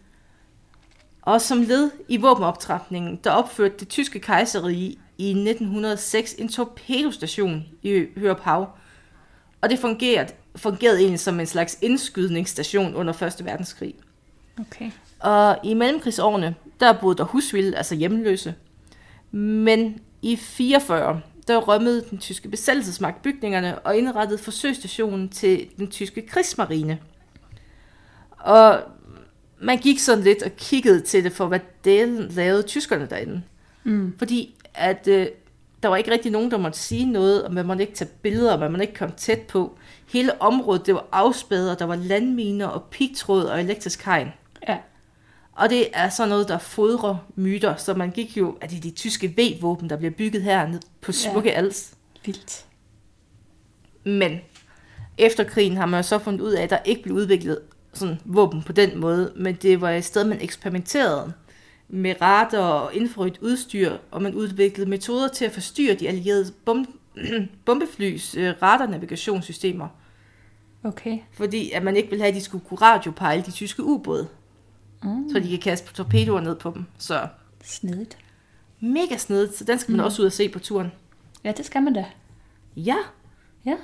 Og 1.23 1.41
som 1.41 1.63
led 1.63 1.91
i 2.09 2.17
våbenoptrapningen, 2.17 3.21
der 3.25 3.31
opførte 3.31 3.75
det 3.81 3.89
tyske 3.89 4.21
kejserige 4.21 4.97
i 5.19 5.31
1906 5.31 6.35
en 6.35 6.49
torpedostation 6.49 7.65
i 7.83 8.07
Hørup 8.17 8.41
Hav. 8.41 8.69
Og 9.61 9.71
det 9.71 9.79
fungerede, 9.79 10.33
fungerede 10.57 10.99
egentlig 10.99 11.21
som 11.21 11.41
en 11.41 11.47
slags 11.47 11.79
indskydningsstation 11.83 12.95
under 12.95 13.23
1. 13.23 13.45
verdenskrig. 13.45 13.95
Okay. 14.61 14.91
Og 15.21 15.59
i 15.65 15.75
mellemkrigsårene, 15.75 16.55
der 16.81 16.93
boede 17.01 17.19
der 17.19 17.25
husvilde, 17.25 17.77
altså 17.77 17.95
hjemløse. 17.95 18.55
Men 19.31 20.01
i 20.23 20.37
44, 20.37 21.21
der 21.49 21.57
rømmede 21.57 22.05
den 22.11 22.19
tyske 22.19 22.49
besættelsesmagt 22.49 23.23
bygningerne 23.23 23.79
og 23.79 23.97
indrettede 23.97 24.39
forsøgsstationen 24.39 25.29
til 25.29 25.69
den 25.79 25.89
tyske 25.89 26.27
krigsmarine. 26.27 26.99
Og 28.31 28.81
man 29.61 29.79
gik 29.79 29.99
sådan 29.99 30.25
lidt 30.25 30.43
og 30.43 30.51
kiggede 30.57 31.01
til 31.01 31.25
det 31.25 31.33
for, 31.33 31.47
hvad 31.47 31.61
delen 31.85 32.29
lavede 32.29 32.63
tyskerne 32.63 33.07
derinde. 33.11 33.43
Mm. 33.85 34.15
Fordi 34.19 34.55
at 34.75 35.09
øh, 35.09 35.27
der 35.83 35.89
var 35.89 35.97
ikke 35.97 36.11
rigtig 36.11 36.33
nogen, 36.33 36.51
der 36.51 36.59
måtte 36.59 36.79
sige 36.79 37.13
noget, 37.13 37.45
og 37.45 37.55
man 37.55 37.67
måtte 37.67 37.83
ikke 37.83 37.95
tage 37.95 38.11
billeder, 38.23 38.53
og 38.53 38.59
man 38.59 38.71
måtte 38.71 38.85
ikke 38.85 38.99
komme 38.99 39.15
tæt 39.17 39.41
på. 39.41 39.79
Hele 40.13 40.43
området, 40.43 40.87
det 40.87 40.95
var 40.95 41.07
afspædet, 41.13 41.71
og 41.71 41.79
der 41.79 41.85
var 41.85 41.97
landminer 41.97 42.67
og 42.67 42.83
pigtråd 42.91 43.45
og 43.45 43.61
elektrisk 43.61 44.05
hegn. 44.05 44.29
Ja. 44.69 44.79
Og 45.53 45.71
det 45.71 45.89
er 45.93 46.09
sådan 46.09 46.29
noget, 46.29 46.49
der 46.49 46.59
fodrer 46.59 47.17
myter, 47.37 47.77
så 47.77 47.95
man 47.95 48.11
gik 48.11 48.37
jo, 48.37 48.59
at 48.61 48.71
det 48.71 48.77
er 48.77 48.81
de 48.81 48.91
tyske 48.91 49.35
V-våben, 49.39 49.91
der 49.91 49.97
bliver 49.97 50.11
bygget 50.11 50.43
her 50.43 50.79
på 51.01 51.13
smukke 51.13 51.49
ja. 51.49 51.55
Als. 51.55 51.95
Vildt. 52.25 52.65
Men 54.05 54.39
efter 55.19 55.45
krigen 55.45 55.77
har 55.77 55.87
man 55.87 55.99
jo 55.99 56.03
så 56.03 56.19
fundet 56.19 56.41
ud 56.41 56.53
af, 56.53 56.63
at 56.63 56.71
der 56.71 56.79
ikke 56.85 57.03
blev 57.03 57.17
udviklet 57.17 57.59
sådan 57.93 58.21
våben 58.25 58.63
på 58.63 58.73
den 58.73 58.99
måde, 59.01 59.33
men 59.37 59.55
det 59.55 59.81
var 59.81 59.91
et 59.91 60.05
sted, 60.05 60.25
man 60.25 60.41
eksperimenterede 60.41 61.33
med 61.89 62.15
radar 62.23 62.59
og 62.59 62.95
infrarødt 62.95 63.39
udstyr, 63.43 63.93
og 64.11 64.23
man 64.23 64.35
udviklede 64.35 64.91
metoder 64.91 65.29
til 65.29 65.45
at 65.45 65.53
forstyrre 65.53 65.95
de 65.95 66.09
allierede 66.09 66.53
bom- 66.71 66.97
bombeflys 67.67 68.35
øh, 68.35 68.55
radarnavigationssystemer, 68.63 69.89
Okay. 70.85 71.19
fordi 71.33 71.71
at 71.71 71.83
man 71.83 71.97
ikke 71.97 72.11
ville 72.11 72.23
have, 72.23 72.29
at 72.29 72.35
de 72.35 72.41
skulle 72.41 72.65
kunne 72.65 72.79
radiopejle 72.83 73.43
de 73.43 73.51
tyske 73.51 73.85
ubåde, 73.85 74.29
Mm. 75.03 75.31
så 75.33 75.39
de 75.41 75.51
kan 75.51 75.59
kaste 75.59 75.93
torpedoer 75.95 76.41
ned 76.41 76.57
på 76.57 76.71
dem. 76.75 76.85
Så 76.99 77.29
Snedigt. 77.65 78.19
mega 78.81 79.17
snedigt, 79.17 79.57
så 79.57 79.65
den 79.65 79.79
skal 79.79 79.93
man 79.93 80.01
Mm. 80.01 80.05
også 80.05 80.23
ud 80.23 80.27
og 80.27 80.33
se 80.33 80.49
på 80.49 80.59
turen. 80.59 80.93
Ja, 81.45 81.53
det 81.53 81.67
skal 81.67 81.83
man 81.83 81.93
da. 81.93 82.05
Ja, 82.77 82.97
Ja. 83.67 83.77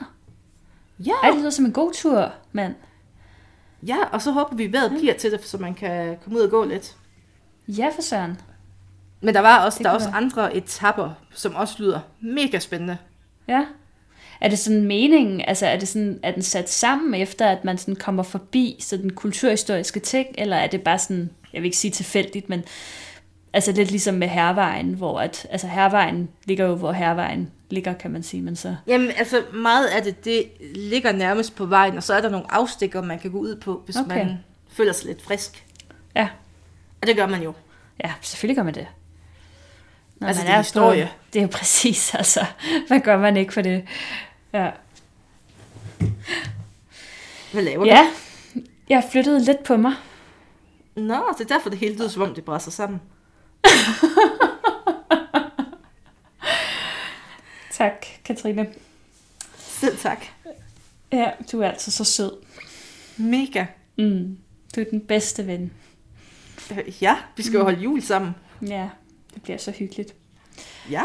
ja, 1.07 1.12
Ej, 1.23 1.31
det 1.31 1.39
lyder 1.39 1.51
som 1.51 1.64
en 1.64 1.73
god 1.73 1.93
tur, 1.93 2.33
mand. 2.53 2.75
ja, 3.87 3.97
og 4.12 4.23
så 4.23 4.31
håber 4.33 4.57
vi, 4.57 4.64
at 4.64 4.73
vejret 4.73 4.91
bliver 4.91 5.14
til 5.14 5.33
det, 5.33 5.45
så 5.45 5.59
man 5.59 5.75
kan 5.75 6.19
komme 6.25 6.39
ud 6.39 6.45
og 6.45 6.51
gå 6.51 6.64
lidt. 6.64 6.97
Ja, 7.69 7.91
for 7.95 8.03
søren. 8.03 8.41
Men 9.21 9.35
der 9.35 9.41
var 9.41 9.64
også, 9.64 9.79
Det 9.79 9.85
der 9.85 9.91
er 9.91 9.95
også 9.95 10.09
være. 10.09 10.17
andre 10.17 10.57
etapper, 10.57 11.11
som 11.35 11.55
også 11.55 11.75
lyder 11.83 12.01
mega 12.21 12.59
spændende. 12.59 12.99
Ja. 13.49 13.67
Er 14.41 14.49
det 14.49 14.59
sådan 14.59 14.84
meningen, 14.84 15.41
altså 15.41 15.66
er 15.66 15.78
det 15.78 15.89
sådan, 15.89 16.20
er 16.22 16.30
den 16.30 16.43
sat 16.43 16.70
sammen 16.70 17.14
efter, 17.14 17.47
at 17.47 17.64
man 17.64 17.78
sådan 17.78 17.97
kommer 17.97 18.22
forbi 18.22 18.76
sådan 18.80 19.11
kulturhistoriske 19.11 20.01
ting, 20.01 20.26
eller 20.39 20.57
er 20.57 20.66
det 20.66 20.82
bare 20.82 20.99
sådan, 20.99 21.30
jeg 21.53 21.62
vil 21.62 21.66
ikke 21.66 21.76
sige 21.76 21.91
tilfældigt, 21.91 22.49
men 22.49 22.64
altså 23.53 23.72
lidt 23.72 23.91
ligesom 23.91 24.14
med 24.14 24.28
hervejen, 24.28 24.95
hvor 24.95 25.20
at, 25.20 25.47
altså 25.51 25.66
hervejen 25.66 26.28
ligger 26.45 26.66
jo, 26.66 26.74
hvor 26.74 26.93
hervejen 26.93 27.51
ligger, 27.70 27.93
kan 27.93 28.11
man 28.11 28.22
sige. 28.22 28.43
Men 28.43 28.57
så, 28.57 28.76
Jamen, 28.87 29.11
altså 29.16 29.43
meget 29.53 29.87
af 29.87 30.03
det, 30.03 30.24
det 30.24 30.45
ligger 30.74 31.12
nærmest 31.12 31.57
på 31.57 31.66
vejen, 31.66 31.97
og 31.97 32.03
så 32.03 32.14
er 32.14 32.20
der 32.20 32.28
nogle 32.28 32.53
afstikker, 32.53 33.03
man 33.03 33.18
kan 33.18 33.30
gå 33.30 33.39
ud 33.39 33.57
på, 33.57 33.82
hvis 33.84 33.97
okay. 33.97 34.16
man 34.16 34.39
føler 34.72 34.93
sig 34.93 35.07
lidt 35.07 35.22
frisk. 35.22 35.64
ja, 36.14 36.28
Og 37.01 37.07
det 37.07 37.16
gør 37.16 37.26
man 37.26 37.43
jo. 37.43 37.53
ja, 38.05 38.12
selvfølgelig 38.20 38.57
gør 38.57 38.62
man 38.62 38.74
det. 38.74 38.87
Når 40.20 40.28
Altså, 40.28 40.43
man 40.43 40.47
det 40.47 40.55
er 40.55 40.62
historie. 40.62 41.05
På, 41.05 41.24
det 41.32 41.39
er 41.39 41.43
jo 41.43 41.49
præcis, 41.53 42.14
altså. 42.14 42.45
Hvad 42.89 43.01
gør 43.01 43.18
man 43.18 43.37
ikke 43.37 43.53
for 43.53 43.62
det? 43.62 43.84
Ja. 44.57 44.70
Hvad 47.52 47.62
laver 47.62 47.84
du? 47.84 47.90
ja, 47.90 48.11
jeg 48.88 49.09
flyttede 49.12 49.44
lidt 49.44 49.64
på 49.64 49.76
mig. 49.76 49.92
Nå, 50.94 51.24
det 51.38 51.44
er 51.44 51.54
derfor, 51.54 51.70
det 51.70 51.78
hele 51.78 51.94
lyder, 51.94 52.09
som 52.09 52.22
om 52.22 52.34
det 52.34 52.44
brænder 52.44 52.70
sammen. 52.70 53.00
Tak, 57.70 58.07
Katrine. 58.24 58.66
Selv 59.57 59.98
tak. 59.98 60.24
Ja, 61.12 61.30
du 61.52 61.61
er 61.61 61.68
altså 61.68 61.90
så 61.90 62.04
sød. 62.04 62.32
Mega. 63.16 63.66
Mm. 63.98 64.38
Du 64.76 64.80
er 64.80 64.84
den 64.90 65.00
bedste 65.00 65.46
ven. 65.46 65.72
Ja, 67.00 67.16
vi 67.36 67.42
skal 67.42 67.59
jo 67.59 67.62
holde 67.62 67.80
jul 67.80 68.02
sammen. 68.02 68.34
Ja, 68.62 68.88
det 69.34 69.42
bliver 69.42 69.59
så 69.59 69.70
hyggeligt. 69.70 70.14
Ja. 70.90 71.02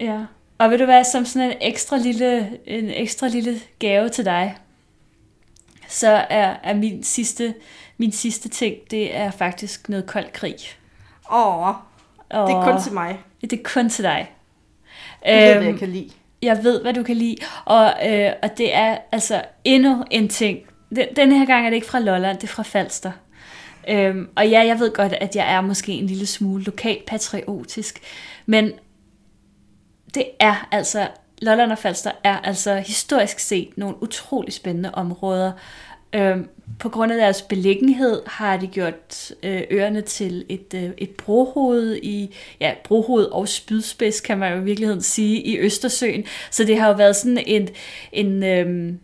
Ja. 0.00 0.24
Og 0.60 0.70
ved 0.70 0.78
du 0.78 0.84
hvad, 0.84 1.04
som 1.04 1.24
sådan 1.24 1.50
en 1.50 1.56
ekstra 1.60 1.96
lille, 1.96 2.58
en 2.66 2.90
ekstra 2.90 3.28
lille 3.28 3.60
gave 3.78 4.08
til 4.08 4.24
dig, 4.24 4.56
så 5.88 6.08
er, 6.30 6.56
er 6.62 6.74
min, 6.74 7.02
sidste, 7.04 7.54
min 7.98 8.12
sidste 8.12 8.48
ting, 8.48 8.76
det 8.90 9.16
er 9.16 9.30
faktisk 9.30 9.88
noget 9.88 10.06
kold 10.06 10.32
krig. 10.32 10.56
Åh, 11.32 11.68
Og 11.68 11.74
det 12.30 12.54
er 12.56 12.72
kun 12.72 12.82
til 12.82 12.92
mig. 12.92 13.18
Det 13.40 13.52
er 13.52 13.62
kun 13.64 13.88
til 13.88 14.04
dig. 14.04 14.30
Du 15.26 15.30
ved, 15.30 15.54
hvad 15.54 15.56
Øhm, 15.56 15.66
jeg 15.66 15.78
kan 15.78 15.88
lide. 15.88 16.10
jeg 16.42 16.64
ved, 16.64 16.82
hvad 16.82 16.94
du 16.94 17.02
kan 17.02 17.16
lide, 17.16 17.36
og, 17.64 17.94
øh, 18.08 18.32
og 18.42 18.58
det 18.58 18.74
er 18.74 18.98
altså 19.12 19.42
endnu 19.64 20.04
en 20.10 20.28
ting. 20.28 20.58
Den, 20.96 21.06
den 21.16 21.32
her 21.32 21.46
gang 21.46 21.66
er 21.66 21.70
det 21.70 21.76
ikke 21.76 21.86
fra 21.86 21.98
Lolland, 21.98 22.38
det 22.38 22.44
er 22.44 22.52
fra 22.52 22.62
Falster. 22.62 23.12
Øhm, 23.88 24.28
og 24.36 24.48
ja, 24.48 24.66
jeg 24.66 24.78
ved 24.78 24.92
godt, 24.94 25.12
at 25.12 25.36
jeg 25.36 25.52
er 25.52 25.60
måske 25.60 25.92
en 25.92 26.06
lille 26.06 26.26
smule 26.26 26.64
lokalt 26.64 27.06
patriotisk, 27.06 28.00
men 28.46 28.72
det 30.14 30.24
er 30.40 30.68
altså, 30.72 31.08
Lolland 31.42 31.72
og 31.72 31.78
Falster 31.78 32.10
er 32.24 32.38
altså 32.38 32.76
historisk 32.76 33.38
set 33.38 33.68
nogle 33.76 34.02
utrolig 34.02 34.52
spændende 34.52 34.90
områder. 34.94 35.52
Øhm, 36.12 36.48
på 36.78 36.88
grund 36.88 37.12
af 37.12 37.18
deres 37.18 37.42
beliggenhed 37.42 38.22
har 38.26 38.56
de 38.56 38.66
gjort 38.66 39.32
øh, 39.42 39.62
øerne 39.70 40.00
til 40.00 40.44
et, 40.48 40.74
øh, 40.74 40.90
et 40.98 41.10
brohoved 41.10 41.96
i, 41.96 42.36
ja, 42.60 42.74
brohoved 42.84 43.24
og 43.24 43.48
spydspids, 43.48 44.20
kan 44.20 44.38
man 44.38 44.52
jo 44.52 44.60
i 44.60 44.64
virkeligheden 44.64 45.02
sige, 45.02 45.42
i 45.42 45.58
Østersøen. 45.58 46.24
Så 46.50 46.64
det 46.64 46.78
har 46.78 46.88
jo 46.88 46.94
været 46.94 47.16
sådan 47.16 47.42
en, 47.46 47.68
en 48.12 48.42
øh, 48.42 48.94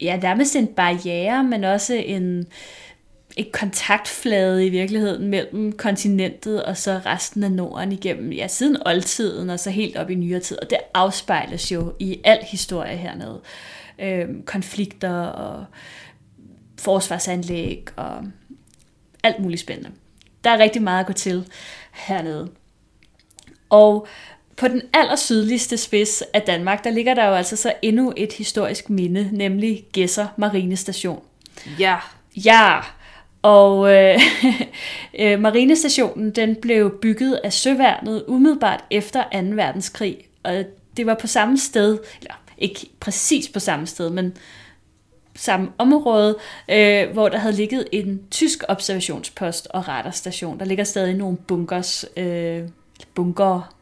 ja, 0.00 0.16
nærmest 0.16 0.56
en 0.56 0.66
barriere, 0.66 1.44
men 1.44 1.64
også 1.64 1.94
en, 1.94 2.46
et 3.36 3.52
kontaktflade 3.52 4.66
i 4.66 4.68
virkeligheden 4.68 5.28
mellem 5.28 5.72
kontinentet 5.72 6.64
og 6.64 6.76
så 6.76 7.00
resten 7.06 7.44
af 7.44 7.52
Norden 7.52 7.92
igennem, 7.92 8.32
ja, 8.32 8.48
siden 8.48 8.76
oldtiden 8.86 9.50
og 9.50 9.60
så 9.60 9.70
helt 9.70 9.96
op 9.96 10.10
i 10.10 10.14
nyere 10.14 10.40
tid. 10.40 10.58
Og 10.62 10.70
det 10.70 10.78
afspejles 10.94 11.72
jo 11.72 11.92
i 11.98 12.20
al 12.24 12.38
historie 12.42 12.96
hernede. 12.96 13.40
Øhm, 13.98 14.42
konflikter 14.42 15.20
og 15.20 15.64
forsvarsanlæg 16.78 17.86
og 17.96 18.24
alt 19.22 19.38
muligt 19.38 19.60
spændende. 19.60 19.90
Der 20.44 20.50
er 20.50 20.58
rigtig 20.58 20.82
meget 20.82 21.00
at 21.00 21.06
gå 21.06 21.12
til 21.12 21.48
hernede. 21.92 22.50
Og 23.70 24.06
på 24.56 24.68
den 24.68 24.82
aller 24.92 25.16
sydligste 25.16 25.76
spids 25.76 26.22
af 26.34 26.42
Danmark, 26.42 26.84
der 26.84 26.90
ligger 26.90 27.14
der 27.14 27.28
jo 27.28 27.34
altså 27.34 27.56
så 27.56 27.72
endnu 27.82 28.12
et 28.16 28.32
historisk 28.32 28.90
minde, 28.90 29.28
nemlig 29.32 29.84
Gæsser 29.92 30.26
Marinestation. 30.36 31.22
Ja. 31.78 31.96
Ja, 32.44 32.80
og 33.46 33.94
øh, 33.94 34.20
øh, 35.20 35.40
marinestationen 35.40 36.30
den 36.30 36.56
blev 36.56 36.98
bygget 37.02 37.34
af 37.44 37.52
Søværnet 37.52 38.24
umiddelbart 38.28 38.84
efter 38.90 39.22
2. 39.22 39.28
verdenskrig. 39.42 40.18
Og 40.42 40.64
det 40.96 41.06
var 41.06 41.14
på 41.14 41.26
samme 41.26 41.58
sted, 41.58 41.98
eller 42.20 42.34
ikke 42.58 42.90
præcis 43.00 43.48
på 43.48 43.60
samme 43.60 43.86
sted, 43.86 44.10
men 44.10 44.36
samme 45.34 45.68
område, 45.78 46.38
øh, 46.68 47.10
hvor 47.12 47.28
der 47.28 47.38
havde 47.38 47.56
ligget 47.56 47.88
en 47.92 48.22
tysk 48.30 48.64
observationspost 48.68 49.66
og 49.70 49.88
radarstation. 49.88 50.58
Der 50.58 50.64
ligger 50.64 50.84
stadig 50.84 51.14
nogle 51.14 51.36
bunkers, 51.36 52.04
øh, 52.16 52.62
bunker 53.14 53.74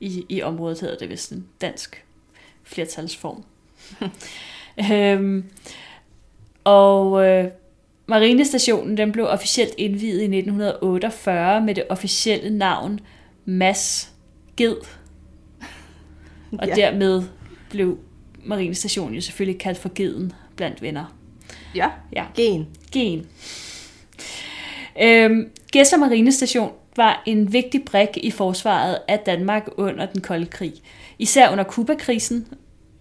i, 0.00 0.26
i 0.28 0.42
området, 0.42 0.80
hedder 0.80 0.96
det 0.96 1.08
vist 1.08 1.32
en 1.32 1.46
dansk 1.60 2.04
flertalsform. 2.64 3.44
øhm, 4.92 5.44
og 6.64 7.26
øh, 7.26 7.48
Marinestationen 8.06 8.96
den 8.96 9.12
blev 9.12 9.26
officielt 9.26 9.74
indviet 9.78 10.20
i 10.20 10.24
1948 10.24 11.60
med 11.60 11.74
det 11.74 11.84
officielle 11.90 12.50
navn 12.58 13.00
Mads 13.44 14.12
Ged. 14.56 14.76
Og 16.58 16.66
Ja. 16.68 16.74
dermed 16.74 17.22
blev 17.70 17.98
Marinestationen 18.44 19.14
jo 19.14 19.20
selvfølgelig 19.20 19.60
kaldt 19.60 19.78
for 19.78 19.90
Geden 19.94 20.32
blandt 20.56 20.82
venner. 20.82 21.16
Ja. 21.74 21.88
Ja, 22.12 22.24
Gen. 22.36 22.66
gen. 22.92 23.26
Øhm, 25.02 25.50
Gæsser 25.72 25.96
Marinestation 25.96 26.70
var 26.96 27.22
en 27.26 27.52
vigtig 27.52 27.84
brik 27.84 28.08
i 28.16 28.30
forsvaret 28.30 28.98
af 29.08 29.18
Danmark 29.18 29.68
under 29.76 30.06
den 30.06 30.20
kolde 30.20 30.46
krig. 30.46 30.72
Især 31.18 31.50
under 31.52 31.64
Kubakrisen, 31.64 32.46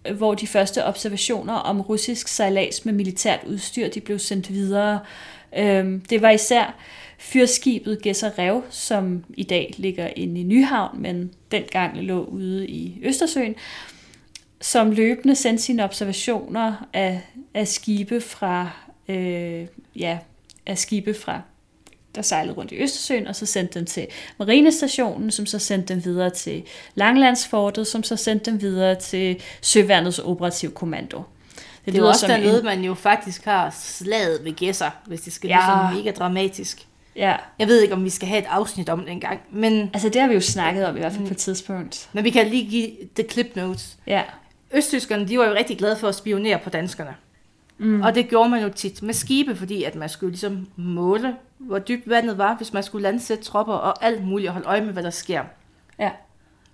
hvor 0.10 0.34
de 0.34 0.48
første 0.48 0.86
observationer 0.86 1.54
om 1.54 1.82
russisk 1.82 2.28
sejlads 2.28 2.86
med 2.86 2.94
militært 2.94 3.40
udstyr 3.48 3.90
de 3.90 4.02
blev 4.02 4.20
sendt 4.20 4.50
videre. 4.50 5.00
Øhm, 5.58 6.02
det 6.02 6.22
var 6.22 6.30
især 6.30 6.76
fyrskibet 7.18 8.02
Gesserev, 8.02 8.64
som 8.70 9.24
i 9.34 9.44
dag 9.44 9.74
ligger 9.78 10.10
inde 10.16 10.42
i 10.42 10.44
Nyhavn, 10.44 11.02
men 11.02 11.32
dengang 11.52 11.98
lå 11.98 12.24
ude 12.24 12.68
i 12.68 13.00
Østersøen, 13.04 13.56
som 14.62 14.92
løbende 14.92 15.36
sendte 15.36 15.64
sine 15.64 15.84
observationer 15.84 16.88
af, 16.94 17.22
af 17.54 17.68
skibe 17.68 18.22
fra 18.22 18.70
øh, 19.08 19.66
ja, 19.96 20.18
af 20.66 20.78
skibe 20.78 21.14
fra 21.14 21.42
der 22.16 22.22
sejlede 22.22 22.54
rundt 22.56 22.72
i 22.72 22.76
Østersøen, 22.84 23.28
og 23.28 23.36
så 23.36 23.46
sendte 23.46 23.80
dem 23.80 23.86
til 23.86 24.08
Marinestationen, 24.38 25.32
som 25.32 25.46
så 25.46 25.60
sendte 25.60 25.94
dem 25.94 26.06
videre 26.06 26.30
til 26.30 26.64
Langlandsfortet, 26.96 27.88
som 27.88 28.04
så 28.04 28.16
sendte 28.16 28.52
dem 28.52 28.62
videre 28.62 28.96
til 28.96 29.42
Søværnets 29.62 30.20
Operativ 30.20 30.74
Kommando. 30.74 31.18
Det, 31.18 31.94
det 31.94 31.96
er 31.96 32.00
jo 32.00 32.08
også 32.08 32.28
dernede, 32.28 32.64
man 32.64 32.82
jo 32.82 32.94
faktisk 32.94 33.46
har 33.46 33.76
slaget 33.82 34.40
ved 34.44 34.54
gæsser, 34.54 34.90
hvis 35.06 35.22
det 35.22 35.34
skal 35.34 35.48
ja. 35.48 35.56
Ja. 35.56 35.62
lyde 35.62 35.88
sådan 35.90 35.98
mega 35.98 36.12
dramatisk. 36.12 36.88
Ja, 37.16 37.36
Jeg 37.60 37.68
ved 37.68 37.82
ikke, 37.82 37.94
om 37.94 38.04
vi 38.04 38.10
skal 38.10 38.28
have 38.28 38.40
et 38.40 38.48
afsnit 38.50 38.90
om 38.90 39.00
det 39.00 39.10
engang, 39.12 39.40
men, 39.52 39.90
altså 39.94 40.10
det 40.10 40.22
har 40.22 40.28
vi 40.28 40.34
jo 40.34 40.42
snakket 40.42 40.86
om 40.86 40.96
i 40.96 41.00
hvert 41.00 41.12
fald 41.14 41.28
på 41.28 41.34
et 41.34 41.38
tidspunkt. 41.38 42.10
men 42.14 42.24
vi 42.24 42.30
kan 42.30 42.48
lige 42.48 42.70
give 42.70 42.92
the 43.16 43.30
clip 43.30 43.56
notes. 43.56 43.98
Ja, 44.08 44.22
Østtyskerne, 44.74 45.28
de 45.28 45.40
var 45.40 45.46
jo 45.46 45.54
rigtig 45.54 45.78
glade 45.78 45.96
for 45.96 46.08
at 46.08 46.16
spionere 46.16 46.60
på 46.64 46.70
danskerne. 46.70 47.16
Mm. 47.78 48.02
Og 48.02 48.16
det 48.16 48.30
gjorde 48.30 48.50
man 48.50 48.62
jo 48.64 48.70
tit 48.70 49.04
med 49.04 49.14
skibe, 49.14 49.56
fordi 49.56 49.84
at 49.84 49.96
man 49.96 50.10
skulle 50.10 50.32
ligesom 50.32 50.68
måle, 50.76 51.36
hvor 51.58 51.80
dybt 51.80 52.10
vandet 52.10 52.38
var, 52.38 52.56
hvis 52.58 52.74
man 52.74 52.84
skulle 52.84 53.04
landsætte 53.04 53.44
tropper 53.44 53.74
og 53.74 54.06
alt 54.06 54.24
muligt 54.24 54.48
og 54.50 54.54
holde 54.54 54.68
øje 54.68 54.82
med, 54.82 54.94
hvad 54.94 55.04
der 55.04 55.10
sker. 55.10 55.44
ja, 56.00 56.12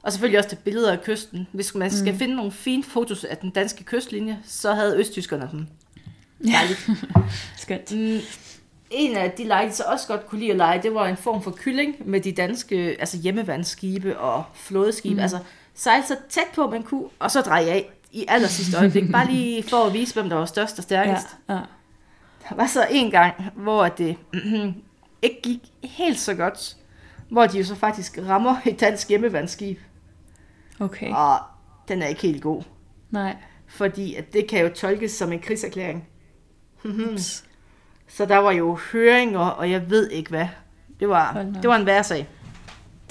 Og 0.04 0.12
selvfølgelig 0.12 0.38
også 0.38 0.50
til 0.50 0.60
billeder 0.64 0.91
af 0.91 1.02
kysten. 1.04 1.48
Hvis 1.52 1.76
man 1.76 1.91
skal 1.91 2.14
mm. 2.14 2.20
finde 2.20 2.36
nogle 2.36 2.52
fine 2.52 2.84
fotos 2.84 3.24
af 3.24 3.38
den 3.38 3.50
danske 3.50 3.84
kystlinje, 3.84 4.39
så 4.45 4.74
havde 4.74 4.98
østtyskerne 4.98 5.50
dem. 5.52 5.68
Dejligt. 6.43 6.89
skønt. 7.58 7.91
Mm, 7.95 8.20
en 8.89 9.18
af 9.18 9.32
de 9.32 9.43
lege, 9.43 9.72
så 9.72 9.84
også 9.88 10.08
godt 10.08 10.28
kunne 10.28 10.39
lide 10.39 10.52
at 10.52 10.58
lege, 10.58 10.84
det 10.84 10.93
var 10.93 11.08
en 11.08 11.18
form 11.18 11.41
for 11.41 11.52
kylling 11.52 11.95
med 12.10 12.22
de 12.22 12.32
danske 12.32 12.95
altså 13.00 13.18
hjemmevandsskibe 13.18 14.20
og 14.20 14.43
flådeskibe. 14.54 15.16
Mm. 15.16 15.20
Altså 15.20 15.39
sejle 15.76 16.04
så 16.06 16.16
tæt 16.30 16.48
på, 16.56 16.70
man 16.70 16.84
kunne, 16.84 17.06
og 17.20 17.32
så 17.32 17.41
dreje 17.41 17.66
af 17.66 17.89
i 18.18 18.26
aller 18.28 18.47
sidste 18.47 18.78
øjeblik. 18.78 19.11
Bare 19.11 19.32
lige 19.32 19.63
for 19.63 19.78
at 19.78 19.93
vise, 19.93 20.13
hvem 20.13 20.30
der 20.30 20.36
var 20.36 20.45
størst 20.45 20.74
og 20.80 20.86
Ja, 20.89 21.03
stærkest. 21.03 21.28
ja. 21.49 21.53
Der 22.49 22.55
var 22.55 22.68
så 22.68 22.88
en 22.91 23.11
gang, 23.11 23.34
hvor 23.55 23.88
det 23.88 24.18
ikke 25.22 25.39
gik 25.43 25.59
helt 25.84 26.20
så 26.20 26.34
godt, 26.36 26.76
hvor 27.30 27.47
de 27.47 27.57
jo 27.57 27.63
så 27.65 27.76
faktisk 27.76 28.20
rammer 28.28 28.55
et 28.65 28.80
dansk 28.80 29.09
hjemmevandsskib. 29.09 29.80
Okay, 30.80 31.11
Og 31.11 31.38
den 31.88 32.01
er 32.01 32.07
ikke 32.07 32.22
helt 32.22 32.41
god, 32.43 32.63
nej. 33.09 33.36
fordi 33.68 34.15
at 34.15 34.34
det 34.34 34.47
kan 34.47 34.61
jo 34.61 34.70
tolkes 34.70 35.11
som 35.11 35.32
en 35.32 35.39
krigserklæring. 35.39 36.07
Så 38.09 38.26
der 38.26 38.38
var 38.38 38.51
jo 38.51 38.80
høringer, 38.91 39.39
og 39.39 39.72
jeg 39.72 39.89
ved 39.89 40.09
ikke 40.09 40.30
hvad. 40.30 40.47
Det 40.99 41.09
var, 41.09 41.45
det 41.61 41.70
var 41.70 41.76
en 41.76 41.86
værre 41.86 42.03
sag. 42.03 42.28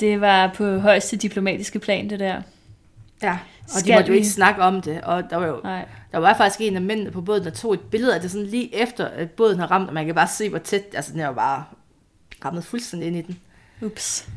Det 0.01 0.21
var 0.21 0.53
på 0.57 0.79
højeste 0.79 1.17
diplomatiske 1.17 1.79
plan, 1.79 2.11
det 2.11 2.21
der. 2.21 2.43
Ja, 3.23 3.39
og 3.63 3.69
de 3.75 3.81
Skal 3.81 3.95
måtte 3.95 4.09
jo 4.09 4.13
vi- 4.13 4.17
ikke 4.19 4.29
snakke 4.31 4.63
om 4.63 4.81
det. 4.83 5.01
Og 5.01 5.31
der 5.31 5.37
var 5.37 5.47
jo 5.47 5.61
Nej. 5.65 5.89
der 6.13 6.19
var 6.19 6.37
faktisk 6.37 6.61
en 6.61 6.77
af 6.77 6.83
mændene 6.83 7.11
på 7.11 7.21
båden, 7.21 7.45
der 7.45 7.51
tog 7.51 7.75
et 7.75 7.81
billede 7.81 8.15
af 8.15 8.21
det 8.21 8.31
sådan 8.31 8.47
lige 8.47 8.75
efter, 8.75 9.09
at 9.09 9.31
båden 9.31 9.59
har 9.59 9.67
ramt, 9.71 9.89
og 9.89 9.95
man 9.95 10.07
kan 10.07 10.15
bare 10.15 10.29
se, 10.29 10.49
hvor 10.49 10.59
tæt, 10.59 10.83
altså 10.95 11.13
den 11.13 11.21
er 11.21 11.27
jo 11.27 11.33
bare 11.33 11.65
rammet 12.45 12.65
fuldstændig 12.65 13.07
ind 13.09 13.17
i 13.17 13.23
den. 13.23 13.41
Ups. 13.83 14.29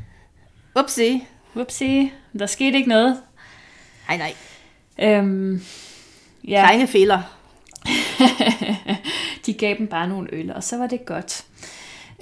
Upsi. 0.79 1.27
Upsi. 1.55 2.11
Der 2.39 2.45
skete 2.45 2.77
ikke 2.77 2.89
noget. 2.89 3.17
Nej, 4.07 4.17
nej. 4.17 4.33
Øhm, 5.09 5.61
Ja. 6.47 6.65
Kleine 6.67 6.87
fejler. 6.87 7.21
de 9.45 9.53
gav 9.53 9.75
dem 9.77 9.87
bare 9.87 10.07
nogle 10.07 10.29
øl, 10.33 10.51
og 10.53 10.63
så 10.63 10.77
var 10.77 10.87
det 10.87 11.05
godt. 11.05 11.45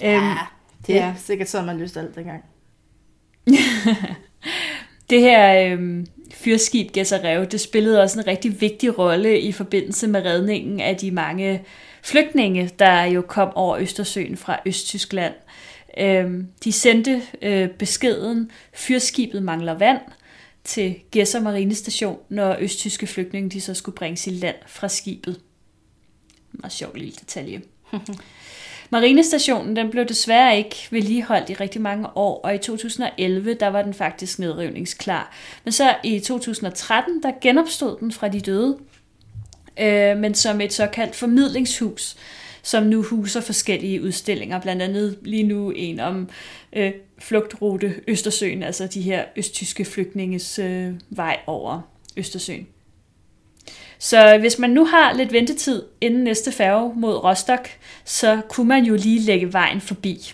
Ja, 0.01 0.15
øhm, 0.15 0.37
det 0.87 0.95
er 1.01 1.05
ja. 1.07 1.13
sikkert 1.17 1.49
sådan, 1.49 1.65
man 1.65 1.77
lyst 1.77 1.97
alt 1.97 2.15
dengang. 2.15 2.43
det 5.09 5.21
her 5.21 5.71
øhm, 5.71 6.07
fyrskib 6.47 6.91
Gessarev, 6.91 7.45
det 7.45 7.61
spillede 7.61 8.01
også 8.01 8.19
en 8.19 8.27
rigtig 8.27 8.61
vigtig 8.61 8.97
rolle 8.97 9.41
i 9.41 9.51
forbindelse 9.51 10.07
med 10.07 10.25
redningen 10.25 10.79
af 10.79 10.97
de 10.97 11.11
mange 11.11 11.63
flygtninge, 12.03 12.71
der 12.79 13.03
jo 13.03 13.21
kom 13.21 13.55
over 13.55 13.77
Østersøen 13.77 14.37
fra 14.37 14.59
Østtyskland. 14.65 15.33
Øhm, 15.97 16.47
de 16.63 16.71
sendte 16.71 17.21
øh, 17.41 17.69
beskeden, 17.69 18.51
fyrskibet 18.73 19.43
mangler 19.43 19.73
vand, 19.73 19.99
til 20.63 20.95
Gæsser 21.11 21.41
Marinestation, 21.41 22.17
når 22.29 22.57
østtyske 22.59 23.07
flygtninge 23.07 23.49
de 23.49 23.61
så 23.61 23.73
skulle 23.73 23.95
bringes 23.95 24.27
i 24.27 24.29
land 24.29 24.55
fra 24.67 24.87
skibet. 24.87 25.41
Meget 26.51 26.73
sjov 26.73 26.95
lille 26.95 27.13
detalje. 27.19 27.61
Marinestationen 28.89 29.75
den 29.75 29.91
blev 29.91 30.05
desværre 30.05 30.57
ikke 30.57 30.87
vedligeholdt 30.91 31.49
i 31.49 31.53
rigtig 31.53 31.81
mange 31.81 32.17
år, 32.17 32.41
og 32.43 32.55
i 32.55 32.57
2011 32.57 33.53
der 33.53 33.67
var 33.67 33.81
den 33.81 33.93
faktisk 33.93 34.39
nedrivningsklar. 34.39 35.35
Men 35.63 35.71
så 35.71 35.95
i 36.03 36.19
2013 36.19 37.23
der 37.23 37.31
genopstod 37.41 37.99
den 37.99 38.11
fra 38.11 38.27
de 38.27 38.39
døde, 38.39 38.77
øh, 39.79 40.17
men 40.17 40.35
som 40.35 40.61
et 40.61 40.73
såkaldt 40.73 41.15
formidlingshus, 41.15 42.15
som 42.63 42.83
nu 42.83 43.03
huser 43.03 43.41
forskellige 43.41 44.03
udstillinger, 44.03 44.59
blandt 44.59 44.81
andet 44.81 45.17
lige 45.21 45.43
nu 45.43 45.71
en 45.71 45.99
om 45.99 46.29
øh, 46.73 46.91
flugtrute 47.19 47.95
Østersøen, 48.07 48.63
altså 48.63 48.87
de 48.87 49.01
her 49.01 49.23
østtyske 49.35 49.85
flygtninges 49.85 50.59
øh, 50.59 50.93
vej 51.09 51.39
over 51.47 51.81
Østersøen. 52.17 52.67
Så 53.99 54.37
hvis 54.39 54.59
man 54.59 54.69
nu 54.69 54.85
har 54.85 55.13
lidt 55.13 55.33
ventetid 55.33 55.83
inden 56.01 56.23
næste 56.23 56.51
færge 56.51 56.93
mod 56.95 57.15
Rostock, 57.23 57.77
så 58.05 58.41
kunne 58.49 58.67
man 58.67 58.83
jo 58.83 58.95
lige 58.95 59.19
lægge 59.19 59.53
vejen 59.53 59.81
forbi. 59.81 60.33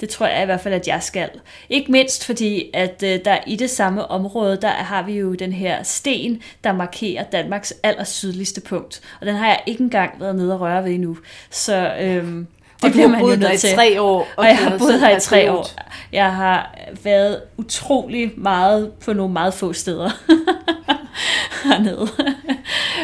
Det 0.00 0.08
tror 0.08 0.26
jeg 0.26 0.42
i 0.42 0.44
hvert 0.44 0.60
fald, 0.60 0.74
at 0.74 0.88
jeg 0.88 1.02
skal. 1.02 1.30
Ikke 1.70 1.92
mindst 1.92 2.26
fordi, 2.26 2.70
at 2.74 3.02
øh, 3.06 3.18
der 3.24 3.38
i 3.46 3.56
det 3.56 3.70
samme 3.70 4.06
område, 4.06 4.58
der 4.62 4.68
har 4.68 5.02
vi 5.02 5.12
jo 5.12 5.34
den 5.34 5.52
her 5.52 5.82
sten, 5.82 6.42
der 6.64 6.72
markerer 6.72 7.24
Danmarks 7.24 7.74
allersydligste 7.82 8.60
punkt. 8.60 9.00
Og 9.20 9.26
den 9.26 9.34
har 9.34 9.46
jeg 9.46 9.60
ikke 9.66 9.82
engang 9.82 10.20
været 10.20 10.36
nede 10.36 10.54
og 10.54 10.60
røre 10.60 10.84
ved 10.84 10.90
endnu. 10.90 11.16
Så 11.50 11.94
øhm, 12.00 12.46
det 12.82 12.92
bliver 12.92 13.08
man 13.08 13.20
jo 13.20 13.26
nødt 13.26 13.60
til. 13.60 13.72
i 13.72 13.74
tre 13.74 14.00
år. 14.00 14.18
Og, 14.18 14.26
og 14.36 14.46
jeg 14.46 14.58
har 14.58 14.78
boet 14.78 15.00
her 15.00 15.16
i 15.16 15.20
tre 15.20 15.52
år. 15.52 15.66
Jeg 16.12 16.34
har 16.34 16.78
været 17.02 17.40
utrolig 17.56 18.32
meget 18.36 18.92
på 18.92 19.12
nogle 19.12 19.32
meget 19.32 19.54
få 19.54 19.72
steder 19.72 20.10
hernede. 21.64 22.08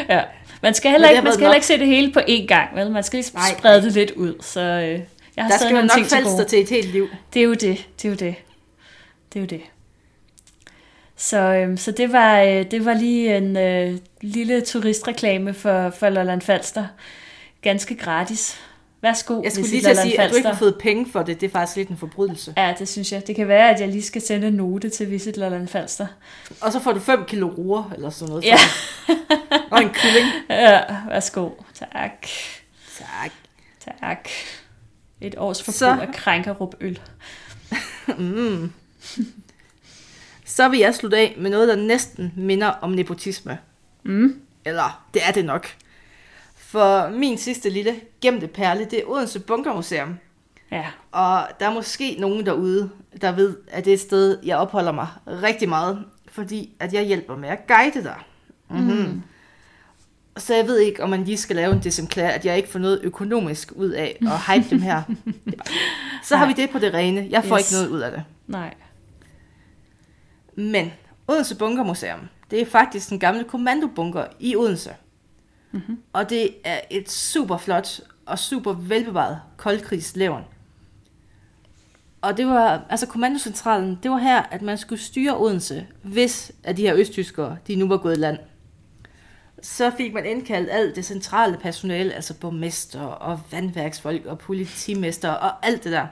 ja. 0.09 0.21
Man 0.61 0.73
skal 0.73 0.91
heller 0.91 1.09
ikke, 1.09 1.21
man 1.21 1.33
skal 1.33 1.43
heller 1.43 1.55
ikke 1.55 1.67
se 1.67 1.79
det 1.79 1.87
hele 1.87 2.13
på 2.13 2.19
én 2.19 2.45
gang, 2.45 2.75
vel? 2.75 2.91
Man 2.91 3.03
skal 3.03 3.17
lige 3.17 3.25
sprede 3.57 3.81
det 3.81 3.93
lidt 3.93 4.11
ud. 4.11 4.33
Så 4.41 4.59
øh, 4.61 4.99
jeg 5.35 5.43
har 5.43 5.49
Der 5.49 5.57
skal 5.57 5.75
jo 5.75 5.81
nok 5.81 6.09
falde 6.09 6.45
til 6.45 6.61
et 6.61 6.69
helt 6.69 6.91
liv. 6.91 7.09
Det 7.33 7.39
er 7.39 7.43
jo 7.43 7.53
det. 7.53 7.87
Det 8.01 8.05
er 8.05 8.09
jo 8.09 8.15
det. 8.15 8.35
Det 9.33 9.39
er 9.39 9.39
jo 9.39 9.45
det. 9.45 9.61
Så, 11.15 11.37
øh, 11.37 11.77
så 11.77 11.91
det, 11.91 12.11
var, 12.11 12.41
øh, 12.41 12.71
det 12.71 12.85
var 12.85 12.93
lige 12.93 13.37
en 13.37 13.57
øh, 13.57 13.97
lille 14.21 14.61
turistreklame 14.61 15.53
for, 15.53 15.89
for 15.89 16.09
Lolland 16.09 16.41
Falster. 16.41 16.85
Ganske 17.61 17.95
gratis. 17.95 18.61
Værsgo, 19.01 19.41
Jeg 19.43 19.51
skulle 19.51 19.69
lige 19.69 19.81
til 19.81 19.89
at 19.89 19.97
sige, 19.97 20.21
at 20.21 20.31
du 20.31 20.35
ikke 20.35 20.47
har 20.47 20.55
fået 20.55 20.75
penge 20.79 21.11
for 21.11 21.23
det. 21.23 21.41
Det 21.41 21.47
er 21.47 21.51
faktisk 21.51 21.77
lidt 21.77 21.89
en 21.89 21.97
forbrydelse. 21.97 22.53
Ja, 22.57 22.73
det 22.79 22.87
synes 22.87 23.11
jeg. 23.11 23.27
Det 23.27 23.35
kan 23.35 23.47
være, 23.47 23.69
at 23.69 23.79
jeg 23.79 23.87
lige 23.87 24.03
skal 24.03 24.21
sende 24.21 24.47
en 24.47 24.53
note 24.53 24.89
til 24.89 25.11
Visit 25.11 25.37
Lolland 25.37 25.67
Falster. 25.67 26.07
Og 26.61 26.71
så 26.71 26.79
får 26.79 26.91
du 26.91 26.99
5 26.99 27.25
kilo 27.25 27.47
ruer, 27.47 27.91
eller 27.95 28.09
sådan 28.09 28.29
noget. 28.29 28.45
Ja. 28.45 28.57
og 29.71 29.81
en 29.81 29.89
kylling. 29.89 30.27
Ja, 30.49 30.81
værsgo. 31.07 31.49
Tak. 31.73 32.27
Tak. 32.97 33.31
Tak. 33.99 34.29
Et 35.21 35.35
års 35.37 35.63
forbrug 35.63 35.73
så... 35.73 35.97
af 36.01 36.13
krænkerup 36.13 36.75
øl. 36.81 36.99
mm. 38.17 38.71
Så 40.45 40.69
vil 40.69 40.79
jeg 40.79 40.95
slutte 40.95 41.17
af 41.17 41.35
med 41.37 41.49
noget, 41.49 41.67
der 41.67 41.75
næsten 41.75 42.33
minder 42.35 42.67
om 42.67 42.91
nepotisme. 42.91 43.57
Mm. 44.03 44.41
Eller, 44.65 45.05
det 45.13 45.21
er 45.27 45.31
det 45.31 45.45
nok. 45.45 45.67
For 46.71 47.09
min 47.09 47.37
sidste 47.37 47.69
lille 47.69 47.95
gemte 48.21 48.47
perle, 48.47 48.85
det 48.85 48.99
er 48.99 49.03
Odense 49.09 49.39
Bunkermuseum. 49.39 50.17
Ja. 50.71 50.85
Og 51.11 51.47
der 51.59 51.69
er 51.69 51.73
måske 51.73 52.15
nogen 52.19 52.45
derude, 52.45 52.89
der 53.21 53.31
ved, 53.31 53.57
at 53.67 53.85
det 53.85 53.91
er 53.91 53.95
et 53.95 53.99
sted, 53.99 54.37
jeg 54.43 54.57
opholder 54.57 54.91
mig 54.91 55.07
rigtig 55.27 55.69
meget, 55.69 56.05
fordi 56.31 56.75
at 56.79 56.93
jeg 56.93 57.03
hjælper 57.03 57.35
med 57.35 57.49
at 57.49 57.67
guide 57.67 58.03
dig. 58.03 58.15
Mm-hmm. 58.69 58.97
Mm. 58.97 59.21
Så 60.37 60.55
jeg 60.55 60.67
ved 60.67 60.79
ikke, 60.79 61.03
om 61.03 61.09
man 61.09 61.23
lige 61.23 61.37
skal 61.37 61.55
lave 61.55 61.73
en 61.73 61.83
desemplær, 61.83 62.29
at 62.29 62.45
jeg 62.45 62.57
ikke 62.57 62.69
får 62.69 62.79
noget 62.79 62.99
økonomisk 63.03 63.71
ud 63.75 63.89
af 63.89 64.17
at 64.21 64.39
hype 64.47 64.69
dem 64.69 64.81
her. 64.81 65.01
Så 66.23 66.37
har 66.37 66.47
vi 66.47 66.53
det 66.53 66.69
på 66.69 66.79
det 66.79 66.93
rene. 66.93 67.27
Jeg 67.29 67.43
får 67.43 67.57
yes. 67.57 67.71
ikke 67.71 67.81
noget 67.81 67.95
ud 67.95 67.99
af 67.99 68.11
det. 68.11 68.23
Nej. 68.47 68.73
Men 70.55 70.91
Odense 71.27 71.57
Bunkermuseum, 71.57 72.19
det 72.51 72.61
er 72.61 72.65
faktisk 72.65 73.09
en 73.09 73.19
gammel 73.19 73.43
kommandobunker 73.43 74.25
i 74.39 74.55
Odense. 74.55 74.91
Mm-hmm. 75.71 75.97
Og 76.13 76.29
det 76.29 76.55
er 76.63 76.79
et 76.89 77.11
super 77.11 77.57
flot 77.57 78.01
og 78.25 78.39
super 78.39 78.73
velbevaret 78.73 79.39
koldkrigslevn. 79.57 80.43
Og 82.21 82.37
det 82.37 82.47
var, 82.47 82.85
altså 82.89 83.07
kommandocentralen, 83.07 83.99
det 84.03 84.11
var 84.11 84.17
her, 84.17 84.41
at 84.41 84.61
man 84.61 84.77
skulle 84.77 85.01
styre 85.01 85.37
Odense, 85.37 85.87
hvis 86.03 86.51
at 86.63 86.77
de 86.77 86.81
her 86.81 86.95
østtyskere, 86.95 87.57
de 87.67 87.75
nu 87.75 87.87
var 87.87 87.97
gået 87.97 88.17
i 88.17 88.19
land. 88.19 88.37
Så 89.61 89.91
fik 89.97 90.13
man 90.13 90.25
indkaldt 90.25 90.69
alt 90.71 90.95
det 90.95 91.05
centrale 91.05 91.57
personale, 91.57 92.13
altså 92.13 92.33
borgmester 92.33 93.01
og 93.01 93.39
vandværksfolk 93.51 94.25
og 94.25 94.39
politimester 94.39 95.29
og 95.29 95.65
alt 95.65 95.83
det 95.83 95.91
der. 95.91 96.07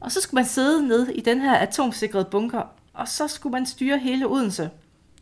Og 0.00 0.12
så 0.12 0.20
skulle 0.20 0.38
man 0.38 0.44
sidde 0.44 0.88
ned 0.88 1.08
i 1.08 1.20
den 1.20 1.40
her 1.40 1.54
atomsikrede 1.54 2.28
bunker, 2.30 2.62
og 2.94 3.08
så 3.08 3.28
skulle 3.28 3.52
man 3.52 3.66
styre 3.66 3.98
hele 3.98 4.26
Odense 4.26 4.70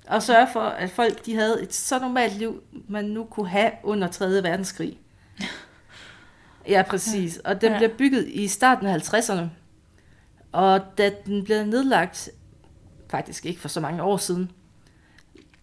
og 0.06 0.22
sørge 0.22 0.48
for, 0.52 0.60
at 0.60 0.90
folk 0.90 1.26
de 1.26 1.34
havde 1.34 1.62
et 1.62 1.74
så 1.74 1.98
normalt 1.98 2.38
liv, 2.38 2.62
man 2.88 3.04
nu 3.04 3.24
kunne 3.24 3.48
have 3.48 3.70
under 3.82 4.08
3. 4.08 4.42
verdenskrig. 4.42 4.98
Ja, 6.68 6.82
præcis. 6.88 7.36
Og 7.36 7.60
den 7.60 7.72
ja. 7.72 7.78
blev 7.78 7.90
bygget 7.90 8.28
i 8.28 8.48
starten 8.48 8.86
af 8.86 9.14
50'erne. 9.14 9.44
Og 10.52 10.80
da 10.98 11.10
den 11.26 11.44
blev 11.44 11.64
nedlagt, 11.64 12.30
faktisk 13.10 13.46
ikke 13.46 13.60
for 13.60 13.68
så 13.68 13.80
mange 13.80 14.02
år 14.02 14.16
siden, 14.16 14.50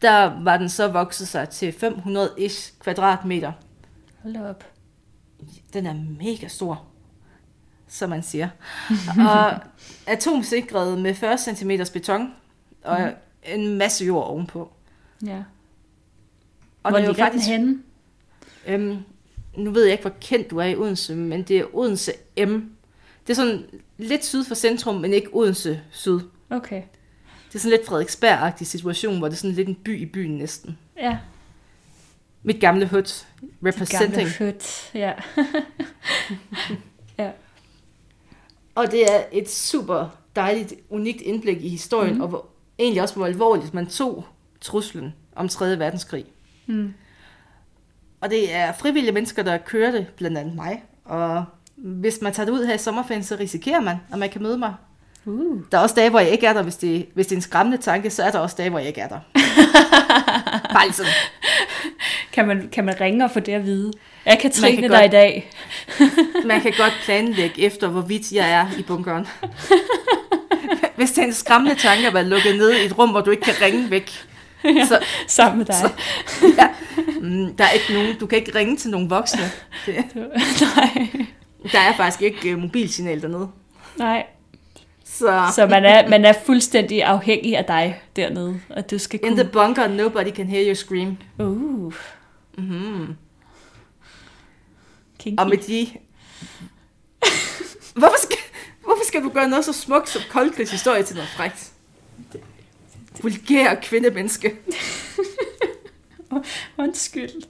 der 0.02 0.44
var 0.44 0.58
den 0.58 0.70
så 0.70 0.88
vokset 0.88 1.28
sig 1.28 1.50
til 1.50 1.72
500-ish 1.72 2.80
kvadratmeter. 2.80 3.52
Hold 4.22 4.36
op. 4.38 4.64
Den 5.74 5.86
er 5.86 5.94
mega 6.20 6.48
stor, 6.48 6.86
som 7.88 8.10
man 8.10 8.24
siger. 8.24 8.50
og 9.30 9.60
atomsikret 10.08 11.02
med 11.02 11.16
40 11.16 11.38
cm 11.38 11.72
beton, 11.94 12.34
og 12.84 13.00
mm 13.00 13.12
en 13.46 13.78
masse 13.78 14.06
jord 14.06 14.28
ovenpå. 14.28 14.72
Ja. 15.26 15.44
Og 16.84 16.92
hvor 16.92 17.00
ligger 17.00 17.14
faktisk, 17.14 17.50
den 17.50 17.60
henne? 17.60 17.84
Øhm, 18.68 18.98
nu 19.58 19.72
ved 19.72 19.84
jeg 19.84 19.92
ikke, 19.92 20.02
hvor 20.02 20.14
kendt 20.22 20.50
du 20.50 20.58
er 20.58 20.66
i 20.66 20.76
Odense, 20.76 21.16
men 21.16 21.44
det 21.44 21.58
er 21.58 21.76
Odense 21.76 22.12
M. 22.38 22.62
Det 23.28 23.30
er 23.30 23.34
sådan 23.34 23.66
lidt 23.98 24.26
syd 24.26 24.44
for 24.44 24.56
centrum, 24.56 24.96
men 24.96 25.14
ikke 25.14 25.30
Odense 25.34 25.82
syd. 25.92 26.20
Okay. 26.50 26.82
Det 27.48 27.56
er 27.56 27.60
sådan 27.60 27.78
lidt 27.78 27.90
Frederiksberg-agtig 27.90 28.66
situation, 28.66 29.18
hvor 29.18 29.28
det 29.28 29.34
er 29.34 29.38
sådan 29.38 29.56
lidt 29.56 29.68
en 29.68 29.76
by 29.76 30.00
i 30.00 30.06
byen 30.06 30.38
næsten. 30.38 30.78
Ja. 30.98 31.18
Mit 32.44 32.62
gamle 32.62 32.88
hut. 32.88 33.28
Representing. 33.66 34.28
Mit 34.28 34.38
gamle 34.38 34.52
hut, 34.52 34.92
ja. 34.94 35.14
ja. 37.24 37.32
Og 38.76 38.92
det 38.92 39.14
er 39.14 39.24
et 39.32 39.50
super 39.50 40.18
dejligt, 40.36 40.74
unikt 40.90 41.22
indblik 41.22 41.64
i 41.64 41.70
historien, 41.70 42.16
mm. 42.16 42.22
og 42.22 42.28
hvor 42.28 42.46
egentlig 42.84 43.02
også, 43.02 43.16
hvor 43.16 43.26
alvorligt 43.26 43.74
man 43.74 43.88
tog 43.88 44.26
truslen 44.62 45.14
om 45.36 45.50
3. 45.50 45.80
verdenskrig. 45.80 46.26
Mm. 46.66 46.94
Og 48.22 48.30
det 48.30 48.56
er 48.56 48.74
frivillige 48.74 49.12
mennesker, 49.12 49.44
der 49.44 49.58
kører 49.58 49.92
det, 49.92 50.08
blandt 50.18 50.38
andet 50.38 50.56
mig. 50.56 50.84
Og 51.06 51.46
hvis 51.76 52.20
man 52.22 52.34
tager 52.34 52.46
det 52.46 52.54
ud 52.54 52.66
her 52.66 52.74
i 52.74 52.78
sommerferien, 52.78 53.24
så 53.24 53.36
risikerer 53.40 53.82
man, 53.82 53.98
at 54.12 54.20
man 54.20 54.30
kan 54.30 54.44
møde 54.44 54.58
mig. 54.58 54.74
Uh. 55.26 55.62
Der 55.72 55.78
er 55.78 55.82
også 55.82 55.96
dage, 55.96 56.10
hvor 56.10 56.20
jeg 56.20 56.30
ikke 56.30 56.46
er 56.46 56.54
der. 56.54 56.62
Hvis 56.62 56.76
det, 56.76 57.08
hvis 57.14 57.28
det 57.28 57.36
er 57.36 57.38
en 57.38 57.42
skræmmende 57.42 57.78
tanke, 57.78 58.10
så 58.10 58.24
er 58.24 58.32
der 58.32 58.40
også 58.40 58.56
dage, 58.58 58.70
hvor 58.70 58.80
jeg 58.80 58.88
ikke 58.88 59.02
er 59.02 59.08
der. 59.08 59.20
Bare 60.74 60.92
sådan. 60.92 61.12
Kan 62.32 62.48
man, 62.48 62.70
kan 62.72 62.86
man 62.86 63.02
ringe 63.02 63.26
og 63.26 63.32
få 63.32 63.40
det 63.40 63.52
at 63.52 63.66
vide? 63.66 63.92
Jeg 64.26 64.40
kan 64.40 64.52
træne 64.52 64.82
dig 64.82 64.90
godt, 64.90 65.06
i 65.06 65.08
dag. 65.08 65.52
man 66.46 66.62
kan 66.62 66.74
godt 66.78 66.94
planlægge 67.06 67.62
efter, 67.62 67.88
hvorvidt 67.88 68.32
jeg 68.32 68.52
er 68.52 68.68
i 68.80 68.84
bunkeren. 68.84 69.28
hvis 70.96 71.12
det 71.12 71.22
er 71.22 71.26
en 71.26 71.34
skræmmende 71.34 71.76
tanke 71.76 72.08
at 72.08 72.14
være 72.14 72.24
lukket 72.26 72.56
ned 72.56 72.72
i 72.72 72.86
et 72.86 72.98
rum, 72.98 73.10
hvor 73.10 73.22
du 73.22 73.32
ikke 73.32 73.44
kan 73.44 73.54
ringe 73.62 73.90
væk. 73.90 74.12
Ja, 74.64 74.86
så, 74.86 75.00
sammen 75.28 75.58
med 75.58 75.66
dig. 75.66 75.76
Så, 75.76 75.90
ja, 76.58 76.68
mm, 77.22 77.56
der 77.56 77.64
er 77.64 77.70
ikke 77.70 77.94
nogen, 77.94 78.16
du 78.20 78.26
kan 78.28 78.38
ikke 78.38 78.56
ringe 78.56 78.78
til 78.78 78.90
nogen 78.90 79.10
voksne. 79.10 79.42
Det, 79.86 79.96
Nej. 80.76 81.08
Der 81.72 81.80
er 81.80 81.96
faktisk 81.98 82.22
ikke 82.22 82.56
uh, 82.56 82.62
mobilsignal 82.62 83.22
dernede. 83.22 83.50
Nej. 83.98 84.26
Så, 85.06 85.44
Så 85.56 85.68
man 85.68 85.86
er, 85.86 86.10
man 86.10 86.26
er 86.26 86.34
fuldstændig 86.46 87.04
afhængig 87.04 87.58
af 87.58 87.66
dig 87.66 88.02
dernede, 88.16 88.60
og 88.70 88.92
du 88.92 88.98
skal 88.98 89.20
in 89.24 89.30
kunne... 89.30 89.44
the 89.44 89.52
bunker, 89.52 89.88
nobody 89.88 90.32
can 90.36 90.48
hear 90.48 90.68
you 90.70 90.76
scream. 90.76 91.18
Uh, 91.40 91.94
Mm-hmm. 92.58 93.16
kinky. 95.20 95.40
Og 95.42 95.48
med 95.50 95.58
de... 95.58 95.88
hvorfor, 97.96 98.16
skal, 98.22 98.38
skal 99.14 99.24
du 99.24 99.30
gøre 99.30 99.50
noget 99.50 99.66
så 99.66 99.74
smukt 99.74 100.10
som 100.10 100.22
Koldkrigs 100.30 100.72
historie 100.72 101.04
til 101.04 101.16
noget 101.16 101.30
frækt? 101.30 101.72
Vulgær 103.22 103.76
kvindemenneske. 103.76 104.56
Undskyld. 106.78 107.42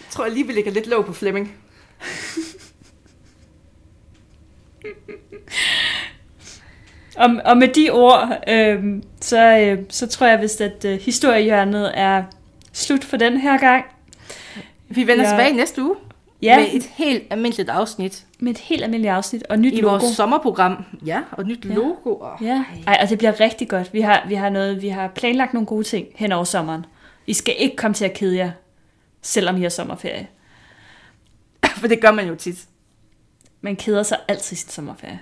Jeg 0.00 0.10
tror 0.10 0.24
alligevel, 0.24 0.54
ligger 0.54 0.70
lidt 0.70 0.86
låg 0.86 1.06
på 1.06 1.12
Flemming. 1.12 1.56
Og, 7.16 7.30
og 7.44 7.56
med 7.56 7.68
de 7.68 7.90
ord, 7.90 8.42
øh, 8.48 8.84
så, 9.20 9.58
øh, 9.58 9.78
så 9.88 10.06
tror 10.06 10.26
jeg 10.26 10.40
vist, 10.40 10.60
at 10.60 10.84
øh, 10.84 11.00
historiehjørnet 11.00 11.92
er 11.94 12.24
slut 12.72 13.04
for 13.04 13.16
den 13.16 13.36
her 13.36 13.58
gang. 13.58 13.84
Vi 14.88 15.06
vender 15.06 15.24
ja. 15.24 15.30
tilbage 15.30 15.56
næste 15.56 15.82
uge 15.82 15.96
Ja, 16.42 16.58
med 16.58 16.68
et 16.72 16.82
helt 16.82 17.22
almindeligt 17.30 17.68
afsnit 17.68 18.26
med 18.38 18.50
et 18.52 18.58
helt 18.58 18.82
almindeligt 18.84 19.12
afsnit 19.12 19.42
og 19.50 19.58
nyt 19.58 19.72
i 19.72 19.80
logo. 19.80 19.90
vores 19.90 20.04
sommerprogram. 20.16 20.84
Ja, 21.06 21.22
og 21.32 21.44
nyt 21.44 21.64
Ja. 21.64 21.74
logo. 21.74 22.14
Og... 22.14 22.38
Ja, 22.42 22.64
Ej, 22.86 22.98
og 23.02 23.08
det 23.08 23.18
bliver 23.18 23.40
rigtig 23.40 23.68
godt. 23.68 23.92
Vi 23.92 24.00
har, 24.00 24.24
vi 24.28 24.34
har, 24.34 24.48
noget, 24.50 24.82
vi 24.82 24.88
har 24.88 25.08
planlagt 25.08 25.54
nogle 25.54 25.66
gode 25.66 25.84
ting 25.84 26.06
hen 26.14 26.32
over 26.32 26.44
sommeren. 26.44 26.86
I 27.26 27.32
skal 27.34 27.54
ikke 27.58 27.76
komme 27.76 27.94
til 27.94 28.04
at 28.04 28.12
kede 28.14 28.36
jer, 28.36 28.50
selvom 29.22 29.56
I 29.56 29.62
har 29.62 29.68
sommerferie. 29.68 30.28
For 31.80 31.86
det 31.88 32.00
gør 32.00 32.10
man 32.10 32.28
jo 32.28 32.34
tit. 32.34 32.64
Man 33.60 33.76
keder 33.76 34.02
sig 34.02 34.18
altid 34.28 34.56
i 34.56 34.60
sin 34.60 34.70
sommerferie. 34.70 35.20